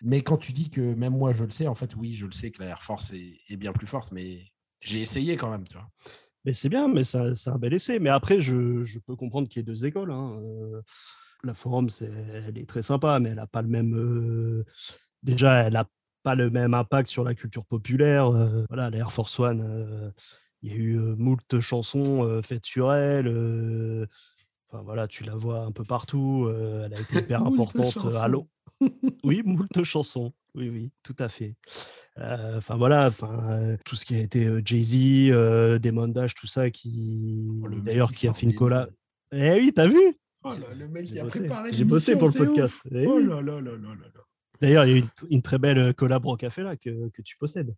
Mais 0.00 0.22
quand 0.22 0.38
tu 0.38 0.52
dis 0.52 0.70
que 0.70 0.94
même 0.94 1.16
moi 1.16 1.34
je 1.34 1.44
le 1.44 1.50
sais, 1.50 1.66
en 1.66 1.74
fait, 1.74 1.94
oui, 1.94 2.14
je 2.14 2.24
le 2.24 2.32
sais 2.32 2.50
que 2.50 2.62
la 2.62 2.70
Air 2.70 2.82
Force 2.82 3.12
est, 3.12 3.38
est 3.50 3.56
bien 3.56 3.72
plus 3.72 3.86
forte, 3.86 4.12
mais 4.12 4.46
j'ai 4.80 5.02
essayé 5.02 5.36
quand 5.36 5.50
même, 5.50 5.66
tu 5.68 5.74
vois. 5.74 5.90
Mais 6.46 6.52
c'est 6.52 6.68
bien, 6.68 6.86
mais 6.86 7.02
c'est 7.02 7.48
un 7.48 7.58
bel 7.58 7.74
essai. 7.74 7.98
Mais 7.98 8.08
après, 8.08 8.40
je, 8.40 8.98
peux 9.00 9.16
comprendre 9.16 9.48
qu'il 9.48 9.58
y 9.58 9.60
ait 9.60 9.64
deux 9.64 9.84
écoles. 9.84 10.12
Hein. 10.12 10.38
Euh, 10.40 10.80
la 11.42 11.54
Forum, 11.54 11.90
c'est, 11.90 12.08
elle 12.46 12.56
est 12.56 12.68
très 12.68 12.82
sympa, 12.82 13.18
mais 13.18 13.30
elle 13.30 13.36
n'a 13.36 13.48
pas 13.48 13.62
le 13.62 13.68
même. 13.68 13.94
Euh, 13.96 14.64
déjà, 15.24 15.64
elle 15.64 15.72
n'a 15.72 15.86
pas 16.22 16.36
le 16.36 16.48
même 16.48 16.72
impact 16.72 17.10
sur 17.10 17.24
la 17.24 17.34
culture 17.34 17.66
populaire. 17.66 18.28
Euh, 18.28 18.64
voilà, 18.68 18.90
l'Air 18.90 19.10
Force 19.10 19.40
One, 19.40 20.12
il 20.62 20.70
y 20.70 20.74
a 20.74 20.76
eu 20.76 20.98
moult 21.16 21.60
chansons 21.60 22.40
faites 22.42 22.64
sur 22.64 22.94
elle. 22.94 23.26
Enfin 24.68 24.84
voilà, 24.84 25.08
tu 25.08 25.24
la 25.24 25.34
vois 25.34 25.64
un 25.64 25.72
peu 25.72 25.82
partout. 25.82 26.48
elle 26.84 26.94
a 26.94 27.00
été 27.00 27.18
hyper 27.18 27.44
importante 27.44 28.14
à 28.14 28.28
l'eau. 28.28 28.48
oui, 29.24 29.42
moult 29.44 29.82
chansons. 29.82 30.32
Oui, 30.54 30.68
oui, 30.68 30.92
tout 31.02 31.16
à 31.18 31.28
fait. 31.28 31.56
Euh, 32.18 32.58
enfin 32.58 32.76
voilà, 32.76 33.06
enfin 33.08 33.76
tout 33.84 33.94
ce 33.94 34.04
qui 34.06 34.14
a 34.14 34.20
été 34.20 34.48
Jay-Z, 34.64 35.30
euh, 35.30 35.78
Damon 35.78 36.08
Dash, 36.08 36.34
tout 36.34 36.46
ça, 36.46 36.70
qui 36.70 37.60
oh, 37.62 37.68
d'ailleurs 37.80 38.10
qui 38.10 38.26
a 38.26 38.32
fait 38.32 38.46
une 38.46 38.54
collab. 38.54 38.90
Eh 39.32 39.52
oui, 39.52 39.72
t'as 39.74 39.86
vu? 39.86 40.00
Oh 40.44 40.52
Le 40.78 40.88
mec 40.88 41.06
qui 41.06 41.18
a 41.18 41.24
préparé. 41.24 41.72
J'ai 41.72 41.84
bossé 41.84 42.16
pour 42.16 42.28
le 42.28 42.34
podcast. 42.34 42.76
Eh 42.90 43.06
oh 43.06 43.18
là 43.18 43.42
là 43.42 43.60
là 43.60 43.72
là 43.72 43.72
là. 43.72 44.22
D'ailleurs, 44.60 44.86
il 44.86 44.92
y 44.92 44.94
a 44.94 44.98
une, 44.98 45.08
une 45.30 45.42
très 45.42 45.58
belle 45.58 45.92
collab 45.94 46.24
au 46.24 46.36
café 46.36 46.62
là 46.62 46.76
que, 46.76 47.10
que 47.10 47.20
tu 47.22 47.36
possèdes. 47.36 47.74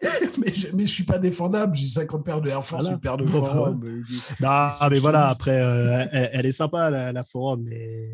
mais, 0.38 0.52
je, 0.54 0.68
mais 0.74 0.86
je 0.86 0.92
suis 0.92 1.04
pas 1.04 1.18
défendable. 1.18 1.76
J'ai 1.76 1.88
50 1.88 2.24
paires 2.24 2.40
de 2.40 2.48
Air 2.48 2.64
Force, 2.64 2.84
Voilà. 2.84 2.94
une 2.94 3.00
paire 3.00 3.16
de 3.16 3.24
Bon, 3.24 3.40
bah 3.40 3.48
forum. 3.48 3.80
Non, 4.40 4.48
ah, 4.48 4.88
mais 4.90 4.98
voilà, 4.98 5.28
après, 5.28 5.60
euh, 5.60 6.06
elle, 6.12 6.30
elle 6.32 6.46
est 6.46 6.52
sympa, 6.52 6.90
la, 6.90 7.12
la 7.12 7.24
forum, 7.24 7.62
mais, 7.64 8.08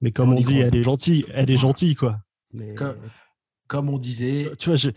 mais 0.00 0.12
comme 0.12 0.30
On 0.30 0.34
dit, 0.34 0.42
croit 0.44 0.56
elle 0.56 0.76
est 0.76 0.82
gentille. 0.82 1.24
Elle 1.34 1.50
est 1.50 1.56
gentille, 1.56 1.94
quoi. 1.94 2.16
Mais, 2.54 2.74
Comme- 2.74 2.96
Comme 3.70 3.88
on 3.88 3.98
disait. 3.98 4.50
tu 4.58 4.70
vois, 4.70 4.74
je, 4.74 4.90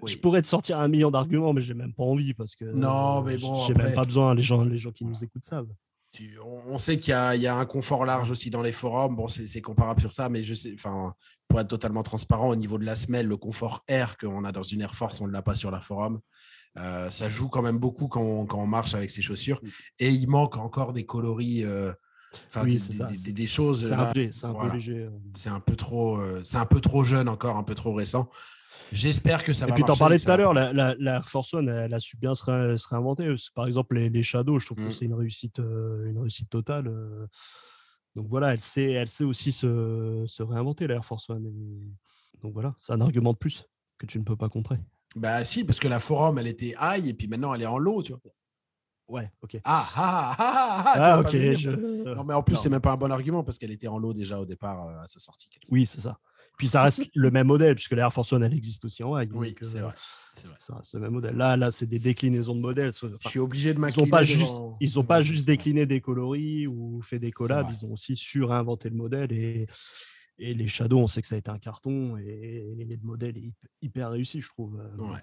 oui. 0.00 0.10
je 0.12 0.16
pourrais 0.18 0.40
te 0.40 0.46
sortir 0.48 0.78
un 0.80 0.88
million 0.88 1.10
d'arguments, 1.10 1.52
mais 1.52 1.60
j'ai 1.60 1.74
même 1.74 1.92
pas 1.92 2.04
envie 2.04 2.32
parce 2.32 2.54
que 2.56 2.64
Non, 2.64 3.20
mais 3.22 3.36
bon, 3.36 3.54
j'ai 3.66 3.72
après- 3.72 3.84
même 3.84 3.94
pas 3.94 4.04
besoin. 4.06 4.34
Les 4.34 4.40
gens, 4.42 4.64
les 4.64 4.78
gens 4.78 4.92
qui 4.92 5.04
nous 5.04 5.22
écoutent 5.22 5.44
savent. 5.44 5.68
tu- 6.10 6.38
on, 6.42 6.72
on 6.74 6.78
sait 6.78 6.98
qu'il 6.98 7.10
y 7.10 7.14
a, 7.14 7.36
il 7.36 7.42
y 7.42 7.46
a 7.46 7.54
un 7.54 7.66
confort 7.66 8.06
large 8.06 8.30
aussi 8.30 8.48
dans 8.48 8.62
les 8.62 8.72
forums. 8.72 9.14
Bon, 9.14 9.28
c'est 9.28 9.46
c'est 9.46 9.60
comparable 9.60 10.00
sur 10.00 10.10
ça, 10.12 10.30
mais 10.30 10.42
je 10.42 10.54
sais, 10.54 10.72
enfin, 10.74 11.14
pour 11.48 11.60
être 11.60 11.68
totalement 11.68 12.02
transparent, 12.02 12.48
au 12.48 12.56
niveau 12.56 12.78
de 12.78 12.84
la 12.86 12.94
semelle, 12.94 13.26
le 13.26 13.36
confort 13.36 13.84
air 13.88 14.16
qu'on 14.16 14.44
a 14.44 14.52
dans 14.52 14.62
une 14.62 14.80
Air 14.80 14.94
Force, 14.94 15.20
on 15.20 15.26
ne 15.26 15.32
l'a 15.32 15.42
pas 15.42 15.54
sur 15.54 15.70
la 15.70 15.80
forum. 15.80 16.20
Euh, 16.78 17.10
ça 17.10 17.28
joue 17.28 17.48
quand 17.50 17.60
même 17.60 17.78
beaucoup 17.78 18.08
quand 18.08 18.22
on, 18.22 18.46
quand 18.46 18.58
on 18.62 18.66
marche 18.66 18.94
avec 18.94 19.10
ses 19.10 19.20
chaussures. 19.20 19.60
Et 19.98 20.08
il 20.08 20.26
manque 20.30 20.56
encore 20.56 20.94
des 20.94 21.04
coloris, 21.04 21.62
euh, 21.64 21.92
enfin, 22.48 22.62
Oui, 22.64 22.78
c'est 22.78 22.92
ça, 22.94 23.06
des- 23.06 23.46
choses. 23.46 23.86
C'est 23.88 23.94
un, 23.94 24.12
peu- 24.12 24.30
c'est 24.32 24.46
un 24.46 24.52
voilà. 24.52 24.70
peu 24.70 24.76
léger. 24.76 25.08
c'est 25.34 25.48
un 25.50 25.60
peu 25.60 25.76
trop, 25.76 26.16
euh, 26.18 26.40
c'est 26.44 26.58
un 26.58 26.66
peu 26.66 26.80
trop 26.80 27.04
jeune 27.04 27.28
encore, 27.28 27.56
un 27.56 27.62
peu 27.64 27.74
trop 27.74 27.92
récent. 27.94 28.28
J'espère 28.92 29.42
que 29.44 29.52
ça 29.54 29.64
Et 29.66 29.68
va 29.70 29.74
puis, 29.74 29.84
t'en 29.84 29.96
parlais 29.96 30.18
tout 30.18 30.30
à 30.30 30.36
l'heure, 30.36 30.52
la, 30.52 30.72
la, 30.72 30.94
la 30.98 31.14
Air 31.16 31.28
Force 31.28 31.54
One, 31.54 31.68
elle 31.68 31.94
a 31.94 32.00
su 32.00 32.16
bien 32.18 32.34
se, 32.34 32.44
ré- 32.44 32.76
se 32.76 32.88
réinventer. 32.88 33.34
Par 33.54 33.66
exemple, 33.66 33.94
les, 33.96 34.10
les 34.10 34.22
Shadows, 34.22 34.58
je 34.58 34.66
trouve 34.66 34.80
Mm. 34.80 34.86
que 34.86 34.90
c'est 34.92 35.04
une 35.06 35.14
réussite, 35.14 35.58
euh, 35.60 36.10
une 36.10 36.18
réussite 36.18 36.50
totale. 36.50 36.88
euh. 36.88 37.26
Donc 38.14 38.26
voilà, 38.28 38.52
elle 38.52 38.60
sait, 38.60 38.90
elle 38.92 39.08
sait 39.08 39.24
aussi 39.24 39.50
se, 39.52 40.24
se 40.26 40.42
réinventer, 40.42 40.86
la 40.86 40.96
Air 40.96 41.04
Force 41.04 41.30
One. 41.30 41.46
Et 41.46 42.38
Donc 42.42 42.52
voilà, 42.52 42.74
c'est 42.80 42.92
un 42.92 43.00
argument 43.00 43.32
de 43.32 43.38
plus 43.38 43.64
que 43.96 44.04
tu 44.04 44.18
ne 44.18 44.24
peux 44.24 44.36
pas 44.36 44.50
contrer. 44.50 44.76
Bah 45.16 45.44
si, 45.44 45.64
parce 45.64 45.78
que 45.80 45.88
la 45.88 45.98
forum, 45.98 46.38
elle 46.38 46.46
était 46.46 46.74
high 46.80 47.06
et 47.06 47.14
puis 47.14 47.28
maintenant 47.28 47.54
elle 47.54 47.62
est 47.62 47.66
en 47.66 47.78
low, 47.78 48.02
tu 48.02 48.12
vois. 48.12 48.20
Ouais, 49.08 49.30
ok. 49.42 49.58
Ah, 49.64 49.86
ah, 49.96 49.96
ah, 49.96 50.34
ah, 50.38 50.82
ah, 50.86 51.14
Ah, 51.16 51.20
ok. 51.20 51.30
je- 51.32 52.14
Non, 52.14 52.24
mais 52.24 52.34
en 52.34 52.42
plus, 52.42 52.56
c'est 52.56 52.68
même 52.70 52.80
pas 52.80 52.92
un 52.92 52.96
bon 52.96 53.10
argument 53.10 53.42
parce 53.44 53.58
qu'elle 53.58 53.72
était 53.72 53.88
en 53.88 53.98
lot 53.98 54.14
déjà 54.14 54.40
au 54.40 54.46
départ 54.46 54.86
euh, 54.88 55.02
à 55.02 55.06
sa 55.06 55.18
sortie. 55.18 55.48
Oui, 55.70 55.86
c'est 55.86 56.00
ça. 56.00 56.18
Puis 56.58 56.68
ça 56.68 56.82
reste 56.82 57.10
le 57.14 57.30
même 57.30 57.46
modèle, 57.46 57.74
puisque 57.74 57.92
la 57.92 58.02
Air 58.02 58.12
Force 58.12 58.32
One, 58.32 58.42
elle 58.44 58.52
existe 58.54 58.84
aussi 58.84 59.02
en 59.02 59.18
high. 59.18 59.28
Oui, 59.34 59.54
c'est 59.60 59.78
euh, 59.78 59.82
vrai. 59.84 59.94
c'est. 60.32 60.46
Ça 60.58 60.76
reste 60.76 60.94
le 60.94 61.00
même 61.00 61.12
modèle. 61.12 61.34
Là, 61.34 61.56
là 61.56 61.70
c'est 61.70 61.86
des 61.86 61.98
déclinaisons 61.98 62.54
de 62.54 62.60
modèles. 62.60 62.90
Enfin, 62.90 63.08
Je 63.22 63.28
suis 63.28 63.40
obligé 63.40 63.72
de 63.72 63.78
ils 63.78 63.80
m'incliner. 63.80 64.06
n'ont 64.06 64.10
pas 64.10 64.22
juste, 64.22 64.40
devant- 64.52 64.76
ils 64.80 65.06
pas 65.06 65.20
juste 65.22 65.46
décliné 65.46 65.86
des 65.86 66.00
coloris 66.00 66.66
ou 66.66 67.00
fait 67.02 67.18
des 67.18 67.32
collabs, 67.32 67.68
ils 67.70 67.84
ont 67.86 67.92
aussi 67.92 68.16
surinventé 68.16 68.90
le 68.90 68.96
modèle 68.96 69.32
et, 69.32 69.66
et 70.38 70.54
les 70.54 70.68
Shadows, 70.68 70.98
on 71.00 71.06
sait 71.06 71.20
que 71.22 71.26
ça 71.26 71.34
a 71.34 71.38
été 71.38 71.50
un 71.50 71.58
carton 71.58 72.16
et, 72.18 72.74
le 72.78 72.96
modèle 73.02 73.36
est 73.38 73.40
hyp- 73.40 73.68
hyper 73.80 74.10
réussi, 74.10 74.40
je 74.40 74.48
trouve. 74.48 74.78
Euh, 74.78 74.96
Ouais. 74.98 75.20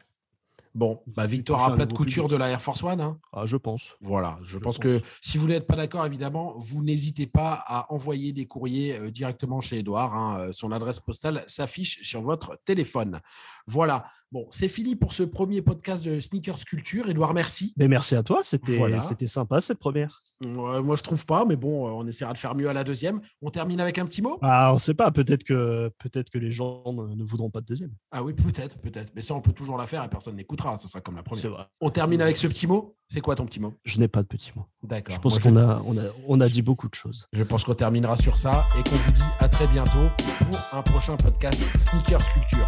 Bon, 0.80 1.02
bah, 1.08 1.26
victoire 1.28 1.66
à 1.66 1.76
plat 1.76 1.86
de 1.86 1.92
couture 1.92 2.30
de 2.30 2.38
la 2.38 2.48
Air 2.48 2.62
Force 2.62 2.84
One. 2.84 3.02
hein. 3.02 3.20
Ah, 3.34 3.46
je 3.46 3.58
pense. 3.58 3.98
Voilà, 4.00 4.40
je, 4.44 4.54
Je 4.54 4.58
pense, 4.60 4.78
pense. 4.78 4.84
que 4.86 5.02
si 5.20 5.38
vous 5.38 5.50
n'êtes 5.50 5.68
pas 5.68 5.76
d'accord, 5.76 6.06
évidemment, 6.06 6.54
vous 6.56 6.82
n'hésitez 6.86 7.28
pas 7.28 7.62
à 7.68 7.92
envoyer 7.94 8.32
des 8.32 8.46
courriers 8.46 8.98
euh, 8.98 9.12
directement 9.12 9.60
chez 9.60 9.80
Edouard. 9.80 10.16
hein, 10.16 10.40
euh, 10.40 10.52
son 10.54 10.72
adresse 10.72 11.02
postale 11.02 11.44
s'affiche 11.48 12.02
sur 12.04 12.22
votre 12.22 12.58
téléphone. 12.64 13.20
Voilà. 13.68 14.06
Bon, 14.32 14.46
c'est 14.52 14.68
fini 14.68 14.96
pour 14.96 15.14
ce 15.14 15.24
premier 15.24 15.64
podcast 15.64 16.06
de 16.06 16.20
Sneakers 16.20 16.64
Culture. 16.64 17.10
Edouard, 17.10 17.34
merci. 17.34 17.74
Mais 17.78 17.88
merci 17.88 18.16
à 18.16 18.22
toi, 18.22 18.42
c'était 18.44 18.78
Voilà. 18.78 19.00
sympa 19.00 19.60
cette 19.60 19.80
première. 19.80 20.22
Ouais, 20.46 20.84
moi, 20.84 20.96
je 20.96 21.02
trouve 21.02 21.26
pas, 21.26 21.46
mais 21.46 21.56
bon, 21.56 21.88
euh, 21.88 21.92
on 21.94 22.06
essaiera 22.06 22.34
de 22.34 22.38
faire 22.38 22.54
mieux 22.54 22.70
à 22.70 22.74
la 22.74 22.84
deuxième. 22.84 23.22
On 23.42 23.50
termine 23.50 23.80
avec 23.82 23.98
un 23.98 24.06
petit 24.06 24.22
mot? 24.22 24.38
Ah, 24.44 24.72
on 24.72 24.78
sait 24.78 24.94
pas, 24.94 25.10
peut-être 25.10 25.44
que, 25.44 25.90
peut 25.98 26.10
que 26.32 26.38
les 26.38 26.52
gens 26.52 26.84
ne, 26.94 27.16
ne 27.16 27.24
voudront 27.24 27.50
pas 27.50 27.62
de 27.62 27.66
deuxième. 27.66 27.92
Ah 28.12 28.22
oui, 28.22 28.34
peut-être, 28.34 28.78
peut-être. 28.78 29.12
Mais 29.16 29.24
ça, 29.24 29.34
on 29.34 29.42
peut 29.42 29.52
toujours 29.52 29.78
la 29.80 29.88
faire 29.88 30.04
et 30.04 30.10
personne 30.10 30.36
n'écoutera. 30.36 30.78
Ça 30.78 30.88
sera 30.88 31.02
comme 31.02 31.16
la 31.16 31.24
première. 31.24 31.50
vrai. 31.50 31.66
On 31.82 31.90
termine 31.90 32.22
avec 32.22 32.38
ce 32.38 32.46
petit 32.46 32.68
mot? 32.68 32.96
C'est 33.08 33.22
quoi 33.22 33.34
ton 33.36 33.48
petit 33.48 33.60
mot? 33.60 33.74
Je 33.84 33.98
n'ai 33.98 34.08
pas 34.08 34.22
de 34.22 34.28
petits 34.28 34.52
mots. 34.56 34.68
D'accord. 34.84 35.16
Je 35.16 35.20
pense 35.20 35.40
qu'on 35.40 35.56
a, 35.58 35.82
on 35.88 35.98
a, 35.98 36.04
on 36.28 36.40
a 36.40 36.48
dit 36.50 36.62
beaucoup 36.62 36.88
de 36.88 36.94
choses. 36.94 37.28
Je 37.34 37.42
pense 37.44 37.64
qu'on 37.64 37.74
terminera 37.74 38.16
sur 38.16 38.38
ça 38.38 38.64
et 38.78 38.84
qu'on 38.88 38.96
vous 38.96 39.12
dit 39.12 39.22
à 39.40 39.50
très 39.50 39.66
bientôt 39.66 40.08
pour 40.38 40.78
un 40.78 40.84
prochain 40.84 41.18
podcast 41.18 41.60
Sneakers 41.80 42.32
Culture. 42.34 42.68